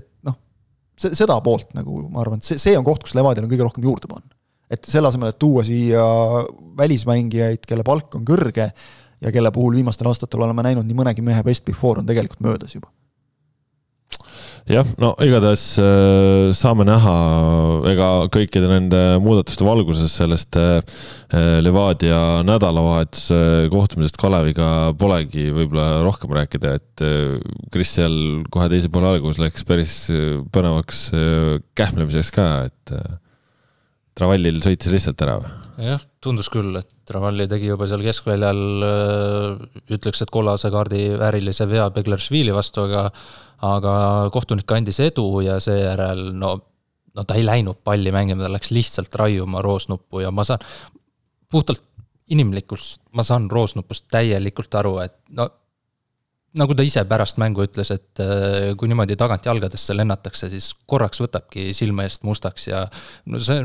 et 0.00 0.10
noh, 0.26 0.38
see, 0.98 1.14
seda 1.16 1.38
poolt 1.44 1.74
nagu 1.78 2.04
ma 2.08 2.22
arvan, 2.24 2.42
et 2.42 2.52
see, 2.52 2.60
see 2.60 2.78
on 2.78 2.86
koht, 2.86 3.02
kus 3.04 3.16
Levadial 3.18 3.46
on 3.46 3.52
kõige 3.52 3.66
rohkem 3.66 3.86
juurde 3.86 4.10
panna. 4.10 4.30
et 4.70 4.90
selle 4.90 5.10
asemel, 5.10 5.34
et 5.34 5.40
tuua 5.42 5.64
siia 5.66 6.04
välismängijaid, 6.78 7.66
kelle 7.68 7.86
palk 7.86 8.14
on 8.18 8.26
kõrge 8.28 8.70
ja 9.24 9.32
kelle 9.32 9.50
puhul 9.54 9.80
viimastel 9.80 10.10
aastatel 10.10 10.46
oleme 10.46 10.66
näinud 10.66 10.86
nii 10.86 11.00
mõnegi 11.02 11.24
mehe 11.24 11.42
best 11.46 11.66
before 11.66 12.02
on 12.02 12.06
tegelikult 12.06 12.42
möödas 12.44 12.74
juba 12.76 12.90
jah, 14.70 14.86
no 15.00 15.10
igatahes 15.20 15.64
äh, 15.82 16.52
saame 16.56 16.86
näha, 16.88 17.14
ega 17.90 18.08
kõikide 18.32 18.70
nende 18.70 19.00
muudatuste 19.24 19.66
valguses 19.66 20.14
sellest 20.16 20.56
äh, 20.60 20.80
Levadia 21.64 22.42
nädalavahetuse 22.46 23.68
kohtumisest 23.72 24.16
Kaleviga 24.20 24.68
polegi 25.00 25.50
võib-olla 25.52 26.04
rohkem 26.06 26.32
rääkida, 26.38 26.76
et 26.78 27.04
äh, 27.04 27.36
Kris 27.74 27.92
seal 27.98 28.16
kohe 28.54 28.70
teise 28.72 28.92
poole 28.92 29.12
alguses 29.12 29.42
läks 29.42 29.68
päris 29.68 29.98
põnevaks 30.54 31.06
kähmlemiseks 31.76 32.32
ka, 32.34 32.48
et 32.70 32.96
Travallil 34.14 34.60
sõitis 34.62 34.92
lihtsalt 34.94 35.22
ära 35.26 35.38
või? 35.42 35.52
jah, 35.88 36.02
tundus 36.22 36.50
küll, 36.52 36.76
et 36.78 36.90
Travalli 37.08 37.48
tegi 37.50 37.66
juba 37.66 37.88
seal 37.90 38.04
keskväljal, 38.04 38.60
ütleks, 39.92 40.22
et 40.22 40.30
kollase 40.32 40.70
kaardi 40.72 41.08
väärilise 41.18 41.66
vea 41.68 41.88
Begleršvili 41.92 42.54
vastu, 42.54 42.86
aga 42.86 43.08
aga 43.64 43.94
kohtunik 44.34 44.70
andis 44.76 45.00
edu 45.04 45.26
ja 45.44 45.58
seejärel 45.62 46.28
no, 46.36 46.54
no 47.14 47.24
ta 47.24 47.36
ei 47.38 47.44
läinud 47.46 47.80
palli 47.86 48.12
mängima, 48.14 48.44
ta 48.44 48.52
läks 48.52 48.72
lihtsalt 48.74 49.14
raiuma 49.18 49.62
roosnuppu 49.64 50.24
ja 50.24 50.32
ma 50.34 50.44
saan, 50.46 50.62
puhtalt 51.50 51.82
inimlikust, 52.34 53.02
ma 53.12 53.24
saan 53.26 53.50
roosnupust 53.52 54.06
täielikult 54.12 54.74
aru, 54.80 54.98
et 55.04 55.16
no 55.36 55.48
nagu 56.58 56.76
ta 56.76 56.86
ise 56.86 57.02
pärast 57.10 57.38
mängu 57.42 57.64
ütles, 57.66 57.90
et 57.94 58.22
äh, 58.22 58.72
kui 58.78 58.90
niimoodi 58.90 59.16
tagantjalgadesse 59.18 59.96
lennatakse, 59.96 60.50
siis 60.52 60.70
korraks 60.86 61.22
võtabki 61.24 61.72
silme 61.76 62.06
eest 62.06 62.22
mustaks 62.26 62.68
ja 62.70 62.84
no 63.26 63.40
see, 63.42 63.64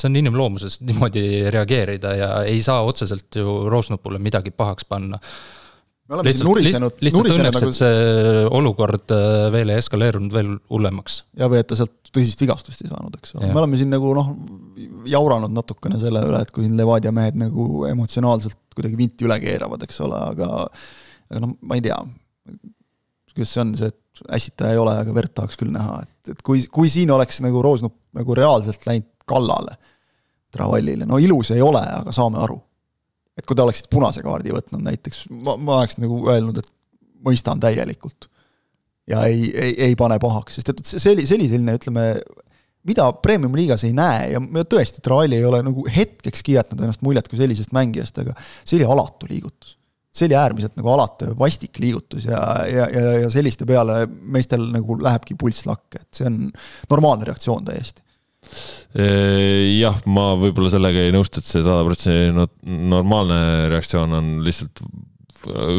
see 0.00 0.10
on 0.10 0.20
inimloomusest 0.20 0.84
niimoodi 0.88 1.24
reageerida 1.52 2.14
ja 2.16 2.28
ei 2.48 2.60
saa 2.64 2.82
otseselt 2.86 3.40
ju 3.40 3.62
roosnupule 3.70 4.20
midagi 4.22 4.52
pahaks 4.54 4.88
panna 4.88 5.20
me 6.10 6.16
oleme 6.16 6.26
lihtsalt, 6.26 6.42
siin 6.42 6.50
nurisenud. 6.50 6.96
lihtsalt 7.06 7.28
õnneks 7.30 7.60
nagu..., 7.60 7.68
et 7.70 7.76
see 7.78 8.46
olukord 8.58 9.12
äh, 9.14 9.44
veel 9.54 9.70
ei 9.70 9.78
eskaleerunud 9.78 10.34
veel 10.34 10.50
hullemaks. 10.72 11.20
ja 11.38 11.46
või 11.50 11.60
et 11.62 11.68
ta 11.70 11.78
sealt 11.78 12.10
tõsist 12.10 12.42
vigastust 12.42 12.82
ei 12.82 12.90
saanud, 12.90 13.14
eks 13.20 13.36
ole, 13.36 13.52
me 13.52 13.62
oleme 13.62 13.78
siin 13.78 13.92
nagu 13.94 14.10
noh, 14.16 14.32
jauranud 15.06 15.54
natukene 15.54 16.00
selle 16.02 16.24
üle, 16.26 16.42
et 16.42 16.50
kui 16.54 16.66
Levadia 16.74 17.14
mehed 17.14 17.38
nagu 17.38 17.84
emotsionaalselt 17.86 18.58
kuidagi 18.74 18.98
vinti 18.98 19.28
üle 19.28 19.38
keeravad, 19.42 19.86
eks 19.86 20.02
ole, 20.06 20.18
aga 20.34 20.50
aga 21.30 21.44
noh, 21.44 21.54
ma 21.62 21.78
ei 21.78 21.84
tea, 21.86 22.00
kuidas 23.30 23.54
see 23.54 23.62
on, 23.62 23.72
see, 23.78 23.92
et 23.94 24.24
ässitaja 24.34 24.74
ei 24.74 24.82
ole, 24.82 24.96
aga 25.04 25.14
verd 25.14 25.32
tahaks 25.36 25.58
küll 25.60 25.70
näha, 25.74 26.00
et, 26.02 26.34
et 26.34 26.42
kui, 26.46 26.64
kui 26.74 26.90
siin 26.90 27.14
oleks 27.14 27.38
nagu 27.44 27.62
Roosnup 27.62 27.94
nagu 28.18 28.34
reaalselt 28.34 28.82
läinud 28.88 29.06
kallale 29.30 29.78
Travallile, 30.50 31.06
no 31.06 31.18
ilus 31.22 31.52
ei 31.54 31.62
ole, 31.62 31.82
aga 32.00 32.12
saame 32.14 32.40
aru 32.42 32.58
et 33.40 33.48
kui 33.48 33.56
te 33.56 33.64
oleksite 33.64 33.90
punase 33.92 34.24
kaardi 34.24 34.52
võtnud 34.54 34.84
näiteks, 34.84 35.24
ma, 35.44 35.56
ma 35.56 35.80
oleks 35.80 35.98
nagu 36.00 36.20
öelnud, 36.28 36.60
et 36.60 36.70
mõistan 37.24 37.60
täielikult. 37.62 38.28
ja 39.10 39.24
ei, 39.26 39.48
ei, 39.56 39.74
ei 39.88 39.96
pane 39.98 40.20
pahaks, 40.22 40.60
sest 40.60 40.72
et 40.74 40.84
see 40.86 41.14
oli, 41.14 41.26
see 41.26 41.38
oli 41.38 41.48
selline, 41.50 41.74
ütleme, 41.80 42.04
mida 42.86 43.08
premium-liigas 43.24 43.84
ei 43.88 43.94
näe 43.96 44.30
ja 44.34 44.40
tõesti, 44.62 45.02
Trali 45.04 45.36
ei 45.40 45.44
ole 45.44 45.62
nagu 45.66 45.84
hetkekski 45.90 46.56
jätnud 46.56 46.84
ennast 46.84 47.04
muljet 47.04 47.28
kui 47.28 47.40
sellisest 47.40 47.74
mängijast, 47.76 48.20
aga 48.22 48.36
see 48.62 48.78
oli 48.78 48.88
alatu 48.88 49.28
liigutus. 49.30 49.76
see 50.14 50.26
oli 50.26 50.34
äärmiselt 50.34 50.76
nagu 50.76 50.90
alatu 50.90 51.30
ja 51.30 51.34
vastik 51.38 51.78
liigutus 51.78 52.24
ja, 52.26 52.40
ja, 52.66 52.86
ja, 52.90 53.10
ja 53.24 53.30
selliste 53.30 53.66
peale 53.66 54.06
meestel 54.06 54.64
nagu 54.72 54.96
lähebki 55.02 55.36
pulss 55.38 55.66
lakke, 55.70 56.02
et 56.02 56.20
see 56.20 56.26
on 56.26 56.48
normaalne 56.90 57.28
reaktsioon 57.28 57.68
täiesti 57.68 58.02
jah, 58.94 60.00
ma 60.10 60.32
võib-olla 60.40 60.72
sellega 60.72 61.04
ei 61.06 61.14
nõustu, 61.14 61.38
et 61.38 61.46
see 61.46 61.62
sada 61.62 61.84
protsenti 61.86 62.72
normaalne 62.90 63.68
reaktsioon 63.70 64.18
on 64.18 64.32
lihtsalt 64.46 64.82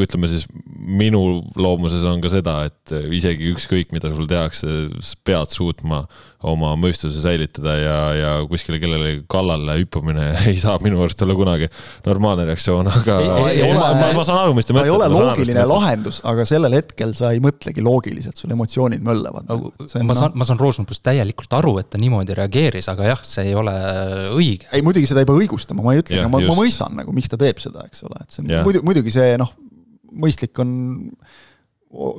ütleme 0.01 0.30
siis 0.30 0.47
minu 0.82 1.41
loomuses 1.59 2.05
on 2.09 2.22
ka 2.24 2.32
seda, 2.34 2.55
et 2.69 2.93
isegi 3.13 3.51
ükskõik, 3.53 3.91
mida 3.93 4.09
sul 4.15 4.30
tehakse, 4.30 4.88
pead 5.28 5.53
suutma 5.53 6.01
oma 6.47 6.71
mõistuse 6.79 7.21
säilitada 7.21 7.75
ja, 7.77 7.97
ja 8.17 8.29
kuskile 8.49 8.79
kellelegi 8.81 9.21
kallale 9.29 9.75
hüppamine 9.77 10.31
ei 10.49 10.57
saa 10.59 10.77
minu 10.81 11.01
arust 11.03 11.21
olla 11.25 11.35
kunagi 11.37 11.69
normaalne 12.05 12.47
reaktsioon, 12.49 12.89
aga 12.89 13.17
ei, 13.51 13.61
ei, 13.61 13.73
ma, 13.77 13.91
ma, 13.99 14.09
ma 14.17 14.25
saan 14.27 14.41
aru, 14.41 14.55
mis 14.57 14.67
te 14.67 14.73
mõtlete. 14.73 14.87
ta 14.87 14.89
ei 14.89 14.95
ole 14.95 15.09
loogiline 15.13 15.65
lahendus, 15.69 16.21
aga 16.27 16.45
sellel 16.49 16.77
hetkel 16.79 17.13
sa 17.17 17.33
ei 17.35 17.43
mõtlegi 17.43 17.85
loogiliselt, 17.85 18.39
sul 18.41 18.53
emotsioonid 18.55 19.05
möllavad. 19.05 19.51
ma 19.51 20.17
saan, 20.17 20.33
ma 20.37 20.47
saan 20.47 20.61
Roosnupust 20.61 21.03
täielikult 21.05 21.53
aru, 21.59 21.75
et 21.81 21.91
ta 21.93 22.01
niimoodi 22.01 22.37
reageeris, 22.37 22.89
aga 22.91 23.11
jah, 23.13 23.25
see 23.27 23.51
ei 23.51 23.57
ole 23.57 23.75
õige. 24.37 24.69
ei, 24.73 24.85
muidugi 24.85 25.09
seda 25.09 25.21
ei 25.21 25.29
pea 25.29 25.43
õigustama, 25.43 25.85
ma 25.85 25.95
ei 25.95 26.01
ütle, 26.03 26.21
aga 26.23 26.31
ma, 26.33 26.41
ma 26.49 26.57
mõistan 26.57 26.97
nagu, 26.97 27.13
miks 27.15 27.29
ta 27.31 27.39
teeb 27.41 27.61
seda, 27.61 27.85
eks 27.89 28.05
ole, 28.09 28.21
et 28.23 28.33
see 28.33 28.45
on 28.45 28.55
muidu, 28.65 28.81
muidugi 28.87 29.13
see 29.13 29.37
noh, 29.41 29.53
mõistlik 30.11 30.57
on 30.61 30.73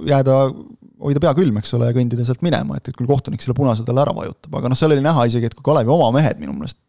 jääda, 0.07 0.39
hoida 1.03 1.23
pea 1.23 1.33
külm, 1.37 1.59
eks 1.61 1.75
ole, 1.77 1.91
ja 1.91 1.97
kõndida 1.97 2.25
sealt 2.27 2.45
minema, 2.47 2.79
et, 2.79 2.91
et 2.91 2.99
küll 2.99 3.11
kohtunik 3.11 3.43
selle 3.45 3.57
punase 3.59 3.85
talle 3.87 4.05
ära 4.05 4.15
vajutab, 4.17 4.55
aga 4.59 4.71
noh, 4.73 4.79
seal 4.79 4.95
oli 4.95 5.05
näha 5.05 5.27
isegi, 5.31 5.51
et 5.51 5.57
kui 5.59 5.67
Kalevi 5.67 5.93
oma 5.93 6.11
mehed 6.15 6.41
minu 6.43 6.55
meelest 6.57 6.81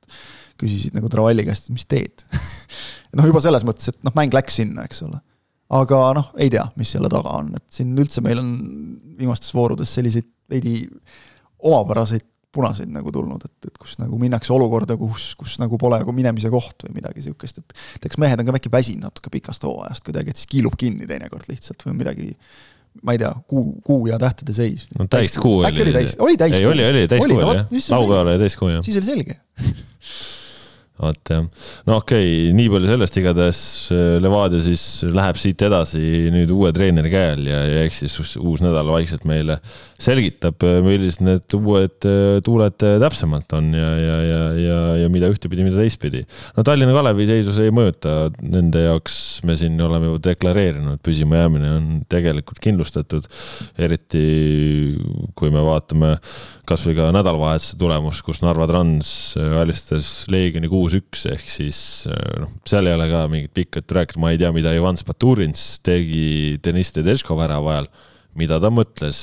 küsisid 0.61 0.95
nagu 0.97 1.09
Travalli 1.11 1.45
käest, 1.47 1.69
et 1.69 1.77
mis 1.77 1.85
teed? 1.89 2.25
Noh, 3.17 3.27
juba 3.29 3.43
selles 3.43 3.61
mõttes, 3.67 3.91
et 3.91 3.99
noh, 4.05 4.13
mäng 4.17 4.33
läks 4.33 4.55
sinna, 4.57 4.87
eks 4.87 5.03
ole. 5.05 5.19
aga 5.73 5.99
noh, 6.17 6.31
ei 6.41 6.49
tea, 6.53 6.63
mis 6.79 6.93
selle 6.95 7.09
taga 7.13 7.35
on, 7.39 7.51
et 7.57 7.65
siin 7.73 7.91
üldse 7.99 8.23
meil 8.25 8.41
on 8.41 8.53
viimastes 9.19 9.53
voorudes 9.53 9.93
selliseid 9.93 10.29
veidi 10.49 10.79
omapäraseid 11.63 12.25
punaseid 12.53 12.91
nagu 12.93 13.11
tulnud, 13.13 13.41
et, 13.47 13.67
et 13.69 13.77
kus 13.81 13.95
nagu 13.97 14.17
minnakse 14.21 14.53
olukorda, 14.53 14.97
kus, 14.99 15.31
kus 15.39 15.55
nagu 15.61 15.77
pole 15.81 15.97
nagu 16.03 16.13
minemise 16.13 16.51
koht 16.53 16.85
või 16.85 16.99
midagi 16.99 17.25
et 17.25 17.73
et 17.97 18.05
eks 18.05 18.19
mehed 18.21 18.43
on 18.43 18.49
ka 18.49 18.57
äkki 18.59 18.71
väsinud 18.73 19.07
natuke 19.07 19.31
pikast 19.33 19.65
hooajast 19.65 20.05
kuidagi, 20.05 20.33
et 20.33 20.41
siis 20.41 20.51
kiilub 20.51 20.77
kinni 20.77 21.09
teinekord 21.09 21.49
lihtsalt 21.49 21.81
või 21.87 21.97
midagi 22.03 22.29
ma 23.01 23.15
ei 23.15 23.21
tea, 23.21 23.31
kuu, 23.49 23.65
kuu 23.85 24.05
ja 24.07 24.19
tähtede 24.21 24.53
seis. 24.55 24.85
no 24.99 25.07
täiskuu 25.09 25.59
oli. 25.59 25.71
äkki 25.71 25.87
oli 25.87 25.95
täis, 25.95 26.15
oli 26.19 26.37
täiskuu? 26.37 26.61
ei, 26.61 26.69
oli, 26.69 26.85
oli 26.89 27.07
täiskuu 27.07 27.39
oli 27.39 27.57
jah, 27.57 27.89
laupäeval 27.95 28.33
oli 28.33 28.43
täiskuu 28.43 28.69
jah. 28.69 28.85
siis 28.85 28.99
oli 29.01 29.09
selge 29.09 29.39
vot 31.03 31.33
jah, 31.33 31.45
no 31.89 31.97
okei 31.99 32.27
okay,, 32.29 32.53
nii 32.57 32.69
palju 32.75 32.91
sellest, 32.91 33.17
igatahes 33.19 33.61
äh, 33.95 34.03
Levadia 34.23 34.61
siis 34.63 34.83
läheb 35.09 35.39
siit 35.41 35.65
edasi 35.65 36.03
nüüd 36.33 36.53
uue 36.53 36.71
treeneri 36.75 37.11
käe 37.13 37.33
all 37.33 37.49
ja, 37.49 37.63
ja 37.67 37.87
eks 37.87 38.03
siis 38.05 38.35
uus 38.41 38.63
nädal 38.63 38.91
vaikselt 38.93 39.25
meile 39.29 39.59
selgitab, 40.03 40.63
äh, 40.67 40.79
millised 40.85 41.23
need 41.25 41.55
uued 41.57 42.07
äh, 42.07 42.39
tuuled 42.45 42.77
täpsemalt 42.77 43.55
on 43.57 43.71
ja, 43.75 43.89
ja, 43.99 44.17
ja, 44.27 44.41
ja, 44.59 44.79
ja 45.03 45.11
mida 45.13 45.29
ühtepidi, 45.31 45.65
mida 45.65 45.79
teistpidi. 45.79 46.23
no 46.57 46.65
Tallinna 46.67 46.95
Kalevi 46.95 47.27
seisus 47.29 47.59
ei 47.63 47.73
mõjuta, 47.75 48.29
nende 48.43 48.85
jaoks 48.85 49.17
me 49.47 49.55
siin 49.59 49.79
oleme 49.83 50.11
ju 50.11 50.19
deklareerinud, 50.27 51.01
püsimajäämine 51.03 51.73
on 51.77 51.89
tegelikult 52.11 52.61
kindlustatud. 52.63 53.27
eriti 53.79 54.23
kui 55.37 55.51
me 55.53 55.63
vaatame 55.63 56.15
kasvõi 56.67 56.95
ka 56.97 57.09
nädalavahetuse 57.15 57.77
tulemust, 57.79 58.23
kus 58.25 58.41
Narva 58.43 58.67
Trans 58.69 59.35
alistas 59.61 60.13
Leegioni 60.31 60.69
kuus-üks, 60.71 61.25
ehk 61.31 61.49
siis 61.51 61.79
noh, 62.39 62.51
seal 62.67 62.87
ei 62.87 62.95
ole 62.95 63.09
ka 63.11 63.25
mingit 63.31 63.53
pikka 63.55 63.81
juttu 63.81 63.99
rääkida, 63.99 64.21
ma 64.23 64.31
ei 64.33 64.39
tea, 64.41 64.51
mida 64.55 64.73
Ivan 64.75 64.99
Spaturins 64.99 65.79
tegi 65.83 66.59
Deniss 66.63 66.95
Tedesco 66.95 67.37
värava 67.39 67.77
ajal 67.77 67.91
mida 68.39 68.59
ta 68.61 68.71
mõtles, 68.73 69.17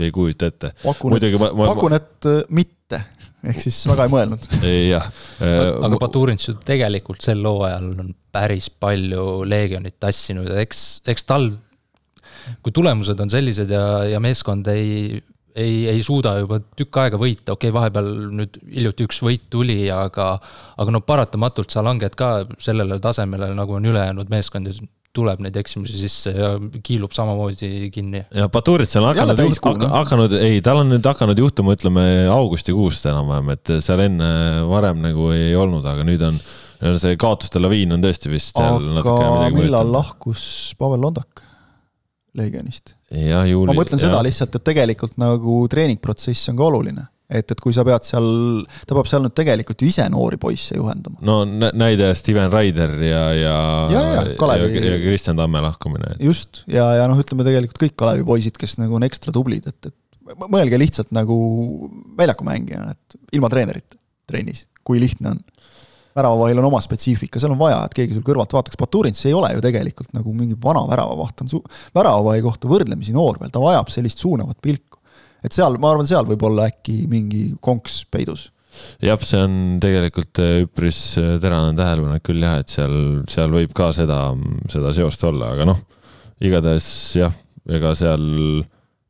ei 0.00 0.12
kujuta 0.14 0.50
ette. 0.50 0.72
pakun, 0.82 1.16
et, 1.18 1.34
pakun, 1.38 1.96
et 1.98 2.30
äh, 2.30 2.38
mitte, 2.54 3.02
ehk 3.42 3.60
siis 3.62 3.80
väga 3.90 4.06
ei 4.08 4.14
mõelnud. 4.14 4.46
jah. 4.94 5.10
aga 5.42 5.98
Baturins 6.00 6.48
ju 6.48 6.56
tegelikult 6.62 7.24
sel 7.24 7.44
hooajal 7.46 7.92
on 8.04 8.14
päris 8.32 8.70
palju 8.70 9.42
Leegionit 9.48 9.98
tassinud 10.00 10.48
ja 10.50 10.62
eks, 10.62 11.02
eks 11.08 11.28
tal, 11.28 11.50
kui 12.64 12.74
tulemused 12.74 13.20
on 13.22 13.30
sellised 13.30 13.70
ja, 13.70 13.84
ja 14.10 14.22
meeskond 14.22 14.66
ei 14.72 15.20
ei, 15.56 15.88
ei 15.88 16.02
suuda 16.04 16.34
juba 16.40 16.58
tükk 16.76 16.98
aega 17.02 17.18
võita, 17.20 17.52
okei 17.54 17.68
okay,, 17.68 17.74
vahepeal 17.76 18.08
nüüd 18.38 18.56
hiljuti 18.72 19.06
üks 19.08 19.20
võit 19.24 19.44
tuli, 19.52 19.84
aga 19.92 20.34
aga 20.80 20.94
no 20.94 21.02
paratamatult 21.04 21.72
sa 21.74 21.84
langed 21.84 22.16
ka 22.18 22.46
sellele 22.62 22.98
tasemele, 23.02 23.52
nagu 23.58 23.76
on 23.76 23.88
ülejäänud 23.92 24.32
meeskond 24.32 24.70
ja 24.70 24.76
tuleb 25.16 25.42
neid 25.44 25.56
eksimusi 25.60 25.98
sisse 26.00 26.32
ja 26.32 26.54
kiilub 26.84 27.12
samamoodi 27.12 27.90
kinni. 27.92 28.24
ja 28.32 28.48
Baturits 28.52 28.96
on 28.96 29.06
hakanud, 29.10 29.42
hakanud, 29.44 29.86
hakanud, 29.92 30.36
ei, 30.40 30.62
tal 30.64 30.80
on 30.82 30.92
nüüd 30.94 31.06
hakanud 31.06 31.38
juhtuma, 31.44 31.76
ütleme 31.76 32.06
augustikuust 32.32 33.06
enam-vähem, 33.12 33.52
et 33.56 33.74
seal 33.84 34.04
enne 34.06 34.32
varem 34.70 35.02
nagu 35.04 35.30
ei 35.36 35.52
olnud, 35.58 35.84
aga 35.88 36.06
nüüd 36.08 36.24
on 36.28 36.40
see 36.98 37.14
kaotuste 37.20 37.60
laviin 37.62 37.94
on 37.94 38.02
tõesti 38.02 38.32
vist 38.32 38.56
seal 38.56 38.88
aga 39.04 39.50
millal 39.54 39.92
lahkus 39.92 40.44
Pavel 40.80 41.04
Londak? 41.04 41.44
Leegionist. 42.38 42.94
ma 43.12 43.76
mõtlen 43.76 44.00
ja. 44.00 44.06
seda 44.06 44.22
lihtsalt, 44.24 44.56
et 44.56 44.64
tegelikult 44.64 45.18
nagu 45.20 45.58
treeningprotsess 45.68 46.48
on 46.52 46.56
ka 46.56 46.68
oluline. 46.70 47.04
Et, 47.32 47.54
et 47.54 47.62
kui 47.62 47.74
sa 47.74 47.84
pead 47.86 48.06
seal, 48.06 48.26
ta 48.86 48.96
peab 48.96 49.08
seal 49.10 49.24
nüüd 49.24 49.34
tegelikult 49.36 49.82
ju 49.82 49.88
ise 49.90 50.06
noori 50.12 50.38
poisse 50.42 50.76
juhendama. 50.78 51.18
no 51.24 51.42
näide 51.46 52.12
Steven 52.18 52.52
Raider 52.52 52.94
ja, 53.02 53.24
ja, 53.36 53.56
ja, 53.92 54.04
ja, 54.18 54.26
Kalevi... 54.40 54.76
ja, 54.78 54.92
ja 54.92 55.00
Kristjan 55.02 55.40
Tamme 55.40 55.64
lahkumine. 55.64 56.14
just, 56.20 56.64
ja, 56.70 56.90
ja 57.00 57.08
noh, 57.10 57.20
ütleme 57.22 57.46
tegelikult 57.48 57.80
kõik 57.86 57.96
Kalevi 58.04 58.26
poisid, 58.28 58.58
kes 58.60 58.78
nagu 58.82 58.98
on 58.98 59.08
ekstra 59.08 59.34
tublid, 59.34 59.68
et, 59.70 59.90
et 59.90 60.38
mõelge 60.52 60.78
lihtsalt 60.80 61.10
nagu 61.14 61.36
väljakumängijana, 62.18 62.94
et 62.94 63.36
ilma 63.36 63.50
treenerita 63.52 63.98
trennis, 64.28 64.66
kui 64.86 65.00
lihtne 65.02 65.34
on 65.34 65.42
väravavahil 66.16 66.60
on 66.60 66.68
oma 66.68 66.80
spetsiifika, 66.84 67.40
seal 67.40 67.54
on 67.54 67.60
vaja, 67.60 67.80
et 67.86 67.94
keegi 67.96 68.16
sul 68.16 68.24
kõrvalt 68.26 68.52
vaataks, 68.52 68.76
Baturins 68.80 69.22
ei 69.28 69.34
ole 69.36 69.52
ju 69.54 69.62
tegelikult 69.64 70.12
nagu 70.16 70.34
mingi 70.36 70.56
vana 70.62 70.84
väravavaht, 70.88 71.44
on 71.44 71.52
su-, 71.52 71.62
väravavahi 71.96 72.44
kohta 72.44 72.70
võrdlemisi 72.70 73.14
noor 73.16 73.40
veel, 73.40 73.52
ta 73.52 73.62
vajab 73.62 73.92
sellist 73.92 74.20
suunavat 74.22 74.60
pilku. 74.62 75.00
Et 75.42 75.54
seal, 75.54 75.78
ma 75.82 75.92
arvan, 75.92 76.08
seal 76.08 76.26
võib 76.28 76.44
olla 76.48 76.68
äkki 76.70 77.02
mingi 77.10 77.46
konks 77.64 78.02
peidus 78.10 78.50
jah, 79.02 79.20
see 79.20 79.40
on 79.44 79.56
tegelikult 79.82 80.40
äh, 80.42 80.62
üpris 80.66 81.00
äh, 81.20 81.36
terane 81.42 81.76
tähelepanek 81.78 82.24
küll 82.26 82.42
jah, 82.42 82.60
et 82.62 82.72
seal, 82.72 83.22
seal 83.30 83.52
võib 83.52 83.74
ka 83.76 83.90
seda, 83.96 84.24
seda 84.72 84.92
seost 84.96 85.24
olla, 85.28 85.52
aga 85.56 85.68
noh, 85.68 85.82
igatahes 86.42 86.86
jah, 87.20 87.34
ega 87.68 87.92
seal 87.98 88.24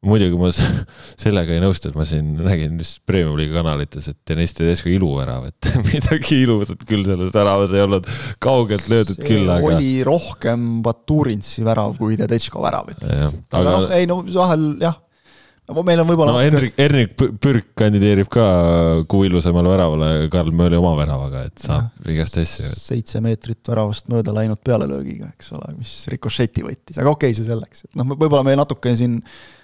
muidugi 0.02 0.38
ma 0.38 0.50
sellega 1.24 1.54
ei 1.54 1.62
nõustu, 1.62 1.92
et 1.92 1.98
ma 1.98 2.06
siin 2.08 2.34
nägin 2.42 2.74
vist 2.80 3.00
Premium-liiga 3.06 3.60
kanalites, 3.60 4.08
et 4.10 4.18
Deniss 4.28 4.56
Tedesco 4.58 4.90
iluvärav, 4.90 5.46
et 5.52 5.70
midagi 5.92 6.42
ilusat 6.42 6.82
küll 6.88 7.06
selles 7.06 7.30
väravas 7.34 7.74
ei 7.76 7.84
olnud, 7.84 8.10
kaugelt 8.42 8.90
löödud 8.90 9.20
see 9.20 9.28
küll, 9.28 9.46
aga. 9.46 9.76
oli 9.76 9.94
rohkem 10.06 10.82
Baturinsi 10.84 11.62
värav 11.66 11.94
kui 12.00 12.18
Tedesco 12.18 12.64
värav, 12.64 12.90
ütleks. 12.96 13.38
aga, 13.52 13.62
aga 13.62 13.78
noh, 13.78 13.88
ei 14.00 14.10
no 14.10 14.20
vahel 14.34 14.68
jah 14.82 14.98
meil 15.70 16.02
on 16.02 16.08
võib-olla 16.08 16.34
no 16.34 16.40
natuke... 16.40 16.48
Hendrik, 16.50 16.74
Hendrik 16.80 17.40
Pürk 17.42 17.68
kandideerib 17.78 18.28
ka 18.32 18.44
kuu 19.10 19.24
ilusamale 19.28 19.70
väravale 19.70 20.10
Karl 20.32 20.50
Mööli 20.58 20.78
oma 20.80 20.92
väravaga, 20.98 21.44
et 21.48 21.62
saab 21.62 22.10
igast 22.10 22.38
asju. 22.42 22.70
seitse 22.74 23.22
meetrit 23.24 23.70
väravast 23.70 24.10
mööda 24.12 24.34
läinud 24.36 24.60
pealelöögiga, 24.66 25.30
eks 25.36 25.52
ole, 25.56 25.72
mis 25.78 25.94
rikošeti 26.12 26.66
võttis, 26.66 26.98
aga 26.98 27.14
okei 27.14 27.30
okay, 27.30 27.38
see 27.38 27.48
selleks, 27.48 27.86
et 27.86 28.00
noh, 28.00 28.10
võib-olla 28.14 28.42
me 28.50 28.56
natuke 28.58 28.94
siin 28.98 29.20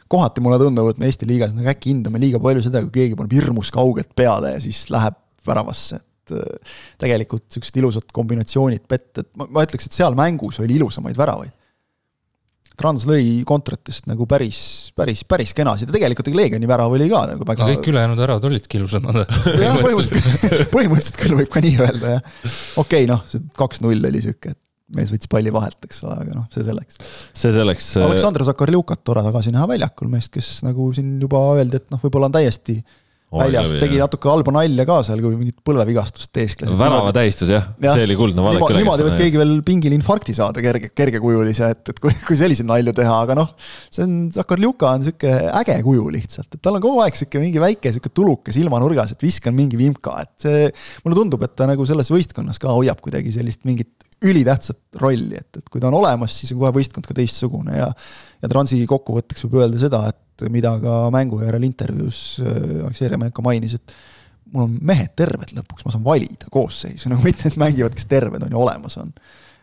kohati 0.09 0.45
mulle 0.45 0.61
tundub, 0.63 0.93
et 0.93 1.01
me 1.03 1.11
Eesti 1.11 1.29
liigas 1.29 1.55
nagu 1.57 1.69
äkki 1.73 1.93
hindame 1.93 2.21
liiga 2.23 2.41
palju 2.43 2.65
seda, 2.65 2.83
kui 2.87 2.95
keegi 3.03 3.19
paneb 3.19 3.35
hirmus 3.37 3.73
kaugelt 3.75 4.15
peale 4.17 4.55
ja 4.55 4.63
siis 4.63 4.87
läheb 4.95 5.19
väravasse, 5.49 5.99
et 5.99 6.35
äh, 6.39 6.81
tegelikult 7.03 7.47
niisugused 7.49 7.83
ilusad 7.83 8.11
kombinatsioonid 8.17 8.87
pett, 8.89 9.11
et 9.21 9.29
ma, 9.37 9.49
ma 9.51 9.67
ütleks, 9.67 9.89
et 9.89 9.99
seal 9.99 10.17
mängus 10.19 10.61
oli 10.63 10.79
ilusamaid 10.79 11.19
väravaid. 11.19 11.58
Trans 12.79 13.05
lõi 13.09 13.41
kontratest 13.49 14.07
nagu 14.11 14.27
päris, 14.31 14.61
päris, 14.97 15.25
päris 15.29 15.55
kenasid 15.57 15.91
ja 15.91 15.97
tegelikult 15.97 16.31
Leegioni 16.35 16.71
värav 16.71 16.95
oli 16.95 17.09
ka 17.11 17.25
nagu 17.33 17.49
väga. 17.49 17.67
kõik 17.73 17.91
ülejäänud 17.93 18.23
väravad 18.23 18.47
olidki 18.51 18.79
ilusamad. 18.81 19.25
jah, 19.65 19.81
põhimõtteliselt, 19.83 20.71
põhimõtteliselt 20.75 21.21
küll 21.21 21.37
võib 21.41 21.53
ka 21.53 21.65
nii 21.65 21.77
öelda, 21.83 22.15
jah. 22.17 22.33
okei 22.79 23.05
okay,, 23.05 23.11
noh, 23.11 23.25
see 23.31 23.43
kaks-null 23.59 24.11
oli 24.11 24.23
sihuke, 24.25 24.55
et 24.55 24.61
mees 24.97 25.11
võttis 25.13 25.31
palli 25.31 25.53
vahelt, 25.53 25.81
eks 25.85 26.01
ole, 26.07 26.17
aga 26.23 26.37
noh, 26.37 26.47
see 26.55 26.65
selleks. 26.65 27.03
see 27.37 27.53
selleks. 27.53 27.91
Aleksandr 28.05 28.47
Zakarljukat 28.49 29.03
tore 29.05 29.25
tagasi 29.27 29.53
näha 29.55 29.67
väljakul, 29.69 30.09
meest, 30.13 30.33
kes 30.35 30.63
nagu 30.67 30.89
siin 30.97 31.19
juba 31.23 31.43
öeldi, 31.59 31.83
et 31.83 31.91
noh, 31.93 32.01
võib-olla 32.05 32.31
on 32.31 32.39
täiesti 32.39 32.79
väljas, 33.29 33.73
tegi 33.77 33.99
natuke 34.01 34.31
halba 34.31 34.53
nalja 34.57 34.85
ka 34.89 34.99
seal, 35.05 35.21
kui 35.21 35.37
mingit 35.37 35.59
põlvevigastust 35.67 36.31
teeskles. 36.33 36.73
värava 36.81 37.11
tähistus 37.13 37.51
jah 37.53 37.67
ja., 37.83 37.93
see 37.93 38.07
oli 38.07 38.17
kuldne 38.17 38.45
vaadake 38.45 38.79
niimoodi 38.79 39.05
võib 39.05 39.19
keegi 39.21 39.41
veel 39.41 39.53
pingil 39.67 39.97
infarkti 39.97 40.35
saada 40.37 40.63
kerge, 40.65 40.91
kergekujulise, 40.97 41.69
et, 41.75 41.83
et 41.93 42.01
kui, 42.01 42.15
kui 42.25 42.39
selliseid 42.41 42.69
nalju 42.71 42.95
teha, 42.97 43.19
aga 43.27 43.37
noh, 43.37 43.53
see 43.93 44.07
on, 44.07 44.17
Zakarljuka 44.33 44.95
on 44.97 45.05
sihuke 45.11 45.35
äge 45.61 45.77
kuju 45.85 46.09
lihtsalt, 46.15 46.49
et 46.57 46.65
tal 46.65 46.79
on 46.79 46.85
kogu 46.85 47.03
aeg 47.05 47.21
sihuke 47.21 47.43
mingi 47.43 47.61
väike 47.63 47.93
sihuke 47.93 48.13
tuluke 48.17 48.55
silmanurgas, 48.57 49.13
et 49.13 49.27
viskan 49.27 49.57
mingi 49.57 49.81
vimka, 49.81 50.17
et 50.25 50.49
see, 50.49 50.65
mulle 51.05 51.21
tundub, 51.21 51.45
et 51.45 51.57
ta 51.59 51.69
nagu 51.69 51.85
selles 51.89 52.09
võistkonnas 52.15 52.63
ka 52.63 52.73
hoiab 52.73 53.03
kuidagi 53.05 53.35
sellist 53.37 53.69
mingit 53.69 54.09
ülitähtsat 54.25 54.99
rolli, 55.03 55.37
et, 55.37 55.61
et 55.61 55.69
kui 55.69 55.83
ta 55.83 55.93
on 55.93 55.99
olemas, 56.01 56.33
siis 56.41 56.57
on 56.57 56.65
kohe 56.65 56.73
võistkond 56.81 57.07
ka 57.07 57.15
teistsugune 57.15 57.77
ja 57.77 57.93
ja 58.39 58.49
Transi 58.51 58.79
kokkuvõtteks 58.87 59.45
võib 59.47 59.65
öelda 59.65 59.81
seda, 59.81 60.01
et 60.13 60.19
mida 60.53 60.75
ka 60.83 61.01
mängu 61.15 61.41
järel 61.43 61.67
intervjuus 61.67 62.23
äh, 62.45 62.85
Aleksei 62.85 63.11
Remenko 63.13 63.45
mainis, 63.45 63.77
et 63.79 63.97
mul 64.53 64.69
on 64.69 64.79
mehed 64.91 65.13
terved 65.19 65.53
lõpuks, 65.57 65.85
ma 65.85 65.95
saan 65.95 66.07
valida 66.07 66.51
koosseisu, 66.53 67.11
no 67.13 67.21
mitte, 67.27 67.51
et 67.51 67.61
mängivad, 67.61 67.97
kes 67.97 68.09
terved 68.11 68.47
on 68.47 68.55
ja 68.55 68.61
olemas 68.61 68.99
on. 69.03 69.13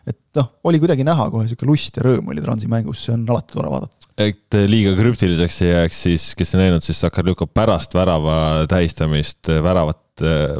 et 0.06 0.20
noh, 0.38 0.52
oli 0.68 0.78
kuidagi 0.82 1.06
näha 1.06 1.30
kohe 1.32 1.46
niisugune 1.46 1.72
lust 1.72 1.96
ja 1.98 2.06
rõõm 2.06 2.30
oli 2.30 2.44
Transi 2.44 2.70
mängus, 2.70 3.04
see 3.06 3.16
on 3.16 3.24
alati 3.26 3.56
tore 3.56 3.72
vaadata 3.72 3.94
et 4.16 4.56
liiga 4.70 4.94
krüptiliseks 4.96 5.58
ei 5.64 5.74
jääks, 5.74 6.02
siis 6.06 6.30
kes 6.38 6.54
ei 6.54 6.62
näinud, 6.62 6.84
siis 6.84 7.02
Sakarljuka 7.04 7.48
pärast 7.52 7.92
värava 7.96 8.38
tähistamist, 8.70 9.50
väravat 9.50 10.00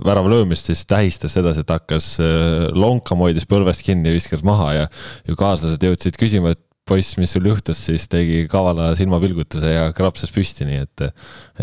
värava 0.05 0.29
löömist, 0.29 0.67
siis 0.67 0.85
tähistas 0.87 1.33
sedasi, 1.33 1.63
et 1.65 1.71
hakkas 1.73 2.11
äh, 2.21 2.67
lonkama, 2.77 3.29
hoidis 3.29 3.47
põlvest 3.49 3.85
kinni 3.87 4.11
ja 4.11 4.17
viskas 4.17 4.45
maha 4.45 4.73
ja 4.75 4.87
ju 5.29 5.37
kaaslased 5.39 5.83
jõudsid 5.83 6.19
küsima, 6.21 6.53
et 6.53 6.61
poiss, 6.87 7.17
mis 7.21 7.33
sul 7.35 7.49
juhtus, 7.51 7.81
siis 7.89 8.07
tegi 8.11 8.45
kavala 8.51 8.93
silmapilgutuse 8.99 9.73
ja 9.73 9.89
krapsas 9.97 10.31
püsti, 10.35 10.69
nii 10.69 10.85
et, 10.85 11.09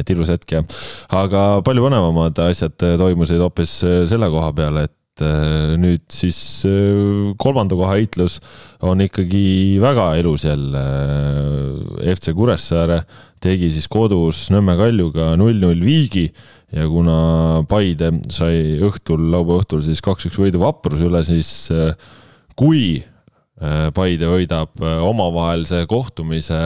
et 0.01 0.11
ilus 0.15 0.33
hetk 0.33 0.57
ja. 0.57 0.65
aga 1.15 1.61
palju 1.65 1.85
põnevamad 1.85 2.43
asjad 2.49 2.75
toimusid 2.99 3.41
hoopis 3.43 3.79
äh, 3.87 4.03
selle 4.09 4.29
koha 4.33 4.51
peal, 4.57 4.83
et 4.83 4.95
nüüd 5.77 6.01
siis 6.09 6.37
kolmanda 7.37 7.75
koha 7.77 7.99
heitlus 7.99 8.39
on 8.81 8.97
ikkagi 9.05 9.77
väga 9.77 10.07
elus 10.17 10.47
jälle. 10.47 10.81
FC 12.15 12.33
Kuressaare 12.33 13.03
tegi 13.43 13.69
siis 13.75 13.85
kodus 13.91 14.47
Nõmme 14.53 14.73
Kaljuga 14.79 15.35
null-null 15.37 15.85
viigi 15.85 16.25
ja 16.73 16.87
kuna 16.89 17.61
Paide 17.69 18.09
sai 18.33 18.79
õhtul, 18.81 19.29
laupäeva 19.33 19.61
õhtul 19.61 19.83
siis 19.85 20.01
kaks-üks 20.03 20.39
võidu 20.41 20.63
Vapruse 20.63 21.05
üle, 21.05 21.21
siis 21.27 21.51
äh, 21.73 21.93
kui 22.57 22.97
äh, 22.97 23.12
Paide 23.95 24.27
võidab 24.27 24.81
äh, 24.81 24.99
omavahelise 25.03 25.85
kohtumise 25.87 26.59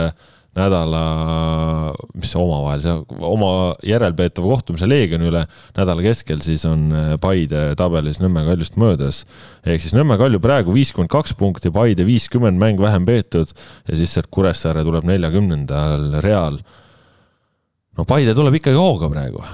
nädala, 0.58 1.02
mis 2.18 2.32
see 2.32 2.40
omavahel, 2.40 2.80
see 2.82 3.20
oma 3.28 3.50
järelpeetava 3.86 4.48
kohtumise 4.56 4.88
Leegioni 4.88 5.28
üle 5.28 5.44
nädala 5.76 6.02
keskel, 6.02 6.40
siis 6.44 6.64
on 6.68 6.88
äh, 6.90 7.12
Paide 7.22 7.62
tabelis 7.78 8.18
Nõmme 8.22 8.42
Kaljust 8.48 8.78
möödas. 8.80 9.22
ehk 9.62 9.84
siis 9.84 9.94
Nõmme 9.96 10.18
Kalju 10.18 10.40
praegu 10.42 10.74
viiskümmend 10.74 11.12
kaks 11.12 11.36
punkti, 11.38 11.72
Paide 11.74 12.06
viiskümmend, 12.08 12.58
mäng 12.60 12.82
vähem 12.82 13.06
peetud 13.08 13.54
ja 13.86 14.00
siis 14.00 14.16
sealt 14.16 14.30
Kuressaare 14.34 14.84
tuleb 14.86 15.06
neljakümnendal 15.08 16.18
Real. 16.24 16.58
no 17.98 18.08
Paide 18.08 18.34
tuleb 18.34 18.58
ikkagi 18.58 18.78
hooga 18.78 19.12
praegu. 19.12 19.44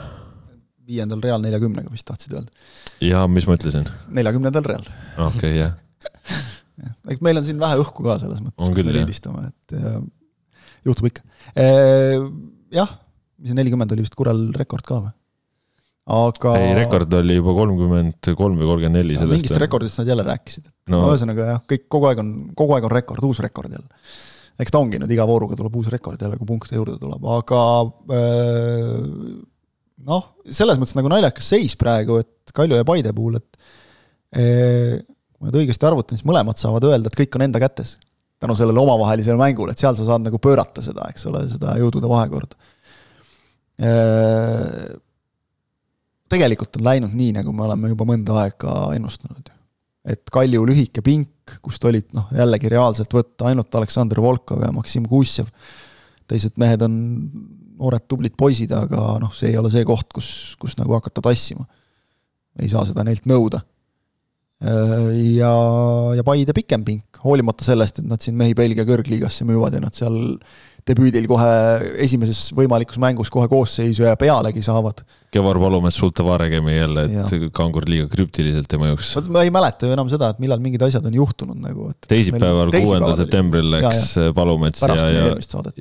viiendal 0.87 1.21
Real 1.21 1.45
neljakümnega 1.45 1.93
vist 1.93 2.09
tahtsid 2.09 2.39
öelda. 2.39 2.53
ja 3.05 3.27
mis 3.29 3.51
ma 3.51 3.61
ütlesin? 3.61 3.89
neljakümnendal 4.09 4.73
Real. 4.73 4.93
okei 5.19 5.37
okay,, 5.37 5.57
jah 5.59 5.81
eks 6.83 7.25
meil 7.25 7.41
on 7.41 7.47
siin 7.47 7.61
vähe 7.61 7.81
õhku 7.83 8.07
ka 8.07 8.19
selles 8.23 8.43
mõttes, 8.45 8.71
kui 8.75 8.87
me 8.87 8.97
lindistame, 8.97 9.49
et 9.51 9.77
juhtub 10.85 11.11
ikka. 11.11 11.25
Äh, 11.57 12.17
jah, 12.75 12.97
mis 13.41 13.53
see 13.53 13.59
nelikümmend 13.59 13.95
oli 13.95 14.05
vist 14.05 14.17
Kurel 14.19 14.49
rekord 14.57 14.87
ka 14.89 15.01
või? 15.07 15.15
aga. 16.05 16.53
ei, 16.61 16.75
rekord 16.77 17.15
oli 17.17 17.39
juba 17.39 17.55
kolmkümmend 17.57 18.29
kolm 18.37 18.59
või 18.61 18.69
kolmkümmend 18.69 18.99
neli 19.01 19.17
sellest. 19.17 19.39
mingist 19.39 19.61
rekordist 19.63 20.01
nad 20.03 20.11
jälle 20.13 20.27
rääkisid, 20.27 20.67
et 20.69 20.93
no 20.93 21.01
ühesõnaga 21.09 21.47
jah, 21.55 21.63
kõik 21.71 21.87
kogu 21.93 22.11
aeg 22.11 22.21
on, 22.21 22.33
kogu 22.59 22.77
aeg 22.77 22.89
on 22.91 22.93
rekord, 22.93 23.25
uus 23.25 23.41
rekord 23.45 23.73
jälle. 23.73 24.05
eks 24.61 24.75
ta 24.75 24.83
ongi 24.85 25.01
nüüd, 25.01 25.15
iga 25.17 25.25
vooruga 25.29 25.57
tuleb 25.57 25.79
uus 25.81 25.89
rekord 25.93 26.21
jälle, 26.21 26.37
kui 26.41 26.51
punkte 26.51 26.77
juurde 26.77 26.99
tuleb, 27.01 27.25
aga 27.39 27.63
äh, 28.19 29.01
noh, 30.11 30.29
selles 30.45 30.81
mõttes 30.81 30.99
nagu 30.99 31.13
naljakas 31.13 31.49
seis 31.55 31.79
praegu, 31.81 32.21
et 32.21 32.53
Kalju 32.55 32.77
ja 32.77 32.85
Paide 32.85 33.15
puhul, 33.17 33.41
et 33.41 33.65
äh, 34.37 35.01
kui 35.45 35.51
ma 35.51 35.53
nüüd 35.53 35.67
õigesti 35.67 35.85
arvutan, 35.85 36.17
siis 36.17 36.25
mõlemad 36.25 36.57
saavad 36.57 36.87
öelda, 36.89 37.11
et 37.11 37.19
kõik 37.19 37.37
on 37.37 37.45
enda 37.45 37.61
kätes 37.61 37.99
tänu 38.41 38.57
sellele 38.57 38.81
omavahelisele 38.81 39.37
mängule, 39.37 39.73
et 39.73 39.81
seal 39.81 39.97
sa 39.97 40.07
saad 40.09 40.25
nagu 40.25 40.39
pöörata 40.43 40.83
seda, 40.85 41.07
eks 41.13 41.27
ole, 41.31 41.45
seda 41.53 41.75
jõudude 41.81 42.09
vahekorda. 42.11 42.57
Äh, 43.85 44.95
tegelikult 46.33 46.79
on 46.79 46.87
läinud 46.89 47.13
nii, 47.17 47.35
nagu 47.39 47.53
me 47.57 47.67
oleme 47.67 47.93
juba 47.93 48.07
mõnda 48.09 48.39
aega 48.43 48.77
ennustanud. 48.97 49.53
et 50.05 50.29
Kalju 50.33 50.67
lühike 50.69 51.01
pink, 51.05 51.59
kust 51.65 51.85
olid 51.85 52.11
noh, 52.17 52.27
jällegi 52.37 52.73
reaalselt 52.73 53.13
võtta 53.15 53.49
ainult 53.49 53.75
Aleksandr 53.75 54.21
Volkov 54.21 54.65
ja 54.65 54.73
Maksim 54.73 55.07
Kuusjev, 55.09 55.49
teised 56.29 56.57
mehed 56.61 56.83
on 56.85 56.97
noored 57.79 58.05
tublid 58.09 58.37
poisid, 58.37 58.73
aga 58.73 59.19
noh, 59.21 59.33
see 59.33 59.53
ei 59.53 59.61
ole 59.61 59.71
see 59.73 59.85
koht, 59.85 60.11
kus, 60.13 60.29
kus 60.61 60.77
nagu 60.81 60.97
hakata 60.97 61.25
tassima. 61.25 61.65
ei 62.61 62.69
saa 62.69 62.85
seda 62.87 63.05
neilt 63.05 63.25
nõuda 63.27 63.65
ja, 64.63 65.55
ja 66.17 66.25
Paide 66.27 66.55
pikem 66.57 66.85
pink, 66.87 67.19
hoolimata 67.25 67.67
sellest, 67.67 68.01
et 68.01 68.07
nad 68.09 68.23
siin 68.23 68.37
mehi 68.39 68.55
Belgia 68.57 68.87
kõrgliigasse 68.89 69.47
müüvad 69.49 69.77
ja 69.77 69.83
nad 69.83 69.97
seal 69.97 70.17
debüüdil 70.85 71.25
kohe 71.29 71.49
esimeses 72.05 72.51
võimalikus 72.57 72.99
mängus 73.01 73.31
kohe 73.33 73.49
koosseisu 73.49 74.05
ja 74.05 74.13
pealegi 74.21 74.61
saavad. 74.65 75.01
Kevar 75.33 75.57
Palumets 75.61 75.97
Sulte 75.97 76.27
Varegemi 76.27 76.77
jälle, 76.77 77.07
et 77.09 77.47
kangur 77.57 77.89
liiga 77.89 78.05
krüptiliselt 78.13 78.77
ei 78.77 78.83
mõjuks. 78.83 79.15
vot 79.17 79.31
ma 79.33 79.47
ei 79.47 79.53
mäleta 79.55 79.89
ju 79.89 79.97
enam 79.97 80.13
seda, 80.13 80.35
et 80.35 80.43
millal 80.45 80.61
mingid 80.65 80.85
asjad 80.85 81.09
on 81.09 81.17
juhtunud 81.17 81.63
nagu, 81.65 81.89
et 81.95 82.11
teisipäeval, 82.11 82.73
kuuendal 82.77 83.17
septembril 83.19 83.73
läks 83.79 84.05
ja, 84.19 84.29
ja. 84.29 84.37
Palumets 84.37 84.85
ja, 84.85 85.09
ja, 85.09 85.27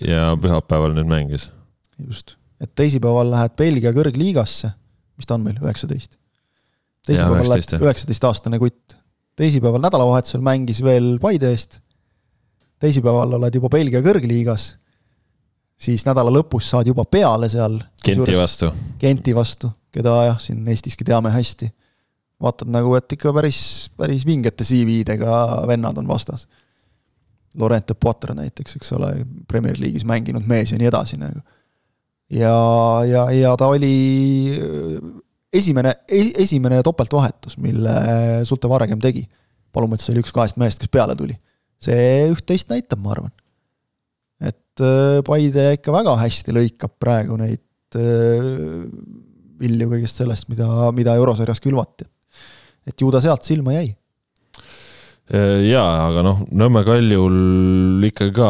ja 0.08 0.26
pühapäeval 0.40 0.96
nüüd 0.96 1.12
mängis. 1.12 1.50
just, 2.00 2.38
et 2.64 2.72
teisipäeval 2.80 3.36
lähed 3.36 3.60
Belgia 3.60 3.92
kõrgliigasse, 3.96 4.72
mis 5.20 5.28
ta 5.28 5.36
on 5.36 5.44
meil, 5.50 5.60
üheksateist 5.60 6.16
teisipäeval 7.08 7.50
läks 7.52 7.74
üheksateistaastane 7.80 8.60
kutt. 8.60 8.96
teisipäeval 9.36 9.82
nädalavahetusel 9.82 10.44
mängis 10.46 10.84
veel 10.86 11.18
Paide 11.22 11.52
eest, 11.52 11.80
teisipäeval 12.84 13.38
oled 13.40 13.56
juba 13.56 13.72
Belgia 13.74 14.02
kõrgliigas, 14.06 14.74
siis 15.80 16.06
nädala 16.08 16.32
lõpus 16.34 16.70
saad 16.74 16.88
juba 16.88 17.06
peale 17.06 17.50
seal. 17.52 17.80
Genti 18.06 18.36
vastu. 18.38 18.72
Genti 19.00 19.36
vastu, 19.36 19.72
keda 19.94 20.18
jah, 20.30 20.42
siin 20.42 20.68
Eestiski 20.68 21.08
teame 21.08 21.34
hästi. 21.34 21.72
vaatad 22.44 22.68
nagu, 22.68 22.92
et 22.98 23.14
ikka 23.16 23.32
päris, 23.32 23.90
päris 23.96 24.26
vingete 24.28 24.66
CV-dega 24.68 25.64
vennad 25.68 25.98
on 25.98 26.08
vastas. 26.08 26.48
Laurent 27.60 27.92
Potter 28.00 28.34
näiteks, 28.36 28.76
eks 28.76 28.92
ole, 28.98 29.14
Premier 29.48 29.78
League'is 29.80 30.04
mänginud 30.06 30.44
mees 30.50 30.72
ja 30.74 30.78
nii 30.78 30.90
edasi 30.90 31.20
nagu. 31.22 31.40
ja, 32.30 32.56
ja, 33.08 33.30
ja 33.32 33.54
ta 33.58 33.68
oli 33.72 33.94
esimene, 35.54 35.96
e-, 36.08 36.34
esimene 36.44 36.82
topeltvahetus, 36.86 37.58
mille 37.62 37.94
Sulte 38.48 38.70
Varegem 38.72 39.02
tegi. 39.04 39.24
Palumets 39.74 40.10
oli 40.12 40.22
üks 40.22 40.34
kahest 40.36 40.60
mehest, 40.62 40.82
kes 40.82 40.92
peale 40.92 41.16
tuli. 41.18 41.38
see 41.84 42.30
üht-teist 42.32 42.70
näitab, 42.72 43.02
ma 43.04 43.12
arvan. 43.12 43.32
et 44.40 44.82
äh, 44.82 45.20
Paide 45.26 45.74
ikka 45.76 45.92
väga 45.92 46.14
hästi 46.22 46.56
lõikab 46.56 46.94
praegu 47.02 47.36
neid 47.40 47.98
äh, 48.00 48.86
vilju 49.60 49.90
kõigest 49.92 50.22
sellest, 50.22 50.48
mida, 50.50 50.68
mida 50.96 51.18
eurosarjas 51.20 51.60
külvati. 51.64 52.08
et 52.88 53.02
ju 53.02 53.12
ta 53.12 53.22
sealt 53.24 53.44
silma 53.48 53.76
jäi 53.76 53.92
Äh, 53.92 54.03
jaa, 55.32 56.10
aga 56.10 56.24
noh, 56.26 56.42
Nõmme 56.52 56.84
Kaljul 56.84 58.04
ikkagi 58.10 58.34
ka 58.36 58.50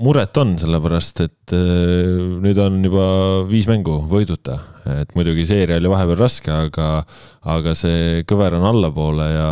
muret 0.00 0.36
on, 0.40 0.54
sellepärast 0.60 1.20
et 1.24 1.52
äh, 1.56 2.16
nüüd 2.40 2.58
on 2.60 2.78
juba 2.84 3.06
viis 3.48 3.68
mängu 3.68 3.98
võiduta. 4.10 4.58
et 4.86 5.14
muidugi 5.18 5.42
seeria 5.48 5.80
oli 5.80 5.90
vahepeal 5.90 6.18
raske, 6.20 6.50
aga, 6.52 7.04
aga 7.42 7.72
see 7.74 8.22
kõver 8.28 8.54
on 8.54 8.68
allapoole 8.68 9.24
ja 9.32 9.48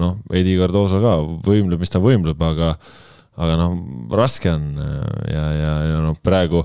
noh, 0.00 0.16
Edi 0.32 0.56
Cardoso 0.56 1.02
ka 1.02 1.18
võimleb, 1.44 1.82
mis 1.82 1.92
ta 1.92 2.00
võimleb, 2.00 2.40
aga, 2.40 2.74
aga 3.36 3.58
noh, 3.60 3.76
raske 4.10 4.50
on 4.54 4.70
ja, 5.28 5.44
ja, 5.52 5.74
ja 5.90 6.00
noh, 6.00 6.16
praegu 6.22 6.64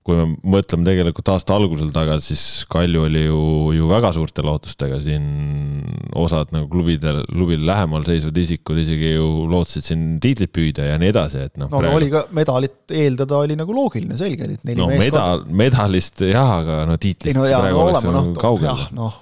kui 0.00 0.16
me 0.16 0.54
mõtleme 0.56 0.86
tegelikult 0.86 1.28
aasta 1.28 1.56
algusel 1.58 1.90
tagasi, 1.92 2.32
siis 2.32 2.68
Kalju 2.72 3.02
oli 3.04 3.26
ju, 3.26 3.40
ju 3.76 3.88
väga 3.90 4.12
suurte 4.16 4.42
lootustega 4.44 4.96
siin, 5.04 5.24
osad 6.16 6.54
nagu 6.54 6.70
klubidel, 6.72 7.20
klubile 7.28 7.68
lähemal 7.68 8.06
seisvad 8.08 8.38
isikud 8.40 8.80
isegi 8.80 9.12
ju 9.12 9.26
lootsid 9.50 9.84
siin 9.84 10.06
tiitlit 10.22 10.54
püüda 10.56 10.88
ja 10.88 10.96
nii 11.00 11.10
edasi, 11.12 11.44
et 11.50 11.60
noh. 11.60 11.68
no 11.68 11.82
praegu... 11.82 11.98
oli 12.00 12.08
ka 12.14 12.24
medalit 12.36 12.96
eeldada 12.96 13.42
oli 13.44 13.58
nagu 13.60 13.76
loogiline, 13.76 14.16
selge, 14.16 14.48
et 14.48 14.64
neli 14.64 14.80
no, 14.80 14.88
meeskonda. 14.88 15.10
medal, 15.20 15.44
medalist 15.62 16.24
jah, 16.24 16.54
aga 16.62 16.80
no 16.88 16.96
tiitlist 17.00 17.36
no, 17.36 17.44
praegu 17.44 17.76
no, 17.76 17.86
oleks 17.90 18.08
no, 18.08 18.22
kaugel. 18.40 18.70
jah, 18.72 18.86
noh, 18.96 19.18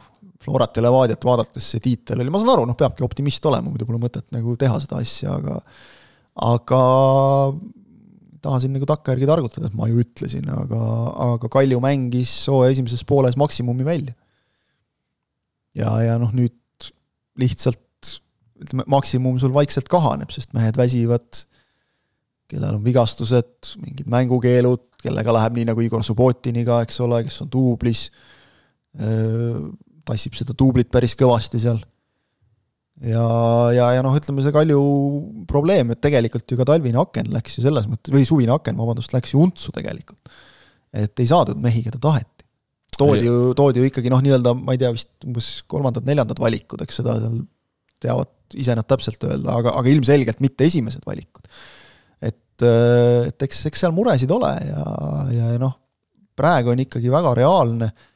Florat 0.49 0.79
ja 0.79 0.85
Levadiat 0.85 1.27
vaadates 1.27 1.73
see 1.75 1.83
tiitel 1.83 2.23
oli, 2.23 2.31
ma 2.31 2.39
saan 2.39 2.55
aru, 2.55 2.69
noh, 2.71 2.79
peabki 2.79 3.03
optimist 3.05 3.51
olema, 3.51 3.67
muidu 3.67 3.89
pole 3.89 3.99
mõtet 4.01 4.29
nagu 4.33 4.55
teha 4.61 4.79
seda 4.81 5.03
asja, 5.03 5.35
aga 5.43 5.59
aga 6.39 6.83
tahan 8.45 8.75
nagu 8.75 8.87
takkajärgi 8.89 9.29
targutada, 9.29 9.69
et 9.69 9.77
ma 9.77 9.89
ju 9.91 10.01
ütlesin, 10.03 10.47
aga, 10.53 10.81
aga 11.35 11.51
Kalju 11.53 11.81
mängis 11.83 12.33
hooaja 12.51 12.77
esimeses 12.77 13.05
pooles 13.09 13.39
maksimumi 13.41 13.87
välja. 13.87 14.15
ja, 15.79 15.91
ja 16.03 16.17
noh, 16.21 16.33
nüüd 16.35 16.57
lihtsalt 17.39 18.13
ütleme, 18.59 18.87
maksimum 18.91 19.39
sul 19.39 19.55
vaikselt 19.55 19.91
kahaneb, 19.91 20.33
sest 20.35 20.55
mehed 20.57 20.79
väsivad, 20.79 21.45
kellel 22.49 22.79
on 22.79 22.85
vigastused, 22.87 23.75
mingid 23.83 24.09
mängukeelud, 24.11 24.87
kellega 25.03 25.35
läheb 25.37 25.59
nii 25.59 25.69
nagu 25.69 25.85
Igor 25.85 26.03
Subbotiniga, 26.07 26.81
eks 26.87 26.99
ole, 27.05 27.21
kes 27.27 27.43
on 27.45 27.53
duublis, 27.53 28.09
tassib 30.09 30.35
seda 30.35 30.57
duublit 30.59 30.91
päris 30.91 31.15
kõvasti 31.19 31.61
seal 31.63 31.79
ja, 33.05 33.27
ja, 33.75 33.87
ja 33.97 34.03
noh, 34.05 34.17
ütleme 34.19 34.43
see 34.45 34.55
Kalju 34.55 34.81
probleem, 35.51 35.93
et 35.95 36.01
tegelikult 36.03 36.51
ju 36.51 36.59
ka 36.59 36.67
talvine 36.69 37.01
aken 37.03 37.31
läks 37.35 37.59
ju 37.59 37.65
selles 37.65 37.89
mõttes, 37.91 38.13
või 38.15 38.27
suvine 38.29 38.55
aken, 38.57 38.79
vabandust, 38.81 39.15
läks 39.15 39.35
ju 39.35 39.43
untsu 39.45 39.75
tegelikult. 39.75 40.21
et 40.93 41.21
ei 41.21 41.29
saadud 41.29 41.59
mehi, 41.63 41.85
keda 41.85 42.01
taheti. 42.03 42.47
toodi 42.99 43.27
ju, 43.27 43.55
toodi 43.59 43.83
ju 43.83 43.91
ikkagi 43.91 44.11
noh, 44.11 44.23
nii-öelda 44.25 44.55
ma 44.59 44.75
ei 44.75 44.81
tea, 44.81 44.91
vist 44.95 45.11
umbes 45.27 45.51
kolmandad-neljandad 45.71 46.41
valikud, 46.43 46.83
eks 46.83 47.03
seda 47.03 47.19
seal 47.23 47.43
teavad 48.03 48.59
ise 48.59 48.75
nad 48.79 48.87
täpselt 48.89 49.23
öelda, 49.29 49.59
aga, 49.61 49.75
aga 49.77 49.91
ilmselgelt 49.93 50.41
mitte 50.41 50.67
esimesed 50.67 51.05
valikud. 51.07 51.45
et, 52.25 52.65
et 52.65 53.47
eks, 53.47 53.67
eks 53.71 53.85
seal 53.85 53.95
muresid 53.95 54.31
ole 54.35 54.55
ja, 54.65 54.85
ja, 55.35 55.51
noh, 55.61 55.77
praegu 56.39 56.73
on 56.73 56.81
ikkagi 56.83 57.11
väga 57.13 57.35
reaalne 57.39 57.91
äh, 57.93 58.07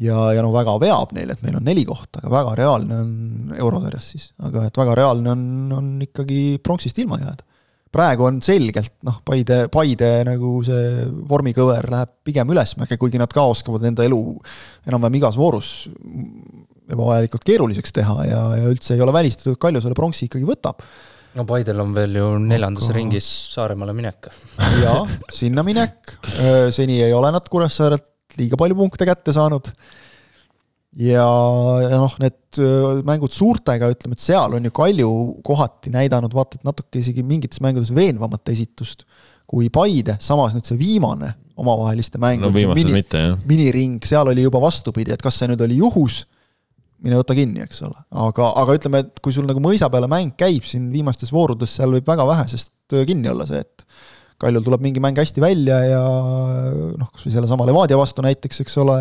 ja, 0.00 0.18
ja 0.32 0.42
noh, 0.44 0.52
väga 0.54 0.74
veab 0.80 1.14
neil, 1.16 1.32
et 1.32 1.44
meil 1.44 1.58
on 1.58 1.64
neli 1.66 1.84
kohta, 1.88 2.22
aga 2.22 2.32
väga 2.32 2.56
reaalne 2.62 2.98
on 3.02 3.54
eurosarjas 3.58 4.10
siis, 4.14 4.28
aga 4.46 4.66
et 4.68 4.82
väga 4.82 4.96
reaalne 4.98 5.32
on, 5.34 5.46
on 5.76 5.94
ikkagi 6.06 6.58
pronksist 6.64 6.98
ilma 7.02 7.20
jääda. 7.20 7.44
praegu 7.92 8.24
on 8.24 8.40
selgelt 8.42 8.94
noh, 9.04 9.20
Paide, 9.24 9.66
Paide 9.72 10.10
nagu 10.28 10.58
see 10.64 11.06
vormikõver 11.28 11.90
läheb 11.92 12.12
pigem 12.24 12.52
ülesmäge, 12.54 12.96
kuigi 12.96 13.20
nad 13.20 13.32
ka 13.32 13.44
oskavad 13.52 13.84
enda 13.84 14.04
elu 14.08 14.20
enam-vähem 14.88 15.20
igas 15.20 15.36
voorus 15.36 15.72
ebavajalikult 16.92 17.44
keeruliseks 17.46 17.92
teha 17.94 18.28
ja, 18.28 18.44
ja 18.58 18.70
üldse 18.72 18.96
ei 18.96 19.02
ole 19.04 19.12
välistatud, 19.14 19.60
Kalju 19.60 19.84
selle 19.84 19.98
pronksi 19.98 20.26
ikkagi 20.28 20.48
võtab 20.48 20.80
no 21.36 21.44
Paidel 21.48 21.80
on 21.84 21.92
veel 21.96 22.16
ju 22.16 22.30
neljandas 22.40 22.88
Aga... 22.88 22.96
ringis 22.96 23.28
Saaremaale 23.52 23.94
minek. 23.96 24.28
jaa, 24.82 25.04
sinna 25.32 25.64
minek, 25.66 26.16
seni 26.72 27.00
ei 27.04 27.12
ole 27.16 27.32
nad 27.32 27.48
Kuressaarelt 27.48 28.11
liiga 28.38 28.58
palju 28.60 28.78
punkte 28.78 29.08
kätte 29.08 29.34
saanud. 29.34 29.72
ja, 31.00 31.26
ja 31.84 31.98
noh, 31.98 32.14
need 32.20 32.62
mängud 33.08 33.32
suurtega, 33.32 33.90
ütleme, 33.94 34.18
et 34.18 34.24
seal 34.24 34.58
on 34.58 34.68
ju 34.68 34.74
Kalju 34.76 35.12
kohati 35.44 35.92
näidanud 35.94 36.34
vaata 36.36 36.60
et 36.60 36.66
natuke 36.68 37.00
isegi 37.00 37.24
mingites 37.24 37.62
mängudes 37.64 37.94
veenvamat 37.96 38.52
esitust 38.52 39.06
kui 39.52 39.68
Paide, 39.72 40.16
samas 40.22 40.54
nüüd 40.56 40.68
see 40.68 40.78
viimane 40.80 41.34
omavaheliste 41.60 42.20
mäng. 42.22 42.40
no 42.40 42.50
mini, 42.52 43.02
miniring, 43.48 43.98
seal 44.08 44.30
oli 44.32 44.46
juba 44.46 44.62
vastupidi, 44.62 45.12
et 45.12 45.22
kas 45.22 45.36
see 45.40 45.50
nüüd 45.50 45.60
oli 45.66 45.76
juhus, 45.82 46.22
mine 47.04 47.18
võta 47.18 47.36
kinni, 47.36 47.64
eks 47.66 47.82
ole. 47.84 47.98
aga, 48.24 48.52
aga 48.62 48.78
ütleme, 48.78 49.02
et 49.04 49.20
kui 49.24 49.34
sul 49.34 49.46
nagu 49.48 49.60
mõisa 49.62 49.90
peale 49.92 50.08
mäng 50.10 50.32
käib 50.38 50.66
siin 50.68 50.88
viimastes 50.94 51.34
voorudes, 51.34 51.74
seal 51.76 51.92
võib 51.98 52.08
väga 52.08 52.26
vähesest 52.30 52.96
kinni 53.08 53.30
olla 53.32 53.46
see, 53.48 53.60
et 53.60 53.84
Kaljul 54.42 54.64
tuleb 54.66 54.82
mingi 54.84 55.02
mäng 55.02 55.18
hästi 55.18 55.42
välja 55.42 55.78
ja 55.86 56.02
noh, 56.98 57.10
kas 57.12 57.26
või 57.26 57.34
sellesama 57.36 57.66
Levadia 57.68 57.98
vastu 58.00 58.24
näiteks, 58.24 58.62
eks 58.64 58.78
ole, 58.82 58.98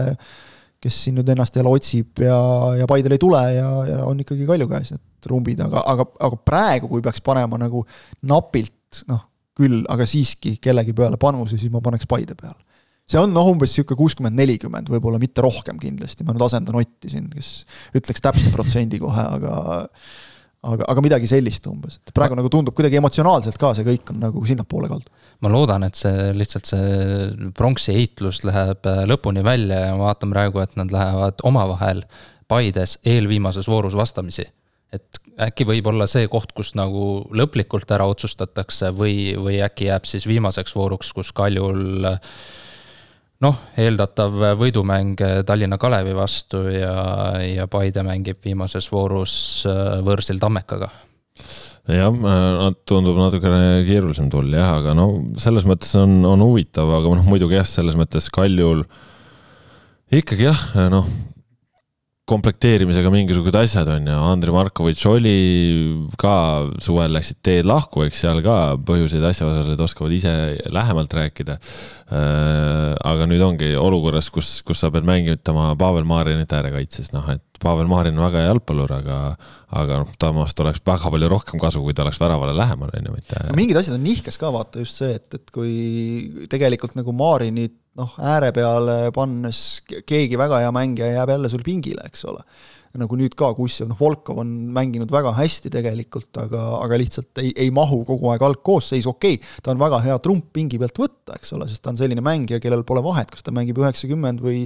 kes 0.81 0.97
siin 1.05 1.17
nüüd 1.19 1.29
ennast 1.33 1.57
jälle 1.57 1.71
otsib 1.73 2.21
ja, 2.23 2.37
ja 2.79 2.87
Paidel 2.89 3.17
ei 3.17 3.21
tule 3.21 3.41
ja, 3.55 3.69
ja 3.89 3.99
on 4.07 4.21
ikkagi 4.23 4.47
Kalju 4.49 4.69
käes 4.71 4.93
need 4.95 5.29
rumbid, 5.31 5.61
aga, 5.65 5.83
aga, 5.93 6.07
aga 6.27 6.41
praegu, 6.45 6.89
kui 6.91 7.03
peaks 7.05 7.21
panema 7.25 7.59
nagu 7.61 7.83
napilt, 8.29 9.03
noh, 9.09 9.27
küll, 9.57 9.81
aga 9.91 10.07
siiski 10.09 10.55
kellegi 10.63 10.95
peale 10.97 11.19
panuse, 11.21 11.59
siis 11.61 11.73
ma 11.73 11.83
paneks 11.83 12.09
Paide 12.09 12.37
peale. 12.39 12.57
see 13.11 13.19
on 13.19 13.33
noh, 13.35 13.47
umbes 13.51 13.73
niisugune 13.73 13.99
kuuskümmend, 13.99 14.37
nelikümmend, 14.39 14.89
võib-olla 14.89 15.19
mitte 15.21 15.43
rohkem 15.43 15.79
kindlasti, 15.81 16.25
ma 16.25 16.33
nüüd 16.33 16.45
asendan 16.47 16.77
Otti 16.79 17.11
siin, 17.11 17.29
kes 17.33 17.53
ütleks 17.97 18.23
täpse 18.23 18.53
protsendi 18.53 19.01
kohe, 19.01 19.25
aga 19.37 19.55
aga, 20.61 20.85
aga 20.93 21.03
midagi 21.03 21.29
sellist 21.29 21.65
umbes, 21.69 21.99
et 22.05 22.13
praegu 22.15 22.37
nagu 22.37 22.49
tundub 22.51 22.75
kuidagi 22.77 22.99
emotsionaalselt 23.01 23.57
ka 23.61 23.73
see 23.77 23.87
kõik 23.87 24.13
on 24.13 24.21
nagu 24.21 24.43
sinnapoole 24.47 24.89
kaldu. 24.91 25.09
Ma 25.41 25.51
loodan, 25.51 25.85
et 25.87 25.97
see 25.97 26.31
lihtsalt 26.37 26.69
see 26.69 27.51
pronksi 27.57 27.95
heitlus 27.95 28.43
läheb 28.47 28.85
äh, 28.89 29.03
lõpuni 29.09 29.43
välja 29.45 29.87
ja 29.87 29.97
ma 29.97 30.11
vaatan 30.11 30.33
praegu, 30.33 30.61
et 30.63 30.77
nad 30.79 30.93
lähevad 30.93 31.43
omavahel 31.47 32.05
Paides 32.51 32.97
eelviimases 33.07 33.69
voorus 33.71 33.95
vastamisi. 33.95 34.45
et 34.91 35.21
äkki 35.39 35.63
võib 35.63 35.87
olla 35.87 36.03
see 36.09 36.27
koht, 36.27 36.51
kus 36.51 36.73
nagu 36.75 37.23
lõplikult 37.31 37.91
ära 37.95 38.03
otsustatakse 38.11 38.89
või, 38.91 39.31
või 39.39 39.61
äkki 39.63 39.87
jääb 39.87 40.05
siis 40.05 40.27
viimaseks 40.27 40.75
vooruks, 40.75 41.13
kus 41.15 41.31
Kaljul 41.31 41.79
noh, 43.41 43.61
eeldatav 43.79 44.35
võidumäng 44.59 45.23
Tallinna 45.47 45.79
Kalevi 45.81 46.13
vastu 46.17 46.65
ja, 46.75 46.93
ja 47.39 47.67
Paide 47.71 48.03
mängib 48.05 48.43
viimases 48.43 48.91
voorus 48.91 49.33
äh, 49.69 50.01
võõrsil 50.05 50.41
Tammekaga. 50.43 50.91
Jah, 51.97 52.11
äh, 52.33 52.65
tundub 52.89 53.19
natukene 53.19 53.81
keerulisem 53.87 54.29
tull 54.33 54.51
jah, 54.55 54.77
aga 54.79 54.95
no 54.97 55.07
selles 55.41 55.67
mõttes 55.69 55.93
on, 55.99 56.19
on 56.27 56.43
huvitav, 56.45 56.89
aga 56.99 57.15
noh, 57.19 57.27
muidugi 57.27 57.59
jah, 57.59 57.67
selles 57.67 57.97
mõttes 57.99 58.29
Kaljul 58.33 58.85
ikkagi 60.11 60.49
jah, 60.49 60.63
noh, 60.91 61.07
komplekteerimisega 62.32 63.11
mingisugused 63.13 63.57
asjad 63.59 63.89
on 63.91 64.07
ju, 64.07 64.17
Andrei 64.32 64.55
Markovitš 64.55 65.05
oli 65.11 65.36
ka 66.21 66.34
suvel 66.84 67.13
läksid 67.15 67.41
teed 67.43 67.67
lahku, 67.69 68.05
eks 68.07 68.23
seal 68.23 68.41
ka 68.45 68.57
põhjuseid 68.88 69.25
asjaosalised 69.27 69.84
oskavad 69.84 70.15
ise 70.15 70.34
lähemalt 70.71 71.13
rääkida. 71.17 71.57
Äh, 72.11 72.95
aga 73.11 73.27
nüüd 73.29 73.43
ongi 73.45 73.73
olukorras, 73.79 74.32
kus, 74.34 74.59
kus 74.67 74.84
sa 74.84 74.91
pead 74.93 75.07
mängitama 75.07 75.71
Pavel 75.79 76.07
Marinit 76.07 76.53
äärekaitses, 76.55 77.11
noh 77.15 77.27
et 77.34 77.43
Pavel 77.61 77.89
Marin 77.89 78.17
on 78.17 78.25
väga 78.25 78.41
hea 78.41 78.49
jalgpallur, 78.49 78.91
aga, 78.95 79.17
aga 79.77 79.99
noh, 80.01 80.15
temast 80.19 80.59
oleks 80.63 80.82
väga 80.88 81.11
palju 81.13 81.29
rohkem 81.29 81.61
kasu, 81.61 81.84
kui 81.86 81.93
ta 81.95 82.05
oleks 82.05 82.19
väravale 82.21 82.55
lähemal, 82.57 82.89
on 82.97 83.11
ju, 83.11 83.13
mitte. 83.19 83.43
no 83.47 83.57
mingid 83.57 83.77
asjad 83.79 83.99
on 83.99 84.05
nihkes 84.07 84.39
ka 84.41 84.49
vaata 84.53 84.82
just 84.82 85.01
see, 85.01 85.13
et, 85.19 85.27
et 85.38 85.53
kui 85.53 86.47
tegelikult 86.51 86.97
nagu 86.97 87.13
Marinit 87.15 87.77
noh, 87.99 88.11
ääre 88.23 88.51
peale 88.55 88.99
pannes 89.15 89.81
keegi 89.87 90.39
väga 90.39 90.61
hea 90.63 90.75
mängija 90.75 91.09
jääb 91.15 91.33
jälle 91.35 91.49
sul 91.51 91.65
pingile, 91.65 92.05
eks 92.07 92.23
ole. 92.31 92.45
nagu 92.91 93.15
nüüd 93.15 93.31
ka 93.39 93.53
Kussjev, 93.55 93.87
noh, 93.87 93.95
Volkov 93.95 94.41
on 94.41 94.49
mänginud 94.75 95.11
väga 95.13 95.31
hästi 95.37 95.69
tegelikult, 95.71 96.27
aga, 96.41 96.59
aga 96.81 96.97
lihtsalt 96.99 97.39
ei, 97.39 97.53
ei 97.55 97.69
mahu 97.71 98.01
kogu 98.03 98.33
aeg 98.33 98.43
algkoosseisu, 98.43 99.13
okei 99.13 99.37
okay,, 99.39 99.61
ta 99.63 99.71
on 99.71 99.79
väga 99.79 100.01
hea 100.03 100.17
trump 100.19 100.49
pingi 100.51 100.79
pealt 100.81 100.99
võtta, 100.99 101.37
eks 101.39 101.53
ole, 101.55 101.69
sest 101.71 101.85
ta 101.85 101.93
on 101.93 102.01
selline 102.01 102.23
mängija, 102.25 102.59
kellel 102.59 102.83
pole 102.83 102.99
vahet, 103.05 103.31
kas 103.31 103.47
ta 103.47 103.55
mängib 103.55 103.79
üheksakümmend 103.79 104.43
või 104.43 104.65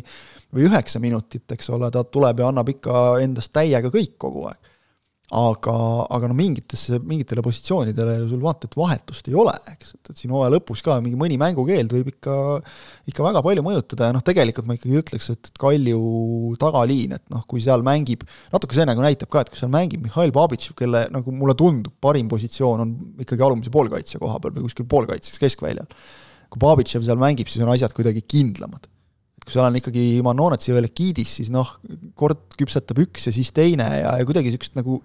või 0.55 0.65
üheksa 0.65 1.01
minutit, 1.03 1.45
eks 1.53 1.69
ole, 1.75 1.91
ta 1.93 2.01
tuleb 2.01 2.41
ja 2.41 2.49
annab 2.49 2.73
ikka 2.73 3.05
endast 3.21 3.53
täiega 3.53 3.93
kõik 3.93 4.17
kogu 4.25 4.47
aeg 4.49 4.73
aga, 5.33 5.75
aga 6.13 6.27
no 6.29 6.35
mingitesse, 6.37 6.99
mingitele 7.01 7.41
positsioonidele 7.41 8.19
ju 8.19 8.27
sul 8.29 8.43
vaata, 8.43 8.69
et 8.69 8.75
vahetust 8.77 9.25
ei 9.31 9.37
ole, 9.41 9.55
eks, 9.71 9.95
et, 9.97 10.11
et 10.11 10.21
siin 10.21 10.33
hooaja 10.35 10.53
lõpus 10.53 10.83
ka 10.85 10.99
mingi 11.01 11.17
mõni 11.17 11.39
mängukeeld 11.41 11.95
võib 11.95 12.11
ikka, 12.11 12.35
ikka 13.09 13.25
väga 13.25 13.41
palju 13.47 13.63
mõjutada 13.65 14.11
ja 14.11 14.15
noh, 14.15 14.21
tegelikult 14.25 14.69
ma 14.69 14.77
ikkagi 14.77 15.01
ütleks, 15.01 15.31
et, 15.33 15.49
et 15.49 15.61
Kalju 15.61 16.53
tagaliin, 16.61 17.17
et 17.17 17.25
noh, 17.33 17.41
kui 17.49 17.63
seal 17.65 17.81
mängib, 17.85 18.21
natuke 18.53 18.77
see 18.77 18.85
nagu 18.85 19.01
näitab 19.01 19.33
ka, 19.33 19.41
et 19.41 19.49
kui 19.49 19.61
seal 19.61 19.73
mängib 19.73 20.05
Mihhail 20.05 20.33
Babitš, 20.35 20.75
kelle 20.77 21.07
nagu 21.13 21.33
mulle 21.33 21.57
tundub, 21.57 21.97
parim 22.05 22.29
positsioon 22.29 22.85
on 22.85 22.95
ikkagi 23.25 23.47
alumise 23.47 23.73
poolkaitse 23.73 24.21
koha 24.21 24.37
peal 24.43 24.53
või 24.59 24.69
kuskil 24.69 24.85
poolkaitses 24.89 25.41
keskväljal. 25.41 25.89
kui 26.53 26.61
Babitšev 26.61 27.01
seal 27.01 27.17
mängib, 27.17 27.49
siis 27.49 27.65
on 27.65 27.73
asjad 27.73 27.97
kuidagi 27.97 28.21
kindlamad 28.29 28.85
kui 29.45 29.53
seal 29.53 29.67
on 29.67 29.77
ikkagi 29.77 30.03
Manonetsi 30.25 30.73
või 30.73 30.87
Lekidis, 30.87 31.37
siis 31.39 31.51
noh, 31.53 31.75
kord 32.17 32.57
küpsetab 32.57 32.99
üks 33.05 33.29
ja 33.29 33.33
siis 33.35 33.53
teine 33.55 33.87
ja, 34.01 34.17
ja 34.19 34.27
kuidagi 34.27 34.49
niisugust 34.49 34.77
nagu 34.79 34.99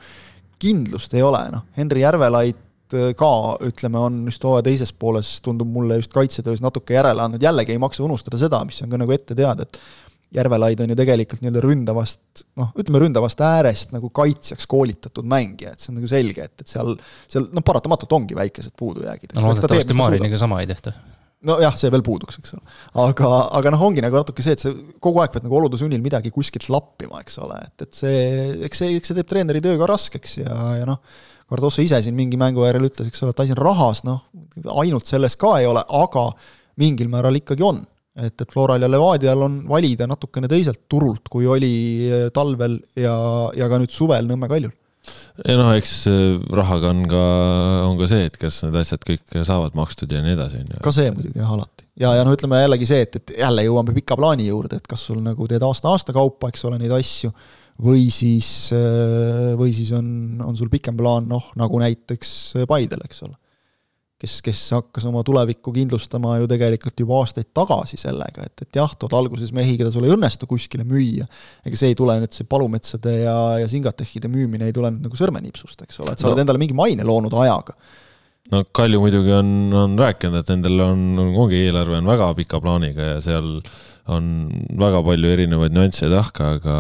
kindlust 0.61 1.15
ei 1.17 1.25
ole, 1.25 1.43
noh, 1.53 1.67
Henri 1.77 2.05
Järvelait 2.05 2.97
äh, 2.97 3.11
ka 3.19 3.33
ütleme, 3.69 4.01
on 4.01 4.21
just 4.29 4.45
hooaja 4.45 4.67
teises 4.71 4.93
pooles, 4.97 5.39
tundub 5.45 5.69
mulle 5.73 6.01
just 6.01 6.13
kaitsetöös 6.17 6.65
natuke 6.65 6.97
järele 6.97 7.27
andnud, 7.27 7.43
jällegi 7.45 7.77
ei 7.77 7.83
maksa 7.83 8.05
unustada 8.07 8.41
seda, 8.41 8.63
mis 8.69 8.81
on 8.85 8.93
ka 8.93 9.01
nagu 9.01 9.17
ette 9.17 9.37
teada, 9.37 9.69
et 9.69 9.83
Järvelaid 10.31 10.79
on 10.79 10.93
ju 10.93 10.95
tegelikult 10.95 11.41
nii-öelda 11.43 11.61
ründavast, 11.65 12.45
noh, 12.61 12.69
ütleme 12.79 13.01
ründavast 13.03 13.41
äärest 13.43 13.91
nagu 13.91 14.13
kaitsjaks 14.15 14.69
koolitatud 14.71 15.27
mängija, 15.27 15.73
et 15.75 15.83
see 15.83 15.91
on 15.91 15.99
nagu 15.99 16.11
selge, 16.11 16.45
et, 16.47 16.55
et 16.63 16.71
seal, 16.71 16.93
seal 17.27 17.49
noh, 17.51 17.65
paratamatult 17.67 18.15
ongi 18.15 18.39
väikesed 18.39 18.77
puudujäägid. 18.79 19.35
no 19.35 19.49
loodetavasti 19.49 19.97
Mariniga 19.99 20.39
sama 20.39 20.61
ei 20.63 20.71
tehta 20.71 20.95
nojah, 21.47 21.77
see 21.79 21.91
veel 21.93 22.05
puuduks, 22.05 22.39
eks 22.41 22.55
ole. 22.57 22.77
aga, 23.05 23.29
aga 23.59 23.73
noh, 23.75 23.85
ongi 23.89 24.05
nagu 24.05 24.19
natuke 24.21 24.45
see, 24.45 24.57
et 24.57 24.63
sa 24.63 24.73
kogu 25.03 25.23
aeg 25.23 25.35
pead 25.35 25.47
nagu 25.47 25.57
olude 25.61 25.81
sunnil 25.81 26.03
midagi 26.05 26.33
kuskilt 26.35 26.69
lappima, 26.73 27.23
eks 27.25 27.39
ole, 27.45 27.61
et, 27.65 27.87
et 27.87 28.01
see, 28.03 28.25
eks 28.69 28.83
see, 28.83 28.97
eks 28.99 29.13
see 29.13 29.19
teeb 29.19 29.31
treeneri 29.31 29.63
töö 29.65 29.79
ka 29.81 29.89
raskeks 29.91 30.41
ja, 30.43 30.57
ja 30.81 30.89
noh, 30.89 31.01
Cardoso 31.51 31.83
ise 31.83 31.99
siin 32.05 32.15
mingi 32.15 32.39
mängu 32.39 32.63
järel 32.63 32.87
ütles, 32.87 33.09
eks 33.11 33.25
ole, 33.25 33.33
et 33.35 33.41
asi 33.43 33.55
on 33.57 33.59
rahas, 33.59 34.05
noh, 34.07 34.21
ainult 34.79 35.09
selles 35.09 35.35
ka 35.41 35.57
ei 35.59 35.67
ole, 35.67 35.83
aga 35.83 36.29
mingil 36.81 37.11
määral 37.11 37.41
ikkagi 37.41 37.65
on. 37.67 37.81
et, 38.21 38.35
et 38.35 38.53
Floral 38.53 38.83
ja 38.83 38.91
Levadial 38.91 39.47
on 39.47 39.57
valida 39.71 40.07
natukene 40.11 40.49
teiselt 40.51 40.85
turult, 40.91 41.27
kui 41.31 41.49
oli 41.49 41.73
talvel 42.35 42.77
ja, 42.99 43.15
ja 43.57 43.69
ka 43.71 43.81
nüüd 43.81 43.95
suvel 43.95 44.29
Nõmme 44.29 44.51
Kaljul 44.51 44.75
ja 45.47 45.57
noh, 45.59 45.71
eks 45.79 45.95
äh, 46.11 46.39
rahaga 46.57 46.91
on 46.95 47.05
ka, 47.11 47.23
on 47.87 47.99
ka 48.01 48.09
see, 48.11 48.27
et 48.31 48.37
kas 48.41 48.63
need 48.67 48.79
asjad 48.81 49.05
kõik 49.07 49.39
saavad 49.47 49.77
makstud 49.79 50.13
ja 50.13 50.23
nii 50.25 50.37
edasi, 50.37 50.63
on 50.63 50.75
ju. 50.75 50.83
ka 50.85 50.95
see 50.95 51.13
muidugi 51.15 51.41
jah, 51.41 51.55
alati. 51.57 51.87
ja, 52.03 52.15
ja 52.19 52.27
no 52.27 52.35
ütleme 52.37 52.63
jällegi 52.63 52.91
see, 52.91 53.07
et, 53.07 53.21
et 53.21 53.35
jälle 53.41 53.67
jõuame 53.67 53.97
pika 53.97 54.19
plaani 54.21 54.51
juurde, 54.51 54.81
et 54.81 54.91
kas 54.91 55.09
sul 55.11 55.23
nagu 55.25 55.49
teed 55.51 55.65
aasta-aasta 55.67 56.17
kaupa, 56.17 56.53
eks 56.53 56.67
ole, 56.69 56.81
neid 56.83 56.95
asju, 56.97 57.33
või 57.81 58.09
siis, 58.13 58.49
äh, 58.77 59.53
või 59.61 59.75
siis 59.77 59.93
on, 59.97 60.11
on 60.45 60.59
sul 60.59 60.73
pikem 60.73 60.99
plaan, 60.99 61.31
noh, 61.31 61.53
nagu 61.61 61.81
näiteks 61.83 62.35
Paidel, 62.69 63.07
eks 63.09 63.25
ole 63.29 63.40
kes, 64.21 64.37
kes 64.45 64.61
hakkas 64.77 65.07
oma 65.09 65.23
tulevikku 65.27 65.73
kindlustama 65.75 66.37
ju 66.43 66.51
tegelikult 66.51 67.01
juba 67.03 67.23
aastaid 67.23 67.51
tagasi 67.57 67.99
sellega, 68.01 68.45
et, 68.47 68.67
et 68.67 68.81
jah, 68.81 68.93
tood 69.01 69.17
alguses 69.17 69.55
mehi, 69.57 69.79
keda 69.81 69.93
sul 69.95 70.07
ei 70.09 70.15
õnnestu 70.15 70.49
kuskile 70.51 70.85
müüa, 70.89 71.29
ega 71.65 71.81
see 71.81 71.95
ei 71.95 71.99
tule 71.99 72.19
nüüd, 72.21 72.35
see 72.37 72.49
palumetsade 72.51 73.17
ja, 73.23 73.39
ja 73.63 73.71
Singatechide 73.71 74.31
müümine 74.33 74.69
ei 74.69 74.77
tule 74.77 74.93
nüüd 74.93 75.09
nagu 75.09 75.19
sõrmenipsust, 75.19 75.87
eks 75.87 76.03
ole, 76.05 76.15
et 76.15 76.23
sa 76.23 76.29
no. 76.29 76.35
oled 76.35 76.45
endale 76.45 76.61
mingi 76.61 76.77
maine 76.77 77.07
loonud 77.07 77.35
ajaga 77.47 77.77
no 78.51 78.65
Kalju 78.77 79.01
muidugi 79.03 79.33
on, 79.37 79.53
on 79.77 79.95
rääkinud, 80.01 80.43
et 80.43 80.51
nendel 80.55 80.85
on, 80.85 81.07
ongi 81.45 81.61
eelarve 81.67 82.01
on 82.01 82.11
väga 82.11 82.33
pika 82.39 82.61
plaaniga 82.63 83.15
ja 83.15 83.23
seal 83.25 83.57
on 84.11 84.31
väga 84.81 85.03
palju 85.07 85.31
erinevaid 85.31 85.75
nüansse 85.75 86.07
ja 86.09 86.13
tahke, 86.17 86.47
aga, 86.57 86.77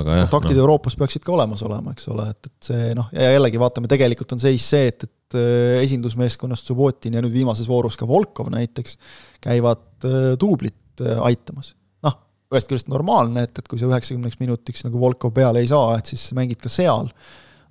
aga 0.00 0.16
jah. 0.18 0.26
kontaktid 0.28 0.58
no. 0.58 0.64
Euroopas 0.66 0.98
peaksid 1.00 1.24
ka 1.24 1.32
olemas 1.36 1.62
olema, 1.64 1.94
eks 1.96 2.10
ole, 2.12 2.28
et, 2.34 2.50
et 2.50 2.70
see 2.70 2.90
noh, 2.98 3.08
ja 3.14 3.30
jällegi 3.36 3.62
vaatame, 3.62 3.90
tegelikult 3.90 4.36
on 4.36 4.42
seis 4.42 4.66
see, 4.74 4.90
et, 4.90 5.06
et 5.08 5.14
esindusmeeskonnast 5.36 6.70
Subbotin 6.70 7.18
ja 7.18 7.22
nüüd 7.24 7.34
viimases 7.34 7.68
voorus 7.68 7.98
ka 7.98 8.08
Volkov 8.08 8.52
näiteks, 8.54 8.96
käivad 9.44 10.06
äh, 10.06 10.30
duublit 10.40 11.02
äh, 11.02 11.18
aitamas. 11.24 11.74
noh, 12.06 12.16
ühest 12.52 12.70
küljest 12.70 12.88
normaalne, 12.92 13.44
et, 13.48 13.58
et 13.58 13.68
kui 13.68 13.80
sa 13.80 13.90
üheksakümneks 13.90 14.40
minutiks 14.40 14.86
nagu 14.86 15.00
Volkov 15.00 15.34
peale 15.36 15.62
ei 15.64 15.70
saa, 15.70 15.98
et 15.98 16.10
siis 16.10 16.30
mängid 16.36 16.62
ka 16.62 16.72
seal, 16.72 17.10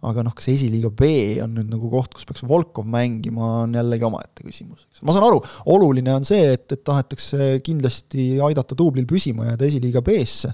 aga 0.07 0.23
noh, 0.23 0.33
kas 0.37 0.51
esiliiga 0.53 0.91
B 0.93 1.09
on 1.41 1.55
nüüd 1.57 1.71
nagu 1.73 1.89
koht, 1.91 2.13
kus 2.13 2.27
peaks 2.29 2.45
Volkov 2.47 2.85
mängima, 2.93 3.63
on 3.63 3.73
jällegi 3.77 4.05
omaette 4.05 4.45
küsimus, 4.45 4.85
eks. 4.91 5.01
ma 5.07 5.15
saan 5.15 5.25
aru, 5.29 5.41
oluline 5.73 6.13
on 6.13 6.27
see, 6.27 6.53
et, 6.53 6.67
et 6.71 6.83
tahetakse 6.85 7.55
kindlasti 7.65 8.35
aidata 8.45 8.77
duublil 8.77 9.07
püsima 9.09 9.49
jääda 9.49 9.65
esiliiga 9.65 10.03
B-sse, 10.05 10.53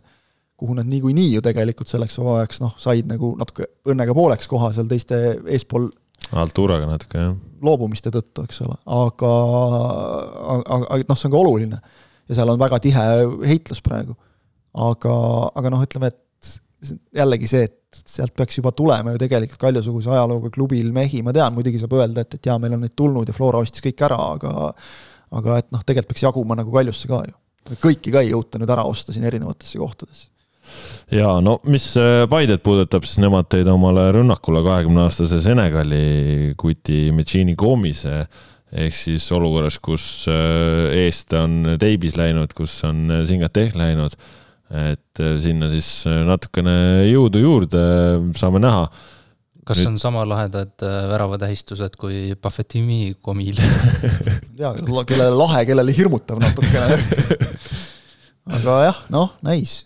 kuhu 0.64 0.78
nad 0.78 0.88
niikuinii 0.88 1.34
ju 1.34 1.42
tegelikult 1.44 1.92
selleks 1.92 2.16
hooajaks 2.22 2.62
noh, 2.64 2.78
said 2.80 3.10
nagu 3.10 3.34
natuke 3.40 3.68
õnnega 3.90 4.16
pooleks 4.16 4.48
koha 4.48 4.70
seal 4.76 4.88
teiste 4.88 5.20
eespool 5.52 5.90
Alturaga 6.32 6.88
natuke, 6.90 7.20
jah. 7.20 7.36
loobumiste 7.64 8.12
tõttu, 8.14 8.46
eks 8.48 8.64
ole, 8.66 8.78
aga, 8.96 9.32
aga, 10.56 10.80
aga 10.82 11.00
noh, 11.10 11.20
see 11.20 11.30
on 11.30 11.34
ka 11.36 11.42
oluline. 11.42 11.80
ja 12.30 12.38
seal 12.38 12.54
on 12.54 12.60
väga 12.62 12.80
tihe 12.84 13.06
heitlus 13.50 13.84
praegu. 13.86 14.16
aga, 14.74 15.16
aga 15.60 15.74
noh, 15.74 15.84
ütleme, 15.86 16.10
et 16.14 16.20
jällegi 17.16 17.48
see, 17.48 17.70
et 17.70 18.02
sealt 18.10 18.34
peaks 18.36 18.58
juba 18.58 18.74
tulema 18.76 19.14
ju 19.14 19.22
tegelikult 19.22 19.62
Kalju-suguse 19.62 20.12
ajalooga 20.12 20.50
klubil 20.52 20.90
mehi, 20.96 21.22
ma 21.24 21.32
tean, 21.36 21.54
muidugi 21.56 21.80
saab 21.80 21.94
öelda, 22.00 22.26
et, 22.26 22.36
et 22.40 22.50
jaa, 22.50 22.58
meil 22.60 22.76
on 22.76 22.84
neid 22.84 22.96
tulnud 22.98 23.30
ja 23.30 23.36
Flora 23.36 23.62
ostis 23.64 23.84
kõik 23.86 24.04
ära, 24.10 24.20
aga 24.36 24.74
aga 25.34 25.62
et 25.62 25.72
noh, 25.74 25.82
tegelikult 25.82 26.14
peaks 26.14 26.26
jaguma 26.26 26.58
nagu 26.58 26.74
Kaljusse 26.74 27.10
ka 27.10 27.24
ju. 27.28 27.38
kõiki 27.82 28.12
ka 28.14 28.22
ei 28.22 28.34
jõuta 28.34 28.60
nüüd 28.62 28.74
ära 28.74 28.84
osta 28.90 29.14
siin 29.16 29.26
erinevatesse 29.30 29.80
kohtadesse 29.82 30.33
ja 31.14 31.36
no 31.44 31.58
mis 31.70 31.90
äh, 32.00 32.24
Paidet 32.30 32.64
puudutab, 32.64 33.08
siis 33.08 33.22
nemad 33.24 33.50
tõid 33.52 33.70
omale 33.72 34.10
rünnakule 34.16 34.64
kahekümne 34.66 35.08
aastase 35.08 35.42
Senegali 35.44 36.54
kuti 36.60 37.08
Medžini 37.16 37.58
Gomise 37.60 38.24
ehk 38.74 38.96
siis 38.98 39.26
olukorras, 39.36 39.78
kus 39.84 40.28
äh, 40.32 41.04
eest 41.06 41.34
on 41.38 41.76
Teibis 41.82 42.18
läinud, 42.18 42.56
kus 42.58 42.80
on 42.88 43.22
Singateh 43.30 43.76
läinud 43.78 44.18
et 44.74 45.22
äh, 45.22 45.36
sinna 45.42 45.70
siis 45.72 45.88
äh, 46.10 46.24
natukene 46.28 46.76
jõudu 47.06 47.42
juurde 47.44 47.82
saame 48.38 48.62
näha. 48.64 48.88
kas 49.68 49.80
Nüüd... 49.80 49.94
on 49.94 50.00
sama 50.02 50.24
lahedad 50.28 50.74
äh, 50.82 51.00
väravatähistused 51.12 51.98
kui 52.02 52.34
Buffettimi 52.42 53.16
komil 53.22 53.60
jaa, 54.62 54.74
kellele 54.74 55.32
lahe, 55.36 55.64
kellele 55.70 55.96
hirmutav 55.96 56.42
natukene 56.42 56.98
aga 58.58 58.80
jah, 58.88 59.04
noh, 59.14 59.36
näis. 59.46 59.84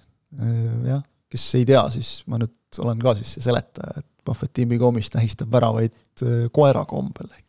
Jah, 0.88 1.02
kes 1.32 1.48
ei 1.60 1.66
tea, 1.68 1.84
siis 1.94 2.22
ma 2.32 2.40
nüüd 2.42 2.54
olen 2.84 3.02
ka 3.02 3.16
siis 3.18 3.38
see 3.38 3.48
seletaja, 3.48 4.02
et 4.02 4.08
Buffettimi 4.28 4.76
komis 4.80 5.08
tähistab 5.14 5.52
väravaid 5.54 6.24
koera 6.54 6.84
kombel. 6.90 7.30
Ehk 7.32 7.46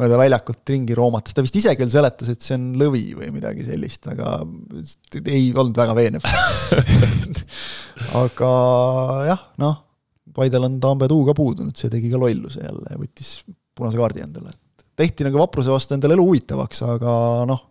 mööda 0.00 0.18
väljakut 0.18 0.70
ringi 0.70 0.94
roomates, 0.98 1.34
ta 1.34 1.42
vist 1.44 1.56
ise 1.58 1.74
küll 1.78 1.90
seletas, 1.92 2.30
et 2.32 2.42
see 2.42 2.56
on 2.58 2.72
lõvi 2.80 3.04
või 3.18 3.30
midagi 3.34 3.66
sellist, 3.66 4.08
aga 4.10 4.36
ei 5.22 5.52
olnud 5.52 5.76
väga 5.78 5.94
veenev. 5.98 6.26
Aga 8.18 8.48
jah, 9.28 9.42
noh, 9.62 9.76
Paidel 10.34 10.66
on 10.66 10.80
Tambe 10.82 11.06
tuu 11.10 11.22
ka 11.28 11.34
puudunud, 11.36 11.76
see 11.78 11.92
tegi 11.92 12.10
ka 12.10 12.18
lolluse 12.18 12.64
jälle 12.64 12.90
ja 12.90 12.98
võttis 12.98 13.36
punase 13.74 14.00
kaardi 14.00 14.24
endale, 14.24 14.50
et 14.50 14.86
tehti 14.98 15.26
nagu 15.26 15.38
vapruse 15.38 15.70
vastu 15.70 15.94
endale 15.94 16.16
elu 16.16 16.24
huvitavaks, 16.26 16.82
aga 16.90 17.14
noh, 17.46 17.62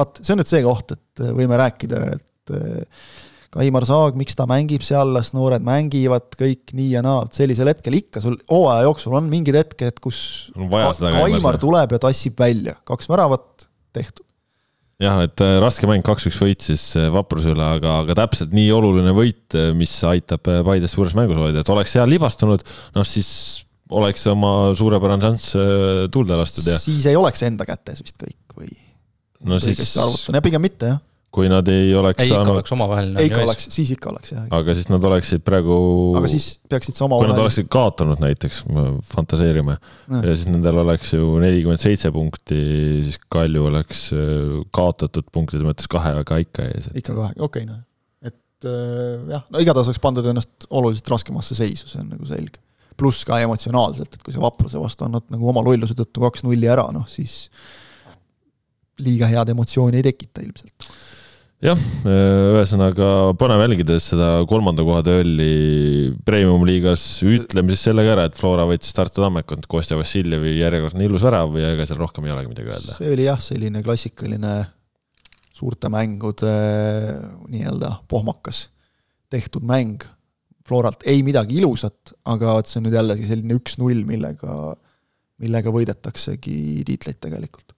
vaat 0.00 0.22
see 0.22 0.32
on 0.32 0.40
nüüd 0.40 0.48
see 0.48 0.62
koht, 0.64 0.96
et 0.96 1.24
võime 1.36 1.60
rääkida, 1.60 2.02
et 2.16 2.54
Aimar 3.62 3.86
Saag, 3.88 4.18
miks 4.18 4.36
ta 4.38 4.46
mängib 4.50 4.84
seal, 4.86 5.14
las 5.16 5.32
noored 5.36 5.64
mängivad, 5.66 6.28
kõik 6.38 6.74
nii 6.76 6.90
ja 6.96 7.02
naa, 7.04 7.24
sellisel 7.34 7.70
hetkel 7.72 7.96
ikka 7.98 8.22
sul 8.24 8.36
hooaja 8.52 8.86
jooksul 8.88 9.16
on 9.18 9.30
mingid 9.32 9.56
hetked, 9.58 10.00
kus 10.04 10.20
Aimar 10.56 11.60
tuleb 11.62 11.96
ja 11.96 12.02
tassib 12.08 12.38
välja, 12.40 12.76
kaks 12.88 13.10
väravat, 13.12 13.68
tehtud 13.96 14.26
jah, 15.02 15.20
et 15.26 15.42
äh, 15.44 15.56
raske 15.62 15.88
mäng, 15.88 16.04
kaks-üks 16.06 16.38
võit 16.40 16.64
siis 16.64 16.84
äh, 16.96 17.08
Vapruse 17.12 17.52
üle, 17.52 17.64
aga, 17.78 17.98
aga 18.04 18.16
täpselt 18.22 18.54
nii 18.56 18.70
oluline 18.72 19.12
võit, 19.16 19.44
äh, 19.58 19.70
mis 19.76 19.92
aitab 20.08 20.46
Paides 20.46 20.94
suures 20.96 21.16
mängus 21.18 21.40
hoida, 21.40 21.62
et 21.62 21.72
oleks 21.72 21.92
seal 21.96 22.08
libastunud, 22.10 22.64
noh 22.96 23.08
siis 23.08 23.30
oleks 23.92 24.24
oma 24.32 24.72
suurepärane 24.74 25.22
šanss 25.22 25.52
tuulde 26.10 26.34
lastud 26.34 26.66
ja. 26.66 26.78
siis 26.80 27.04
ei 27.06 27.14
oleks 27.14 27.44
enda 27.46 27.62
kätes 27.68 28.00
vist 28.02 28.16
kõik 28.18 28.56
või? 28.56 28.72
no 29.46 29.60
siis. 29.62 29.92
arvutan, 30.00 30.40
pigem 30.42 30.64
mitte 30.64 30.90
jah 30.90 31.04
kui 31.36 31.50
nad 31.52 31.66
ei 31.68 31.90
oleks 31.96 32.22
ei, 32.24 32.30
saanud. 32.30 32.46
ikka 32.46 32.54
oleks 32.54 32.72
omavaheline. 32.72 33.24
ikka 33.28 33.42
oleks, 33.44 33.66
siis 33.74 33.90
ikka 33.92 34.08
oleks 34.08 34.32
jah. 34.32 34.44
aga 34.56 34.74
siis 34.76 34.88
nad 34.88 35.04
oleksid 35.04 35.42
praegu. 35.44 35.76
aga 36.16 36.30
siis 36.32 36.46
peaksid 36.70 36.96
sa 36.96 37.04
omavahel. 37.04 37.28
kui 37.28 37.34
nad 37.34 37.42
oleksid 37.44 37.68
kaotanud 37.72 38.22
näiteks, 38.22 38.62
fantaseerime, 39.10 39.76
ja 40.08 40.22
siis 40.30 40.46
nendel 40.48 40.80
oleks 40.80 41.12
ju 41.12 41.28
nelikümmend 41.42 41.82
seitse 41.82 42.12
punkti, 42.14 42.60
siis 43.04 43.18
Kalju 43.32 43.68
oleks 43.68 44.06
äh, 44.16 44.54
kaotatud 44.76 45.28
punktide 45.34 45.66
mõttes 45.66 45.90
kahega 45.92 46.40
ikka 46.40 46.70
ees 46.70 46.88
et.... 46.88 47.02
ikka 47.02 47.12
kahega, 47.18 47.36
okei 47.36 47.66
okay, 47.66 47.68
noh. 47.68 47.82
et 48.24 48.70
äh, 48.70 49.34
jah, 49.34 49.44
no 49.52 49.64
igatahes 49.64 49.92
oleks 49.92 50.04
pandud 50.06 50.28
ennast 50.32 50.68
oluliselt 50.70 51.12
raskemasse 51.12 51.58
seisu, 51.58 51.90
see 51.90 52.00
on 52.00 52.14
nagu 52.14 52.28
selge. 52.30 52.62
pluss 52.96 53.26
ka 53.28 53.42
emotsionaalselt, 53.44 54.16
et 54.16 54.24
kui 54.24 54.32
sa 54.32 54.40
vapruse 54.40 54.80
vastu 54.80 55.04
annad 55.04 55.28
nagu 55.34 55.52
oma 55.52 55.64
lolluse 55.66 55.98
tõttu 55.98 56.24
kaks 56.24 56.46
nulli 56.48 56.70
ära, 56.72 56.88
noh 56.96 57.04
siis 57.10 57.42
liiga 59.04 59.28
head 59.28 59.52
emotsiooni 59.52 60.00
ei 60.00 60.06
tekita 60.06 60.40
ilmselt 60.40 60.88
jah, 61.64 61.80
ühesõnaga 62.04 63.08
põnev 63.40 63.62
jälgides 63.64 64.10
seda 64.12 64.28
kolmanda 64.48 64.84
koha 64.86 65.02
duelli 65.06 66.12
premium-liigas, 66.26 67.04
ütleme 67.24 67.72
siis 67.72 67.86
selle 67.88 68.04
ka 68.04 68.14
ära, 68.16 68.26
et 68.28 68.38
Flora 68.38 68.66
võitis 68.68 68.92
Tartu 68.96 69.22
Tammekond, 69.24 69.68
Kostja 69.70 69.98
Vassiljevi 69.98 70.56
järjekordne 70.58 71.06
ilus 71.08 71.24
värav 71.26 71.56
ja 71.60 71.72
ega 71.74 71.86
seal 71.88 72.00
rohkem 72.02 72.26
ei 72.28 72.34
olegi 72.34 72.52
midagi 72.52 72.72
öelda. 72.74 72.96
see 72.98 73.12
oli 73.14 73.28
jah, 73.28 73.40
selline 73.42 73.82
klassikaline 73.86 74.56
suurte 75.56 75.88
mängude 75.92 76.52
nii-öelda 77.48 77.94
pohmakas 78.10 78.66
tehtud 79.32 79.64
mäng 79.66 80.04
Floralt, 80.66 81.04
ei 81.06 81.20
midagi 81.22 81.60
ilusat, 81.60 82.10
aga 82.26 82.56
vot 82.58 82.68
see 82.68 82.80
on 82.80 82.88
nüüd 82.88 82.96
jällegi 82.98 83.28
selline 83.28 83.54
üks-null, 83.54 84.02
millega, 84.08 84.74
millega 85.38 85.72
võidetaksegi 85.72 86.82
tiitleid 86.88 87.20
tegelikult 87.22 87.75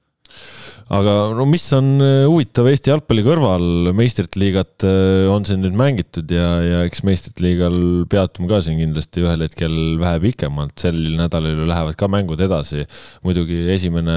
aga 0.89 1.15
no 1.37 1.45
mis 1.49 1.67
on 1.77 1.99
äh, 2.01 2.25
huvitav 2.25 2.69
Eesti 2.71 2.93
jalgpalli 2.93 3.25
kõrval, 3.27 3.91
meistrite 3.97 4.41
liigat 4.41 4.87
äh, 4.89 5.27
on 5.29 5.45
siin 5.45 5.61
nüüd 5.65 5.77
mängitud 5.77 6.31
ja, 6.33 6.47
ja 6.65 6.79
eks 6.89 7.05
meistrite 7.05 7.45
liigal 7.45 7.77
peatume 8.09 8.49
ka 8.49 8.63
siin 8.65 8.81
kindlasti 8.81 9.25
ühel 9.25 9.45
hetkel 9.45 9.77
vähe 10.01 10.23
pikemalt, 10.23 10.73
sel 10.81 10.97
nädalal 11.19 11.61
ju 11.61 11.69
lähevad 11.69 11.99
ka 12.01 12.09
mängud 12.09 12.41
edasi. 12.45 12.87
muidugi 13.27 13.67
esimene 13.75 14.17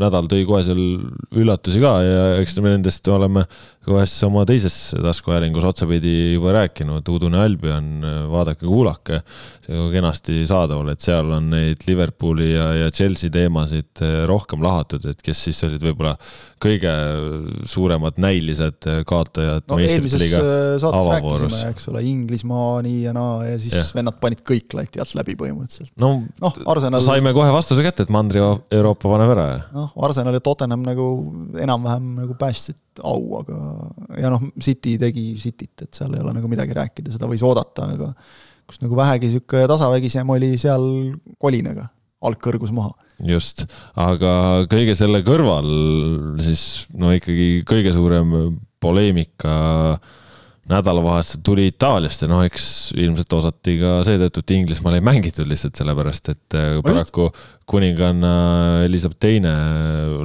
nädal 0.00 0.26
tõi 0.30 0.42
kohe 0.48 0.64
seal 0.66 0.82
üllatusi 1.30 1.82
ka 1.84 1.94
ja 2.02 2.24
eks 2.42 2.58
me 2.58 2.74
nendest 2.74 3.06
oleme 3.14 3.46
siis 3.84 4.24
oma 4.24 4.44
teises 4.48 4.76
taskuhäälingus 4.96 5.64
otsapidi 5.68 6.34
juba 6.34 6.54
rääkinud, 6.56 7.08
Udune 7.12 7.40
Albion, 7.42 7.88
vaadake-kuulake, 8.32 9.20
see 9.66 9.76
on 9.78 9.90
kenasti 9.92 10.40
saadaval, 10.48 10.94
et 10.94 11.04
seal 11.04 11.30
on 11.36 11.50
neid 11.52 11.84
Liverpooli 11.88 12.52
ja, 12.54 12.70
ja 12.84 12.90
Chelsea 12.94 13.32
teemasid 13.34 14.02
äh, 14.02 14.22
rohkem 14.30 14.64
lahatud, 14.64 15.04
et 15.10 15.20
kes 15.24 15.44
siis 15.48 15.60
olid 15.68 15.84
võib-olla 15.84 16.16
kõige 16.64 16.92
suuremad 17.70 18.18
näilised 18.22 18.86
kaotajad 19.08 19.66
no, 19.70 19.78
meistrite 19.78 20.20
liiga 20.20 20.40
äh, 20.40 20.86
avavoorus. 20.88 21.56
eks 21.68 21.88
ole, 21.92 22.02
Inglismaa 22.08 22.80
nii 22.84 23.02
ja 23.06 23.14
naa 23.16 23.36
ja 23.46 23.58
siis 23.60 23.76
ja. 23.76 23.84
vennad 23.98 24.18
panid 24.22 24.42
kõik 24.46 24.74
lati 24.76 25.02
alt 25.02 25.14
läbi 25.18 25.36
põhimõtteliselt. 25.40 25.92
no, 26.00 26.14
no 26.42 26.52
Arsenal... 26.72 27.04
saime 27.04 27.34
kohe 27.36 27.52
vastuse 27.54 27.84
kätte, 27.86 28.06
et 28.06 28.14
Mandri-Euroopa 28.14 29.12
paneb 29.12 29.34
ära. 29.36 29.46
noh, 29.74 29.92
Arsenal 30.08 30.38
ja 30.38 30.44
Tottenham 30.44 30.84
nagu 30.86 31.10
enam-vähem 31.60 32.10
nagu 32.22 32.38
päästsid 32.40 33.04
au, 33.04 33.20
aga 33.42 33.60
ja 34.20 34.32
noh, 34.32 34.48
City 34.62 34.96
tegi 35.00 35.30
Cityt, 35.40 35.86
et 35.86 35.94
seal 35.96 36.14
ei 36.14 36.24
ole 36.24 36.34
nagu 36.36 36.50
midagi 36.50 36.76
rääkida, 36.76 37.12
seda 37.14 37.28
võis 37.30 37.44
oodata, 37.46 37.88
aga 37.96 38.12
kus 38.64 38.80
nagu 38.80 38.96
vähegi 38.96 39.28
niisugune 39.28 39.68
tasavägisem 39.68 40.30
oli 40.36 40.54
seal 40.60 40.84
kolinaga, 41.42 41.90
algkõrgus 42.24 42.72
maha 42.74 42.94
just, 43.22 43.64
aga 44.00 44.64
kõige 44.70 44.96
selle 44.98 45.22
kõrval 45.26 45.68
siis 46.42 46.86
no 46.98 47.12
ikkagi 47.14 47.62
kõige 47.68 47.94
suurem 47.94 48.58
poleemika 48.82 49.54
nädalavahetusel 50.68 51.42
tuli 51.44 51.66
Itaaliast 51.68 52.24
ja 52.24 52.28
noh, 52.30 52.40
eks 52.46 52.66
ilmselt 52.96 53.32
osati 53.36 53.76
ka 53.82 53.98
seetõttu, 54.06 54.40
et 54.40 54.52
Inglismaal 54.56 54.96
ei 54.96 55.04
mängitud 55.04 55.48
lihtsalt 55.48 55.76
sellepärast, 55.76 56.30
et 56.32 56.56
äh, 56.56 56.78
paraku 56.84 57.28
kuninganna 57.68 58.34
Elizabeth 58.86 59.20
teine 59.20 59.52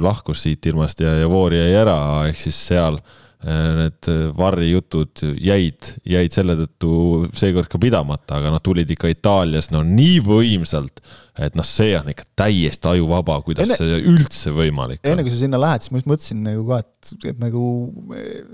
lahkus 0.00 0.46
siit 0.46 0.64
ilmast 0.72 1.04
ja, 1.04 1.12
ja 1.20 1.28
voor 1.28 1.54
jäi 1.56 1.74
ära, 1.76 1.98
ehk 2.30 2.40
siis 2.40 2.56
seal 2.70 2.96
äh, 2.96 3.19
need 3.40 4.08
Varri 4.36 4.68
jutud 4.74 5.22
jäid, 5.40 5.94
jäid 6.04 6.34
selle 6.34 6.58
tõttu 6.58 6.92
seekord 7.32 7.70
ka 7.72 7.80
pidamata, 7.80 8.36
aga 8.36 8.52
noh, 8.52 8.60
tulid 8.64 8.90
ikka 8.92 9.08
Itaalias 9.08 9.70
no 9.72 9.80
nii 9.86 10.18
võimsalt 10.26 11.00
et 11.46 11.56
noh, 11.56 11.66
see 11.66 11.92
on 11.98 12.10
ikka 12.12 12.26
täiesti 12.38 12.88
ajuvaba, 12.90 13.38
kuidas 13.44 13.68
enne, 13.68 13.76
see 13.78 14.00
üldse 14.10 14.52
võimalik 14.54 15.00
on. 15.00 15.12
enne 15.12 15.24
kui 15.24 15.32
sa 15.32 15.40
sinna 15.40 15.60
lähed, 15.60 15.84
siis 15.84 15.92
ma 15.94 16.00
just 16.00 16.10
mõtlesin 16.10 16.42
nagu 16.44 16.64
ka, 16.68 16.80
et, 16.82 17.12
et 17.32 17.40
nagu 17.40 17.64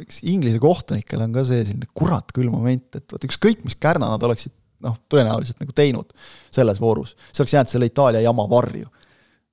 eks 0.05 0.20
Inglise 0.30 0.61
kohtunikel 0.62 1.24
on 1.24 1.34
ka 1.34 1.45
see 1.49 1.64
selline 1.64 1.89
kurat 1.97 2.30
küll 2.37 2.53
moment, 2.53 2.87
et 2.99 3.16
vot 3.16 3.26
ükskõik, 3.28 3.64
mis 3.66 3.78
kärna 3.80 4.11
nad 4.12 4.26
oleksid 4.28 4.55
noh, 4.87 4.99
tõenäoliselt 5.11 5.62
nagu 5.62 5.74
teinud 5.76 6.12
selles 6.53 6.80
voorus, 6.82 7.16
see 7.32 7.43
oleks 7.43 7.57
jäänud 7.57 7.72
selle 7.72 7.91
Itaalia 7.91 8.22
jama 8.26 8.47
varju 8.51 8.91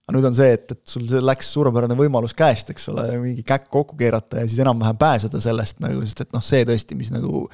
aga 0.04 0.18
nüüd 0.18 0.26
on 0.28 0.34
see, 0.36 0.50
et, 0.58 0.72
et 0.74 0.82
sul 0.90 1.06
läks 1.24 1.54
suurepärane 1.56 1.96
võimalus 1.96 2.34
käest, 2.36 2.74
eks 2.74 2.90
ole, 2.92 3.06
mingi 3.22 3.44
käkk 3.48 3.70
kokku 3.72 3.96
keerata 4.00 4.42
ja 4.42 4.50
siis 4.50 4.60
enam-vähem 4.60 4.98
pääseda 5.00 5.40
sellest 5.44 5.80
nagu, 5.84 6.02
sest 6.04 6.26
et 6.26 6.34
noh, 6.36 6.44
see 6.44 6.66
tõesti, 6.68 6.98
mis 7.00 7.12
nagu, 7.14 7.46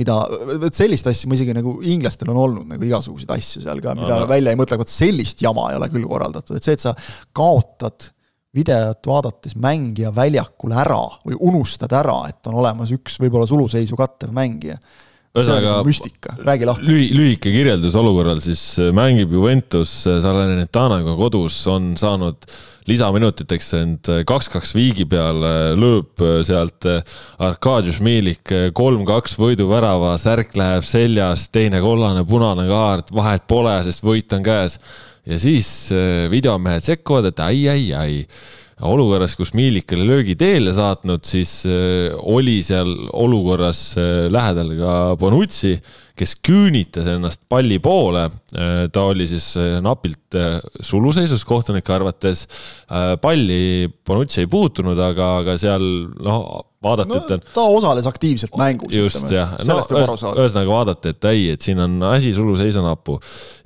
mida, 0.00 0.16
vot 0.64 0.74
sellist 0.74 1.06
asja 1.06 1.30
ma 1.30 1.38
isegi 1.38 1.54
nagu, 1.54 1.76
inglastel 1.94 2.32
on 2.34 2.40
olnud 2.42 2.72
nagu 2.74 2.88
igasuguseid 2.88 3.30
asju 3.36 3.62
seal 3.62 3.84
ka, 3.84 3.94
mida 3.98 4.18
no, 4.18 4.26
välja 4.30 4.50
ei 4.50 4.58
mõtle, 4.58 4.80
vot 4.82 4.90
sellist 4.90 5.44
jama 5.46 5.68
ei 5.70 5.78
ole 5.78 5.90
küll 5.94 6.08
korraldatud, 6.10 6.58
et 6.58 6.66
see, 6.66 6.74
et 6.74 6.82
sa 6.82 6.96
kaotad 7.38 8.10
videot 8.52 9.06
vaadates 9.08 9.54
mängija 9.62 10.10
väljakul 10.14 10.74
ära 10.74 11.00
või 11.22 11.38
unustad 11.38 11.94
ära, 11.96 12.18
et 12.28 12.50
on 12.50 12.58
olemas 12.64 12.90
üks 12.92 13.20
võib-olla 13.22 13.46
suluseisu 13.48 13.96
kattev 13.96 14.34
mängija 14.34 14.76
ühesõnaga 15.32 15.78
müstika, 15.86 16.34
räägi 16.44 16.66
lahti. 16.68 16.84
lühi, 16.88 17.06
lühike 17.16 17.52
kirjeldus 17.54 17.94
olukorral 17.96 18.40
siis 18.44 18.60
äh, 18.82 18.90
mängib 18.92 19.32
Juventus 19.32 20.02
äh, 20.04 20.18
Salernitanaga 20.20 21.14
kodus, 21.16 21.56
on 21.72 21.94
saanud 22.00 22.44
lisaminutiteks 22.90 23.68
end 23.78 24.10
kaks-kaks 24.28 24.74
viigi 24.74 25.06
peale, 25.08 25.72
lööb 25.78 26.18
sealt 26.42 26.82
Arkadiusz 27.38 28.00
Milik 28.02 28.50
kolm-kaks 28.74 29.36
võiduvärava, 29.38 30.16
särk 30.18 30.56
läheb 30.58 30.82
seljas, 30.84 31.46
teine 31.54 31.78
kollane, 31.80 32.26
punane 32.26 32.66
kaart, 32.66 33.14
vahet 33.14 33.46
pole, 33.46 33.76
sest 33.86 34.02
võit 34.02 34.34
on 34.34 34.42
käes. 34.42 34.80
ja 35.22 35.38
siis 35.38 35.68
videomehed 36.34 36.82
sekkuvad, 36.82 37.30
et 37.30 37.44
ai, 37.46 37.68
ai, 37.70 37.86
ai 37.94 38.18
olukorras, 38.82 39.36
kus 39.38 39.52
Miilik 39.54 39.92
oli 39.94 40.06
löögi 40.08 40.34
teele 40.38 40.72
saatnud, 40.74 41.24
siis 41.26 41.62
oli 42.22 42.60
seal 42.66 42.90
olukorras 43.12 43.92
lähedal 44.32 44.72
ka 44.78 44.94
Bonucci 45.20 45.76
kes 46.18 46.34
küünitas 46.44 47.08
ennast 47.08 47.44
palli 47.50 47.78
poole. 47.82 48.26
Äh, 48.52 48.84
ta 48.92 49.06
oli 49.10 49.26
siis 49.28 49.52
äh, 49.60 49.78
napilt 49.84 50.36
äh, 50.36 50.58
suluseisus 50.80 51.44
kohtunike 51.48 51.94
arvates. 51.94 52.46
palli 53.22 53.88
Bonucci 54.06 54.42
ei 54.42 54.50
puutunud, 54.50 54.98
aga, 55.00 55.28
aga 55.40 55.54
seal 55.60 55.82
noh, 56.20 56.42
vaadati 56.82 57.12
no,, 57.14 57.20
et 57.22 57.32
on. 57.36 57.44
ta 57.54 57.64
osales 57.72 58.06
aktiivselt 58.10 58.56
mängus. 58.60 58.92
just 58.92 59.30
jah, 59.32 59.54
no 59.64 59.78
ühesõnaga 59.80 60.68
vaadati, 60.68 61.12
et 61.14 61.28
ei, 61.30 61.46
et 61.54 61.64
siin 61.64 61.80
on 61.80 61.96
asi 62.10 62.34
suluseisu 62.36 62.82
napu. 62.84 63.16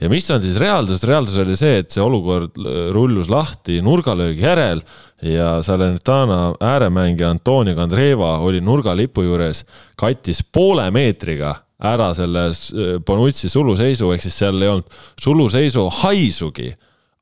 ja 0.00 0.10
mis 0.12 0.28
on 0.30 0.44
siis 0.44 0.60
reaalsus, 0.62 1.02
reaalsus 1.08 1.40
oli 1.42 1.58
see, 1.58 1.80
et 1.82 1.90
see 1.90 2.04
olukord 2.04 2.60
rullus 2.94 3.32
lahti 3.32 3.80
nurgalöögi 3.82 4.46
järel 4.46 4.84
ja 5.22 5.62
Salernitana 5.62 6.54
ääremängija 6.60 7.30
Antonio 7.30 7.74
Kandreva 7.74 8.38
oli 8.38 8.60
nurgalipu 8.60 9.22
juures, 9.22 9.64
kattis 9.96 10.42
poole 10.52 10.90
meetriga 10.90 11.54
ära 11.82 12.10
selle 12.16 12.48
äh, 12.48 12.96
Bonucci 13.04 13.48
suluseisu, 13.52 14.10
ehk 14.14 14.24
siis 14.24 14.38
seal 14.40 14.60
ei 14.62 14.72
olnud 14.72 14.98
suluseisu 15.20 15.88
haisugi. 16.02 16.74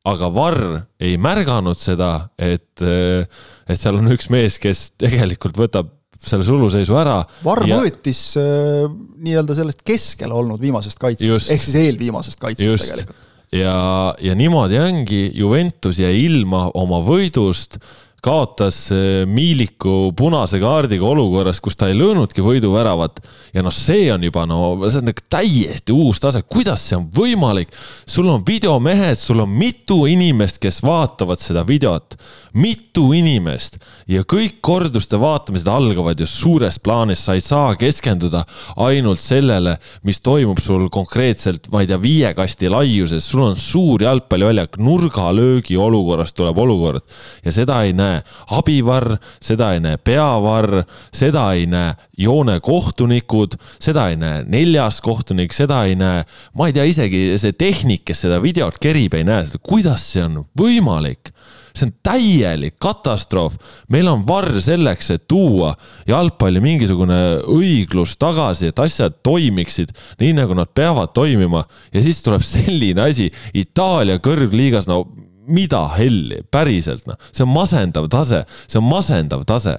aga 0.04 0.28
Varr 0.34 0.80
ei 1.00 1.16
märganud 1.16 1.78
seda, 1.80 2.28
et, 2.38 2.82
äh, 2.82 3.24
et 3.68 3.80
seal 3.80 3.96
on 3.96 4.12
üks 4.12 4.28
mees, 4.30 4.58
kes 4.60 4.90
tegelikult 5.00 5.56
võtab 5.56 5.88
selle 6.20 6.44
suluseisu 6.44 6.96
ära. 7.00 7.22
Varr 7.44 7.66
ja... 7.68 7.78
mõõtis 7.80 8.20
äh, 8.40 8.84
nii-öelda 9.24 9.56
sellest 9.56 9.84
keskel 9.86 10.32
olnud 10.32 10.60
viimasest 10.60 11.00
kaitsest, 11.00 11.50
ehk 11.52 11.64
siis 11.64 11.78
eelviimasest 11.86 12.40
kaitsest 12.40 12.68
just. 12.68 12.90
tegelikult. 12.90 13.23
Ja, 13.52 14.14
ja 14.20 14.34
niimoodi 14.34 14.78
ongi, 14.78 15.22
Juventus 15.34 15.98
jäi 16.00 16.24
ilma 16.24 16.68
oma 16.74 17.00
võidust 17.04 17.78
kaotas 18.24 18.78
eh, 18.94 19.24
Miiliku 19.28 20.12
punase 20.16 20.58
kaardiga 20.62 21.06
olukorras, 21.06 21.60
kus 21.60 21.76
ta 21.76 21.90
ei 21.90 21.96
löönudki 21.98 22.44
võiduväravat. 22.44 23.20
ja 23.54 23.62
noh, 23.62 23.74
see 23.74 24.08
on 24.12 24.24
juba 24.24 24.46
no, 24.48 24.60
see 24.88 25.02
on 25.02 25.10
nagu 25.10 25.24
täiesti 25.30 25.92
uus 25.92 26.20
tase, 26.22 26.42
kuidas 26.48 26.86
see 26.88 26.98
on 26.98 27.08
võimalik? 27.12 27.72
sul 28.06 28.28
on 28.32 28.44
videomehed, 28.46 29.18
sul 29.20 29.42
on 29.44 29.50
mitu 29.50 30.04
inimest, 30.10 30.60
kes 30.62 30.80
vaatavad 30.84 31.42
seda 31.42 31.64
videot, 31.68 32.16
mitu 32.54 33.10
inimest. 33.16 33.78
Ja 34.08 34.24
kõik 34.28 34.60
korduste 34.64 35.18
vaatamised 35.20 35.68
algavad 35.68 36.20
ju 36.20 36.28
suurest 36.28 36.82
plaanist, 36.84 37.26
sa 37.26 37.36
ei 37.36 37.44
saa 37.44 37.74
keskenduda 37.78 38.44
ainult 38.84 39.20
sellele, 39.20 39.76
mis 40.06 40.22
toimub 40.24 40.60
sul 40.62 40.88
konkreetselt, 40.92 41.68
ma 41.72 41.82
ei 41.82 41.90
tea, 41.90 42.00
viie 42.00 42.32
kasti 42.36 42.70
laiuses, 42.72 43.26
sul 43.26 43.44
on 43.50 43.58
suur 43.60 44.04
jalgpalliväljak, 44.04 44.78
nurgalöögi 44.80 45.76
olukorrast 45.80 46.36
tuleb 46.38 46.58
olukord. 46.64 47.04
Ja 47.44 47.52
seda 47.54 47.82
ei 47.84 47.92
näe 47.96 48.13
näe. 48.14 48.24
Abivarr, 48.54 49.18
seda 49.42 49.72
ei 49.74 49.82
näe. 49.84 49.98
Peavarr, 49.98 50.82
seda 51.14 51.50
ei 51.54 51.66
näe. 51.70 51.94
Joonekohtunikud, 52.18 53.58
seda 53.82 54.08
ei 54.12 54.18
näe. 54.20 54.44
Neljas 54.48 55.00
kohtunik, 55.04 55.54
seda 55.56 55.84
ei 55.88 55.98
näe, 55.98 56.22
ma 56.54 56.68
ei 56.68 56.76
tea, 56.76 56.86
isegi 56.88 57.26
see 57.40 57.56
tehnik, 57.58 58.04
kes 58.08 58.24
seda 58.26 58.40
videot 58.42 58.78
kerib, 58.82 59.16
ei 59.18 59.26
näe 59.26 59.48
seda, 59.48 59.60
kuidas 59.64 60.06
see 60.14 60.24
on 60.24 60.44
võimalik? 60.58 61.32
See 61.74 61.88
on 61.88 61.94
täielik 62.06 62.76
katastroof. 62.78 63.56
meil 63.90 64.06
on 64.06 64.22
varr 64.26 64.60
selleks, 64.62 65.10
et 65.10 65.24
tuua 65.28 65.72
jalgpalli 66.06 66.62
mingisugune 66.62 67.18
õiglus 67.50 68.14
tagasi, 68.14 68.70
et 68.70 68.78
asjad 68.78 69.18
toimiksid 69.26 69.90
nii, 70.20 70.36
nagu 70.38 70.54
nad 70.54 70.70
peavad 70.70 71.10
toimima. 71.10 71.64
Ja 71.92 72.02
siis 72.02 72.22
tuleb 72.22 72.46
selline 72.46 73.08
asi. 73.08 73.26
Itaalia 73.54 74.20
kõrgliigas, 74.22 74.86
no 74.86 75.02
mida 75.46 75.82
helli, 75.96 76.42
päriselt 76.50 77.06
noh, 77.08 77.18
see 77.30 77.44
on 77.44 77.52
masendav 77.52 78.08
tase, 78.12 78.44
see 78.66 78.80
on 78.80 78.86
masendav 78.88 79.44
tase. 79.48 79.76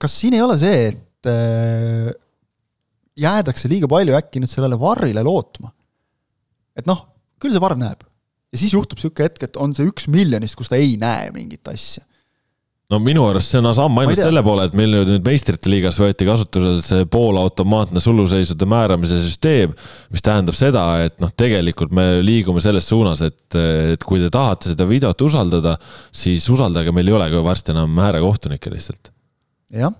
kas 0.00 0.16
siin 0.16 0.36
ei 0.36 0.42
ole 0.44 0.56
see, 0.60 0.90
et 0.90 1.30
äh, 1.30 2.10
jäädakse 3.20 3.68
liiga 3.68 3.88
palju 3.90 4.16
äkki 4.18 4.42
nüüd 4.42 4.52
sellele 4.52 4.78
varrile 4.80 5.24
lootma? 5.26 5.72
et 6.76 6.86
noh, 6.88 7.06
küll 7.40 7.54
see 7.54 7.62
varr 7.62 7.78
näeb. 7.80 8.04
ja 8.52 8.60
siis 8.60 8.76
juhtub 8.76 9.00
niisugune 9.00 9.28
hetk, 9.30 9.48
et 9.48 9.60
on 9.60 9.74
see 9.76 9.88
üks 9.88 10.08
miljonist, 10.12 10.58
kus 10.58 10.72
ta 10.72 10.80
ei 10.80 10.96
näe 11.00 11.32
mingit 11.36 11.68
asja 11.72 12.04
no 12.90 12.98
minu 13.02 13.24
arust 13.28 13.52
see 13.52 13.60
on 13.62 13.70
samm 13.76 14.00
ainult 14.02 14.20
selle 14.20 14.42
poole, 14.46 14.66
et 14.68 14.76
meil 14.78 14.96
nüüd 15.06 15.24
meistrite 15.26 15.70
liigas 15.70 16.00
võeti 16.02 16.26
kasutusele 16.28 16.82
see 16.84 17.06
poolautomaatne 17.10 18.02
suluseisude 18.02 18.68
määramise 18.70 19.20
süsteem, 19.22 19.74
mis 20.10 20.26
tähendab 20.26 20.58
seda, 20.58 20.84
et 21.06 21.16
noh, 21.22 21.30
tegelikult 21.30 21.94
me 21.96 22.08
liigume 22.26 22.62
selles 22.64 22.88
suunas, 22.90 23.22
et, 23.26 23.58
et 23.94 24.06
kui 24.06 24.22
te 24.22 24.30
tahate 24.34 24.72
seda 24.74 24.88
videot 24.90 25.26
usaldada, 25.26 25.76
siis 26.10 26.46
usaldage, 26.50 26.94
meil 26.94 27.12
ei 27.12 27.18
olegi 27.20 27.42
varsti 27.46 27.76
enam 27.76 27.98
äärekohtunikke 28.08 28.74
lihtsalt. 28.74 29.12
jah 29.70 29.94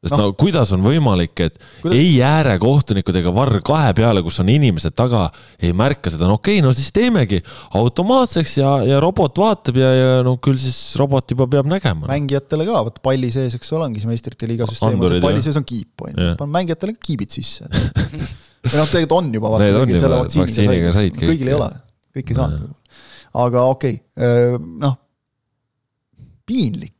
sest 0.00 0.14
no. 0.14 0.30
no 0.30 0.34
kuidas 0.38 0.70
on 0.72 0.80
võimalik, 0.84 1.34
et 1.44 1.58
kuidas... 1.82 1.96
ei 1.98 2.14
äärekohtunikud 2.24 3.18
ega 3.20 3.32
varr 3.36 3.60
kahe 3.64 3.92
peale, 3.96 4.22
kus 4.24 4.40
on 4.40 4.48
inimesed 4.52 4.94
taga, 4.96 5.26
ei 5.60 5.74
märka 5.76 6.12
seda, 6.12 6.24
no 6.28 6.38
okei 6.38 6.58
okay,, 6.58 6.64
no 6.64 6.72
siis 6.76 6.88
teemegi 6.96 7.42
automaatseks 7.76 8.56
ja, 8.62 8.70
ja 8.88 9.00
robot 9.04 9.40
vaatab 9.42 9.80
ja, 9.80 9.90
ja 9.92 10.14
no 10.26 10.38
küll 10.42 10.56
siis 10.60 10.78
robot 11.00 11.34
juba 11.34 11.48
peab 11.52 11.68
nägema. 11.70 12.08
mängijatele 12.08 12.64
ka, 12.68 12.84
vot 12.88 13.00
palli 13.04 13.32
sees, 13.34 13.58
eks 13.58 13.74
ole, 13.76 13.90
ongi 13.90 14.00
see 14.00 14.10
meistrite 14.10 14.48
liiga 14.48 14.68
süsteem, 14.70 15.00
palli 15.20 15.44
sees 15.44 15.60
on 15.60 15.68
kiip, 15.68 16.06
on 16.06 16.14
ju, 16.16 16.30
pane 16.40 16.56
mängijatele 16.56 16.96
ka 16.96 17.04
kiibid 17.10 17.36
sisse 17.36 17.68
või 17.70 18.78
noh, 18.80 18.88
tegelikult 18.88 19.18
on 19.18 19.28
juba, 19.36 19.52
vaata, 19.56 19.68
kõigil 19.82 20.00
selle 20.00 20.22
vaktsiiniga 20.24 20.94
said, 20.96 21.20
kõigil 21.20 21.52
ei 21.52 21.58
ole, 21.58 21.68
kõik 22.16 22.32
ei 22.32 22.40
saanud. 22.40 22.72
aga 23.44 23.66
okei 23.74 24.00
okay., 24.00 24.64
noh, 24.80 24.96
piinlik 26.48 26.96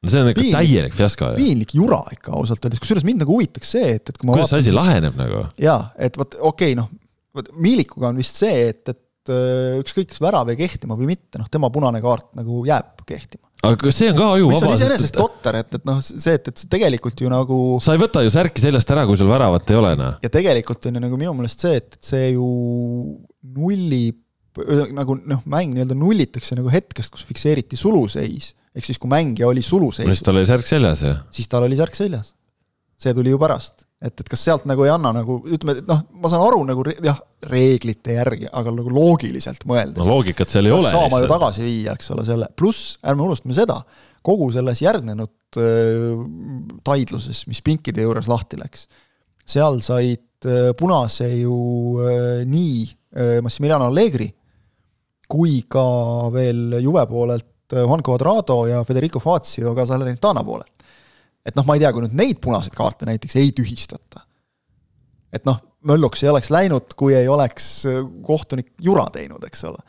no 0.00 0.12
see 0.12 0.22
on 0.22 0.30
ikka 0.32 0.46
täielik 0.54 0.96
fiasko. 0.96 1.34
piinlik 1.36 1.74
jura 1.76 2.00
ikka 2.14 2.32
ausalt 2.38 2.64
öeldes, 2.64 2.80
kusjuures 2.82 3.04
mind 3.06 3.24
nagu 3.24 3.36
huvitaks 3.36 3.74
see, 3.76 3.94
et, 3.98 4.08
et 4.08 4.16
kui 4.16 4.28
ma 4.28 4.38
kuidas 4.38 4.52
see 4.54 4.62
asi 4.62 4.70
siis... 4.70 4.78
laheneb 4.78 5.20
nagu? 5.20 5.44
jaa, 5.60 5.78
et 6.00 6.16
vot 6.20 6.36
okei 6.40 6.72
okay,, 6.72 6.78
noh, 6.78 6.88
vot 7.36 7.50
Miilikuga 7.60 8.10
on 8.10 8.20
vist 8.20 8.40
see, 8.40 8.70
et, 8.70 8.82
et 8.88 9.32
äh, 9.34 9.76
ükskõik, 9.82 10.08
kas 10.12 10.22
värav 10.24 10.48
jäi 10.50 10.58
kehtima 10.62 10.96
või 10.98 11.10
mitte, 11.12 11.40
noh, 11.40 11.50
tema 11.52 11.68
punane 11.72 12.00
kaart 12.04 12.30
nagu 12.38 12.62
jääb 12.68 13.04
kehtima. 13.08 13.44
aga 13.68 13.92
see 13.92 14.08
on 14.12 14.16
ka 14.22 14.30
ajuvaba. 14.38 14.54
mis 14.56 14.68
on 14.70 14.76
iseenesest 14.78 15.18
totter, 15.20 15.60
et, 15.60 15.76
et 15.76 15.84
noh, 15.90 16.00
see, 16.06 16.38
et, 16.38 16.48
et 16.48 16.64
tegelikult 16.76 17.20
ju 17.20 17.32
nagu 17.32 17.60
sa 17.84 17.96
ei 17.96 18.00
võta 18.00 18.24
ju 18.24 18.32
särki 18.32 18.64
seljast 18.64 18.94
ära, 18.96 19.04
kui 19.08 19.20
sul 19.20 19.28
väravat 19.30 19.74
ei 19.74 19.80
ole, 19.82 19.92
noh. 20.00 20.16
ja 20.24 20.32
tegelikult 20.32 20.88
on 20.88 20.96
ju 20.96 21.04
nagu 21.04 21.20
minu 21.20 21.36
meelest 21.36 21.66
see, 21.66 21.76
et, 21.82 22.00
et 22.00 22.12
see 22.14 22.32
ju 22.38 22.48
nullib, 23.52 24.22
nagu 24.96 25.14
noh, 25.20 25.44
mäng 25.44 25.76
nii-öelda 25.76 25.94
nullitakse 25.96 26.56
nagu 26.58 26.72
hetkest, 26.72 27.12
kus 27.12 27.28
fikseeriti 27.28 27.76
suluseis 27.78 28.54
ehk 28.76 28.86
siis, 28.86 28.98
kui 29.02 29.10
mängija 29.10 29.48
oli 29.50 29.62
suluseisus. 29.64 30.12
siis 30.14 30.26
tal 30.26 30.38
oli 30.40 30.48
särk 30.48 30.68
seljas, 30.68 31.04
jah? 31.06 31.22
siis 31.34 31.48
tal 31.50 31.66
oli 31.66 31.78
särk 31.78 31.96
seljas. 31.98 32.34
see 33.00 33.14
tuli 33.16 33.32
ju 33.32 33.40
pärast, 33.40 33.86
et, 34.02 34.12
et 34.12 34.28
kas 34.28 34.44
sealt 34.44 34.66
nagu 34.68 34.84
ei 34.84 34.92
anna 34.92 35.12
nagu 35.16 35.40
ütleme, 35.48 35.78
et 35.80 35.88
noh, 35.88 36.02
ma 36.20 36.30
saan 36.32 36.44
aru 36.44 36.62
nagu 36.68 36.84
jah, 36.92 37.18
reeglite 37.50 38.18
järgi, 38.18 38.50
aga 38.52 38.74
nagu 38.76 38.92
loogiliselt 38.94 39.64
mõeldes. 39.68 39.98
no 40.00 40.08
loogikat 40.14 40.52
seal 40.52 40.68
ei 40.68 40.76
ole. 40.76 40.92
saama 40.92 41.22
ju 41.22 41.30
tagasi 41.30 41.66
viia, 41.66 41.96
eks 41.98 42.14
ole, 42.14 42.26
selle, 42.28 42.50
pluss 42.56 42.96
ärme 43.02 43.26
unustame 43.26 43.56
seda, 43.56 43.80
kogu 44.26 44.50
selles 44.54 44.82
järgnenud 44.84 45.60
äh, 45.60 46.24
taidluses, 46.86 47.46
mis 47.50 47.62
pinkide 47.64 48.04
juures 48.04 48.28
lahti 48.30 48.60
läks, 48.60 48.86
seal 49.48 49.80
said 49.82 50.46
äh, 50.46 50.70
punase 50.78 51.32
ju 51.40 51.56
äh, 52.04 52.44
nii 52.46 52.84
äh, 52.84 53.40
Massimiliano 53.42 53.88
Allegri 53.90 54.28
kui 55.30 55.62
ka 55.70 55.84
veel 56.34 56.80
Juve 56.82 57.04
poolelt 57.10 57.49
Juan 57.78 58.02
Cuadrado 58.06 58.64
ja 58.68 58.82
Federico 58.88 59.22
Fazio 59.22 59.74
ka 59.76 59.86
Salernitana 59.88 60.44
poole. 60.46 60.66
et 61.46 61.56
noh, 61.56 61.64
ma 61.64 61.76
ei 61.76 61.80
tea, 61.80 61.92
kui 61.96 62.04
nüüd 62.04 62.16
neid 62.18 62.40
punaseid 62.42 62.74
kaarte 62.76 63.08
näiteks 63.08 63.38
ei 63.40 63.52
tühistata, 63.56 64.26
et 65.32 65.46
noh, 65.48 65.56
mölluks 65.88 66.22
ei 66.24 66.30
oleks 66.32 66.50
läinud, 66.52 66.94
kui 66.98 67.16
ei 67.16 67.28
oleks 67.30 67.72
äh, 67.88 68.00
kohtunik 68.26 68.74
jura 68.84 69.06
teinud, 69.14 69.44
eks 69.48 69.64
ole. 69.70 69.80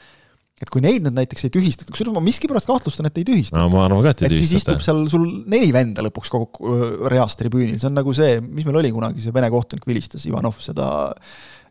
et 0.61 0.69
kui 0.69 0.83
neid 0.83 1.01
nüüd 1.01 1.15
näiteks 1.17 1.47
ei 1.47 1.53
tühistata, 1.53 1.89
kusjuures 1.89 2.13
ma 2.13 2.21
miskipärast 2.23 2.69
kahtlustan, 2.69 3.09
et 3.09 3.17
ei 3.17 3.27
tühistata. 3.27 3.59
no 3.59 3.71
ma 3.73 3.85
arvan 3.87 4.05
ka, 4.05 4.13
et 4.13 4.23
ei 4.23 4.31
tühistata. 4.31 4.47
siis 4.47 4.61
istub 4.61 4.85
seal 4.85 5.01
sul 5.11 5.25
neli 5.51 5.73
venda 5.75 6.05
lõpuks 6.05 6.31
kogu 6.31 6.71
äh, 6.71 6.85
reas 7.11 7.35
tribüünil, 7.39 7.79
see 7.81 7.89
on 7.89 7.97
nagu 7.99 8.15
see, 8.15 8.37
mis 8.45 8.67
meil 8.67 8.79
oli 8.83 8.93
kunagi, 8.95 9.23
see 9.23 9.35
vene 9.35 9.51
kohtunik 9.51 9.87
vilistas 9.89 10.27
Ivanov 10.29 10.61
seda 10.63 10.87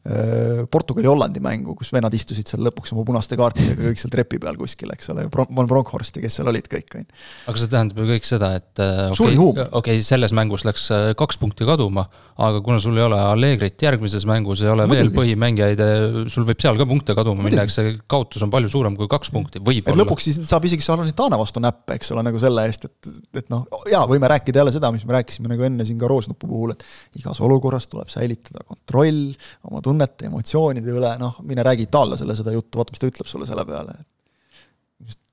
Portugali-Hollandi 0.01 1.43
mängu, 1.45 1.75
kus 1.77 1.91
vennad 1.93 2.15
istusid 2.17 2.49
seal 2.49 2.63
lõpuks 2.65 2.95
oma 2.95 3.03
punaste 3.05 3.37
kaartidega 3.37 3.91
kõik 3.91 4.01
seal 4.01 4.13
trepi 4.15 4.39
peal 4.41 4.57
kuskil, 4.57 4.89
eks 4.95 5.11
ole, 5.13 5.27
Von 5.29 5.69
Bronckhorst 5.69 6.17
ja 6.17 6.23
kes 6.25 6.39
seal 6.39 6.49
olid 6.49 6.71
kõik, 6.73 6.95
on 6.97 7.05
ju. 7.05 7.19
aga 7.53 7.61
see 7.61 7.69
tähendab 7.75 8.01
ju 8.01 8.07
kõik 8.09 8.25
seda, 8.25 8.49
et 8.57 8.81
okei 8.81 9.37
okay,, 9.37 9.67
okay, 9.83 10.01
selles 10.05 10.33
mängus 10.33 10.65
läks 10.65 10.87
kaks 11.21 11.37
punkti 11.43 11.69
kaduma, 11.69 12.07
aga 12.41 12.63
kuna 12.65 12.81
sul 12.81 12.97
ei 12.97 13.05
ole 13.05 13.19
Allegrit 13.21 13.85
järgmises 13.85 14.25
mängus, 14.29 14.63
ei 14.65 14.71
ole 14.73 14.87
Muidugi. 14.89 15.03
veel 15.03 15.13
põhimängijaid, 15.19 15.85
sul 16.33 16.49
võib 16.49 16.65
seal 16.65 16.81
ka 16.81 16.89
punkte 16.89 17.17
kaduma 17.19 17.45
minna, 17.45 17.67
eks 17.69 17.77
see 17.77 17.93
kaotus 18.09 18.47
on 18.47 18.55
palju 18.57 18.73
suurem 18.73 18.97
kui 18.97 19.11
kaks 19.11 19.33
punkti, 19.35 19.61
võib-olla. 19.61 20.01
lõpuks 20.01 20.31
siis 20.31 20.41
saab 20.49 20.65
isegi 20.65 20.87
Salernitana 20.87 21.37
vastu 21.41 21.61
näppe, 21.61 21.99
eks 22.01 22.15
ole, 22.17 22.25
nagu 22.25 22.41
selle 22.41 22.65
eest, 22.71 22.89
et, 22.89 23.13
et 23.43 23.53
noh, 23.53 23.69
jaa, 23.93 24.07
võime 24.09 24.33
rääkida 24.33 24.63
jälle 24.63 24.73
seda, 24.73 24.89
mis 24.97 25.05
me 25.05 25.19
rääkisime 25.19 25.53
nagu 25.53 25.69
enne 25.69 25.85
siin 25.85 26.01
ka 26.01 26.09
Roosnupu 26.09 26.49
puhul, 26.49 26.73
et 26.73 27.21
igas 27.21 27.45
olukorras 27.45 27.91
tuleb 27.93 28.09
säilitada 28.09 28.65
kontroll 28.65 29.35
oma 29.69 29.85
tunnete, 29.91 30.31
emotsioonide 30.31 30.95
üle, 30.95 31.13
noh, 31.21 31.43
mine 31.47 31.67
räägi 31.67 31.89
itaallasele 31.89 32.39
seda 32.39 32.55
juttu, 32.55 32.81
vaata, 32.81 32.95
mis 32.95 33.03
ta 33.03 33.11
ütleb 33.11 33.31
sulle 33.31 33.49
selle 33.51 33.67
peale. 33.69 33.99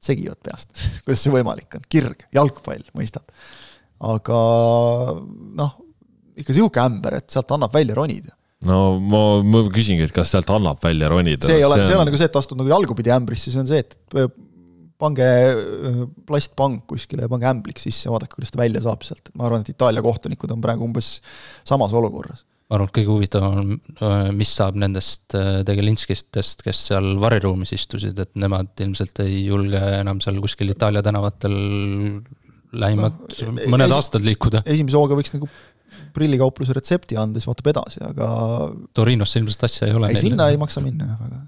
segivad 0.08 0.39
peast 0.43 0.72
kuidas 1.05 1.24
see 1.26 1.34
võimalik 1.34 1.80
on, 1.80 1.86
kirg, 1.89 2.28
jalgpall, 2.34 2.86
mõistad. 2.97 3.26
aga 4.14 4.41
noh 5.62 5.78
ikka 6.38 6.53
sihuke 6.53 6.82
ämber, 6.84 7.18
et 7.18 7.34
sealt 7.34 7.51
annab 7.55 7.74
välja 7.74 7.95
ronida 7.97 8.34
no 8.66 8.97
ma, 9.01 9.22
ma 9.45 9.64
küsingi, 9.74 10.05
et 10.08 10.16
kas 10.16 10.34
sealt 10.34 10.49
annab 10.53 10.82
välja 10.84 11.10
ronida? 11.12 11.45
see 11.45 11.60
ei 11.60 11.66
ole, 11.66 11.80
see 11.84 11.93
ei 11.93 11.99
ole 11.99 12.10
nagu 12.10 12.20
see, 12.20 12.30
et 12.30 12.39
astud 12.39 12.60
nagu 12.60 12.72
jalgupidi 12.72 13.14
ämbrisse, 13.14 13.53
see 13.53 13.62
on 13.62 13.70
see, 13.70 13.82
et 13.84 14.18
äh, 14.18 14.30
pange 15.01 15.28
äh, 15.28 16.03
plastpank 16.28 16.86
kuskile 16.89 17.26
ja 17.26 17.32
pange 17.32 17.49
ämbliks 17.49 17.86
sisse, 17.88 18.10
vaadake, 18.12 18.38
kuidas 18.38 18.53
ta 18.53 18.62
välja 18.62 18.84
saab 18.86 19.05
sealt, 19.05 19.32
ma 19.38 19.47
arvan, 19.47 19.66
et 19.66 19.74
Itaalia 19.74 20.03
kohtunikud 20.05 20.53
on 20.53 20.64
praegu 20.64 20.88
umbes 20.88 21.18
samas 21.68 21.93
olukorras. 21.97 22.45
Ma 22.68 22.76
arvan, 22.76 22.89
et 22.89 22.95
kõige 22.97 23.13
huvitavam 23.13 23.59
on, 23.61 23.76
äh, 24.03 24.32
mis 24.36 24.49
saab 24.59 24.76
nendest 24.80 25.36
tegelinskistest, 25.68 26.65
kes 26.65 26.82
seal 26.89 27.13
variruumis 27.22 27.72
istusid, 27.78 28.20
et 28.20 28.34
nemad 28.36 28.74
ilmselt 28.84 29.24
ei 29.24 29.45
julge 29.45 29.82
enam 30.01 30.20
seal 30.24 30.41
kuskil 30.43 30.76
Itaalia 30.76 31.03
tänavatel 31.05 31.55
lähimad 32.76 33.18
no, 33.47 33.55
mõned 33.72 33.93
aastad 33.95 34.26
liikuda. 34.26 34.63
esimese 34.68 34.99
hooga 34.99 35.18
võiks 35.18 35.34
nagu 35.36 35.49
prillikaupluse 36.15 36.76
retsepti 36.76 37.18
anda, 37.20 37.39
siis 37.39 37.49
vaatab 37.49 37.70
edasi, 37.72 38.01
aga 38.05 38.30
Torinosse 38.97 39.41
ilmselt 39.41 39.68
asja 39.68 39.88
ei 39.88 39.95
ole. 39.97 40.11
ei, 40.11 40.20
sinna 40.22 40.49
ei 40.51 40.59
maksa 40.59 40.84
minna 40.84 41.07
jah, 41.11 41.22
väga. 41.22 41.39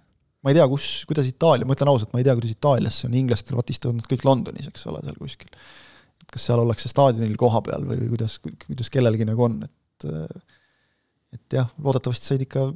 ma 0.46 0.54
ei 0.54 0.60
tea, 0.60 0.68
kus, 0.72 0.88
kuidas 1.10 1.28
Itaalia, 1.30 1.68
ma 1.68 1.76
ütlen 1.76 1.92
ausalt, 1.92 2.14
ma 2.14 2.22
ei 2.22 2.28
tea, 2.28 2.36
kuidas 2.40 2.56
Itaalias 2.56 3.02
see 3.02 3.10
on, 3.10 3.18
inglastel 3.20 3.60
vaat 3.60 3.74
istuvad 3.74 4.00
nad 4.00 4.08
kõik 4.10 4.26
Londonis, 4.28 4.70
eks 4.72 4.88
ole, 4.92 5.02
seal 5.06 5.20
kuskil. 5.20 5.52
et 6.24 6.32
kas 6.36 6.48
seal 6.50 6.64
ollakse 6.64 6.92
staadionil 6.92 7.36
koha 7.40 7.64
peal 7.68 7.86
või, 7.90 8.00
või 8.04 8.14
kuidas, 8.16 8.40
kuidas 8.42 8.94
kellelgi 8.94 9.28
nagu 9.30 9.48
on, 9.50 9.60
et 9.68 10.08
et 11.34 11.60
jah, 11.60 11.70
loodetavasti 11.84 12.32
said 12.32 12.46
ikka 12.46 12.70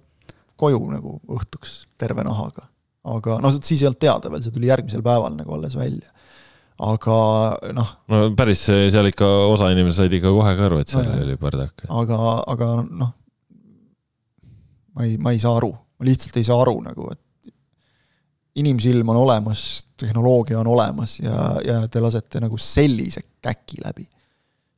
koju 0.59 0.79
nagu 0.91 1.17
õhtuks 1.37 1.83
terve 1.97 2.25
nahaga. 2.25 2.67
aga 3.03 3.39
noh, 3.43 3.55
siis 3.59 3.81
ei 3.81 3.89
olnud 3.89 3.99
teada 3.99 4.31
veel, 4.31 4.43
see 4.45 4.53
tuli 4.55 4.69
järgmisel 4.69 5.03
päeval 5.05 5.33
nagu 5.35 5.57
alles 5.57 5.75
välja 5.75 6.11
aga 6.83 7.17
noh. 7.75 7.89
no 8.09 8.21
päris 8.37 8.65
seal 8.67 9.09
ikka 9.11 9.27
osa 9.51 9.69
inimesi 9.73 10.01
said 10.01 10.15
ikka 10.17 10.31
kohe 10.33 10.55
ka 10.57 10.65
aru, 10.67 10.79
et 10.81 10.91
seal 10.91 11.05
no, 11.05 11.19
oli 11.25 11.35
bardak. 11.41 11.85
aga, 11.89 12.19
aga 12.53 12.69
noh, 12.87 13.11
ma 14.97 15.05
ei, 15.07 15.17
ma 15.21 15.35
ei 15.35 15.41
saa 15.43 15.57
aru, 15.59 15.69
ma 15.73 16.07
lihtsalt 16.07 16.39
ei 16.41 16.47
saa 16.47 16.61
aru 16.63 16.79
nagu, 16.85 17.11
et 17.13 17.21
inimsilm 18.63 19.09
on 19.09 19.21
olemas, 19.23 19.85
tehnoloogia 19.97 20.59
on 20.61 20.69
olemas 20.75 21.17
ja, 21.21 21.37
ja 21.65 21.77
te 21.89 22.01
lasete 22.03 22.41
nagu 22.43 22.57
sellise 22.61 23.23
käki 23.41 23.81
läbi. 23.81 24.05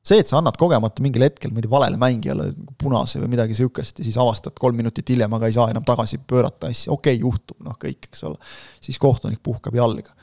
See, 0.06 0.22
et 0.22 0.30
sa 0.30 0.38
annad 0.39 0.58
kogemata 0.60 1.01
mingil 1.01 1.26
hetkel, 1.26 1.53
ma 1.53 1.60
ei 1.60 1.66
tea, 1.66 1.72
valele 1.72 1.97
mängijale 2.01 2.51
punase 2.82 3.22
või 3.24 3.32
midagi 3.34 3.58
sihukest 3.58 4.01
ja 4.01 4.06
siis 4.06 4.20
avastad 4.22 4.58
kolm 4.62 4.78
minutit 4.78 5.10
hiljem, 5.10 5.34
aga 5.38 5.49
ei 5.49 5.56
saa 5.56 5.72
enam 5.74 5.86
tagasi 5.88 6.22
pöörata 6.28 6.70
asja, 6.70 6.93
okei 6.93 7.16
okay,, 7.18 7.24
juhtub, 7.24 7.58
noh 7.66 7.80
kõik, 7.82 8.10
eks 8.12 8.24
ole. 8.30 8.38
siis 8.86 9.01
kohtunik 9.01 9.41
puhkab 9.43 9.78
jalga 9.78 10.14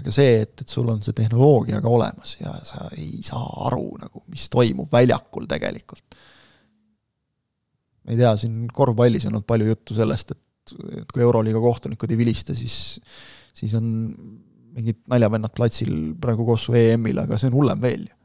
aga 0.00 0.12
see, 0.14 0.36
et, 0.44 0.54
et 0.64 0.72
sul 0.72 0.88
on 0.88 1.02
see 1.04 1.16
tehnoloogia 1.16 1.80
ka 1.84 1.90
olemas 1.92 2.36
ja 2.40 2.52
sa 2.64 2.86
ei 2.96 3.20
saa 3.26 3.42
aru 3.68 3.88
nagu, 4.00 4.24
mis 4.32 4.46
toimub 4.52 4.92
väljakul 4.92 5.48
tegelikult. 5.50 6.16
ma 8.02 8.14
ei 8.14 8.20
tea, 8.20 8.32
siin 8.40 8.64
korvpallis 8.72 9.28
on 9.28 9.36
olnud 9.36 9.48
palju 9.48 9.68
juttu 9.68 9.96
sellest, 9.96 10.32
et, 10.34 10.74
et 11.02 11.12
kui 11.12 11.24
Euroliiga 11.24 11.60
kohtunikud 11.62 12.10
ei 12.10 12.18
vilista, 12.18 12.56
siis, 12.56 12.98
siis 13.54 13.76
on 13.78 13.86
mingid 14.72 15.04
naljavennad 15.12 15.52
platsil 15.54 15.92
praegu 16.20 16.48
koos 16.48 16.66
su 16.68 16.76
EM-il, 16.78 17.20
aga 17.20 17.36
see 17.38 17.52
on 17.52 17.60
hullem 17.60 17.84
veel 17.84 18.08
ju 18.08 18.21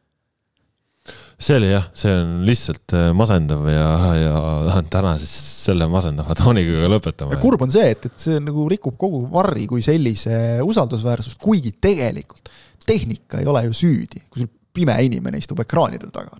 see 1.37 1.57
oli 1.59 1.69
jah, 1.69 1.85
see 1.93 2.13
on 2.17 2.37
lihtsalt 2.47 2.93
äh, 2.97 3.09
masendav 3.13 3.67
ja, 3.69 3.89
ja 4.17 4.79
täna 4.89 5.13
siis 5.21 5.33
selle 5.67 5.85
masendava 5.91 6.33
tooniga 6.37 6.79
ka 6.81 6.89
lõpetame. 6.89 7.37
kurb 7.41 7.67
on 7.67 7.73
see, 7.73 7.91
et, 7.93 8.07
et 8.09 8.25
see 8.27 8.39
nagu 8.41 8.65
rikub 8.71 8.97
kogu 8.97 9.21
Varri 9.31 9.67
kui 9.69 9.83
sellise 9.85 10.57
usaldusväärsust, 10.65 11.37
kuigi 11.43 11.75
tegelikult 11.81 12.49
tehnika 12.87 13.41
ei 13.41 13.49
ole 13.49 13.67
ju 13.67 13.75
süüdi, 13.75 14.23
kui 14.31 14.41
sul 14.41 14.51
pime 14.77 14.95
inimene 15.05 15.41
istub 15.41 15.61
ekraanidel 15.63 16.13
taga. 16.13 16.39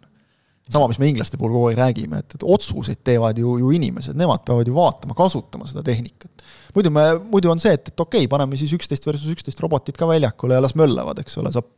sama, 0.67 0.89
mis 0.91 0.97
me 0.99 1.07
inglaste 1.07 1.37
puhul 1.39 1.53
kogu 1.53 1.69
aeg 1.69 1.77
räägime, 1.79 2.19
et, 2.19 2.33
et 2.35 2.43
otsuseid 2.43 2.99
teevad 3.07 3.37
ju, 3.39 3.53
ju 3.61 3.69
inimesed, 3.77 4.17
nemad 4.19 4.41
peavad 4.47 4.67
ju 4.67 4.75
vaatama, 4.75 5.15
kasutama 5.15 5.67
seda 5.69 5.83
tehnikat. 5.85 6.43
muidu 6.75 6.91
me, 6.91 7.05
muidu 7.31 7.53
on 7.53 7.61
see, 7.61 7.77
et, 7.77 7.93
et 7.93 7.99
okei 7.99 8.25
okay,, 8.25 8.31
paneme 8.33 8.59
siis 8.59 8.73
üksteist 8.75 9.05
versus 9.07 9.29
üksteist 9.31 9.61
robotit 9.63 9.97
ka 9.97 10.09
väljakule 10.09 10.57
ja 10.57 10.63
las 10.63 10.75
möllavad, 10.75 11.21
eks 11.23 11.37
ole, 11.37 11.53
saab 11.55 11.69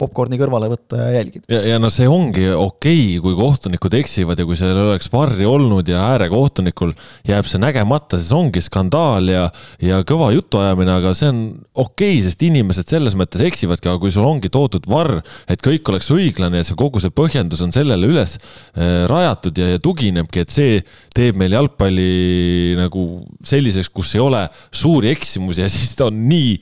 popkorni 0.00 0.38
kõrvale 0.40 0.68
võtta 0.70 0.98
ja 1.00 1.08
jälgida. 1.18 1.46
ja, 1.50 1.60
ja 1.72 1.78
no 1.80 1.90
see 1.92 2.08
ongi 2.10 2.46
okei 2.52 3.16
okay,, 3.16 3.20
kui 3.24 3.36
kohtunikud 3.38 3.96
eksivad 3.98 4.40
ja 4.40 4.46
kui 4.48 4.58
seal 4.58 4.76
oleks 4.76 5.08
varri 5.12 5.48
olnud 5.48 5.88
ja 5.88 6.04
äärekohtunikul 6.12 6.92
jääb 7.28 7.48
see 7.48 7.60
nägemata, 7.62 8.20
siis 8.20 8.32
ongi 8.36 8.62
skandaal 8.64 9.32
ja, 9.32 9.46
ja 9.82 10.02
kõva 10.08 10.30
jutuajamine, 10.36 10.96
aga 11.00 11.14
see 11.16 11.30
on 11.32 11.42
okei 11.72 12.16
okay,, 12.16 12.22
sest 12.26 12.46
inimesed 12.46 12.92
selles 12.92 13.16
mõttes 13.18 13.44
eksivadki, 13.48 13.90
aga 13.90 14.02
kui 14.02 14.14
sul 14.14 14.28
ongi 14.28 14.52
toodud 14.52 14.88
varr, 14.90 15.20
et 15.50 15.64
kõik 15.64 15.92
oleks 15.92 16.12
õiglane 16.14 16.62
ja 16.62 16.68
see 16.68 16.78
kogu 16.78 17.02
see 17.02 17.14
põhjendus 17.14 17.64
on 17.64 17.74
sellele 17.74 18.10
üles 18.10 18.36
äh, 18.38 19.04
rajatud 19.10 19.56
ja, 19.58 19.74
ja 19.74 19.82
tuginebki, 19.82 20.44
et 20.44 20.52
see 20.52 20.80
teeb 21.16 21.38
meil 21.40 21.56
jalgpalli 21.56 22.76
nagu 22.78 23.06
selliseks, 23.44 23.92
kus 23.94 24.14
ei 24.16 24.24
ole 24.24 24.46
suuri 24.74 25.14
eksimusi 25.14 25.64
ja 25.64 25.70
siis 25.72 25.96
ta 25.96 26.10
on 26.10 26.26
nii 26.28 26.58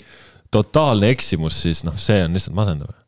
totaalne 0.54 1.10
eksimus, 1.14 1.62
siis 1.64 1.82
noh, 1.86 1.96
see 1.98 2.22
on 2.24 2.36
lihtsalt 2.36 2.54
masendav. 2.56 3.03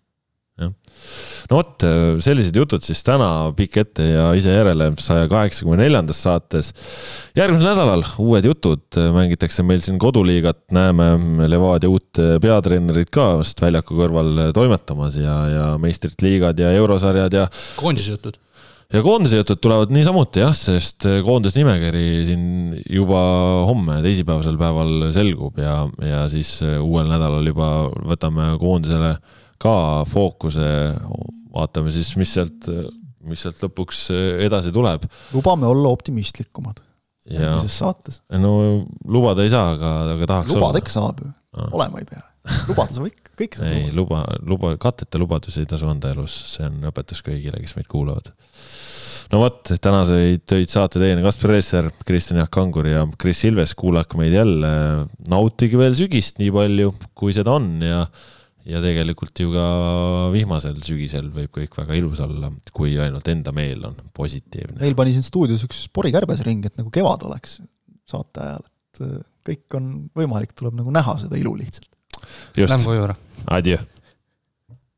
No 1.51 1.61
vot, 1.61 1.85
sellised 2.25 2.57
jutud 2.59 2.85
siis 2.85 3.03
täna 3.07 3.29
pikk 3.57 3.81
ette 3.83 4.07
ja 4.07 4.29
ise 4.39 4.55
järele 4.55 4.91
saja 5.03 5.29
kaheksakümne 5.31 5.79
neljandas 5.85 6.23
saates. 6.25 6.73
järgmisel 7.39 7.69
nädalal 7.71 8.07
uued 8.23 8.49
jutud, 8.49 8.87
mängitakse 9.15 9.65
meil 9.67 9.83
siin 9.85 10.01
koduliigat, 10.03 10.63
näeme 10.75 11.13
Levadia 11.49 11.91
uut 11.91 12.23
peatreenerit 12.43 13.13
ka 13.15 13.37
vast 13.43 13.63
väljaku 13.63 13.99
kõrval 14.01 14.49
toimetamas 14.57 15.21
ja, 15.21 15.37
ja 15.53 15.69
meistrite 15.83 16.27
liigad 16.27 16.59
ja 16.61 16.73
eurosarjad 16.81 17.39
ja. 17.39 17.47
koondise 17.79 18.17
jutud 18.17 18.41
ja 18.93 19.03
koondise 19.03 19.41
jutud 19.41 19.59
tulevad 19.63 19.91
niisamuti 19.95 20.43
jah, 20.43 20.55
sest 20.55 21.07
koondise 21.27 21.59
nimekiri 21.59 22.05
siin 22.29 22.45
juba 22.99 23.23
homme, 23.67 23.99
teisipäevasel 24.05 24.59
päeval 24.61 25.09
selgub 25.15 25.59
ja, 25.59 25.81
ja 26.03 26.27
siis 26.31 26.59
uuel 26.63 27.11
nädalal 27.11 27.47
juba 27.51 27.71
võtame 28.13 28.53
koondisele 28.63 29.17
ka 29.63 30.05
fookuse, 30.11 30.69
vaatame 31.55 31.93
siis, 31.95 32.13
mis 32.21 32.35
sealt, 32.37 32.69
mis 33.27 33.45
sealt 33.47 33.63
lõpuks 33.65 34.09
edasi 34.47 34.75
tuleb. 34.75 35.07
lubame 35.35 35.69
olla 35.71 35.93
optimistlikumad 35.95 36.83
järgmises 37.31 37.79
saates. 37.81 38.21
no 38.39 38.53
lubada 39.09 39.45
ei 39.45 39.53
saa, 39.53 39.75
aga, 39.75 39.93
aga 40.15 40.31
tahaks 40.31 40.55
lubada 40.55 40.83
ikka 40.83 40.95
saab 40.95 41.23
ju, 41.23 41.31
olema 41.73 42.03
ei 42.03 42.09
pea. 42.09 42.23
lubada 42.71 42.97
saab 42.97 43.09
ikka, 43.11 43.33
kõike 43.41 43.61
saab 43.61 43.73
ei, 43.73 43.89
luba, 43.95 44.23
luba, 44.47 44.75
katteta 44.83 45.21
lubadusi 45.21 45.65
ei 45.65 45.71
tasu 45.71 45.91
anda 45.91 46.13
elus, 46.15 46.37
see 46.55 46.67
on 46.69 46.87
õpetus 46.91 47.25
kõigile, 47.27 47.59
kes 47.63 47.77
meid 47.79 47.91
kuulavad. 47.91 48.31
no 49.33 49.43
vot, 49.43 49.75
tänaseid 49.83 50.47
töid 50.49 50.71
saate 50.73 51.03
teinud 51.03 51.27
Kaspar 51.27 51.57
Reesser, 51.57 51.91
Kristjan 52.07 52.41
Jaak 52.43 52.55
Kangur 52.55 52.89
ja 52.91 53.03
Kris 53.19 53.43
Ilves, 53.49 53.75
kuulake 53.79 54.21
meid 54.21 54.37
jälle. 54.37 54.73
nautige 55.29 55.83
veel 55.83 55.99
sügist 55.99 56.41
nii 56.43 56.55
palju, 56.55 56.95
kui 57.19 57.35
seda 57.37 57.59
on 57.59 57.75
ja 57.83 58.07
ja 58.67 58.81
tegelikult 58.83 59.41
ju 59.41 59.53
ka 59.55 59.67
vihmasel 60.35 60.79
sügisel 60.85 61.29
võib 61.35 61.53
kõik 61.55 61.77
väga 61.79 61.99
ilus 61.99 62.21
olla, 62.25 62.51
kui 62.77 62.97
ainult 63.03 63.29
enda 63.31 63.55
meel 63.57 63.85
on 63.89 63.99
positiivne. 64.17 64.81
meil 64.83 64.97
pani 64.99 65.15
siin 65.15 65.27
stuudios 65.27 65.65
üks 65.69 65.87
porikärbes 65.95 66.43
ring, 66.47 66.67
et 66.67 66.77
nagu 66.79 66.91
kevad 66.95 67.27
oleks 67.29 67.61
saate 68.11 68.43
ajal, 68.43 68.65
et 68.67 69.03
äh, 69.07 69.21
kõik 69.47 69.79
on 69.79 69.93
võimalik, 70.19 70.55
tuleb 70.59 70.79
nagu 70.79 70.95
näha 70.95 71.19
seda 71.23 71.39
ilu 71.39 71.55
lihtsalt. 71.59 71.91
just, 72.59 72.89
adjöö. 73.47 73.83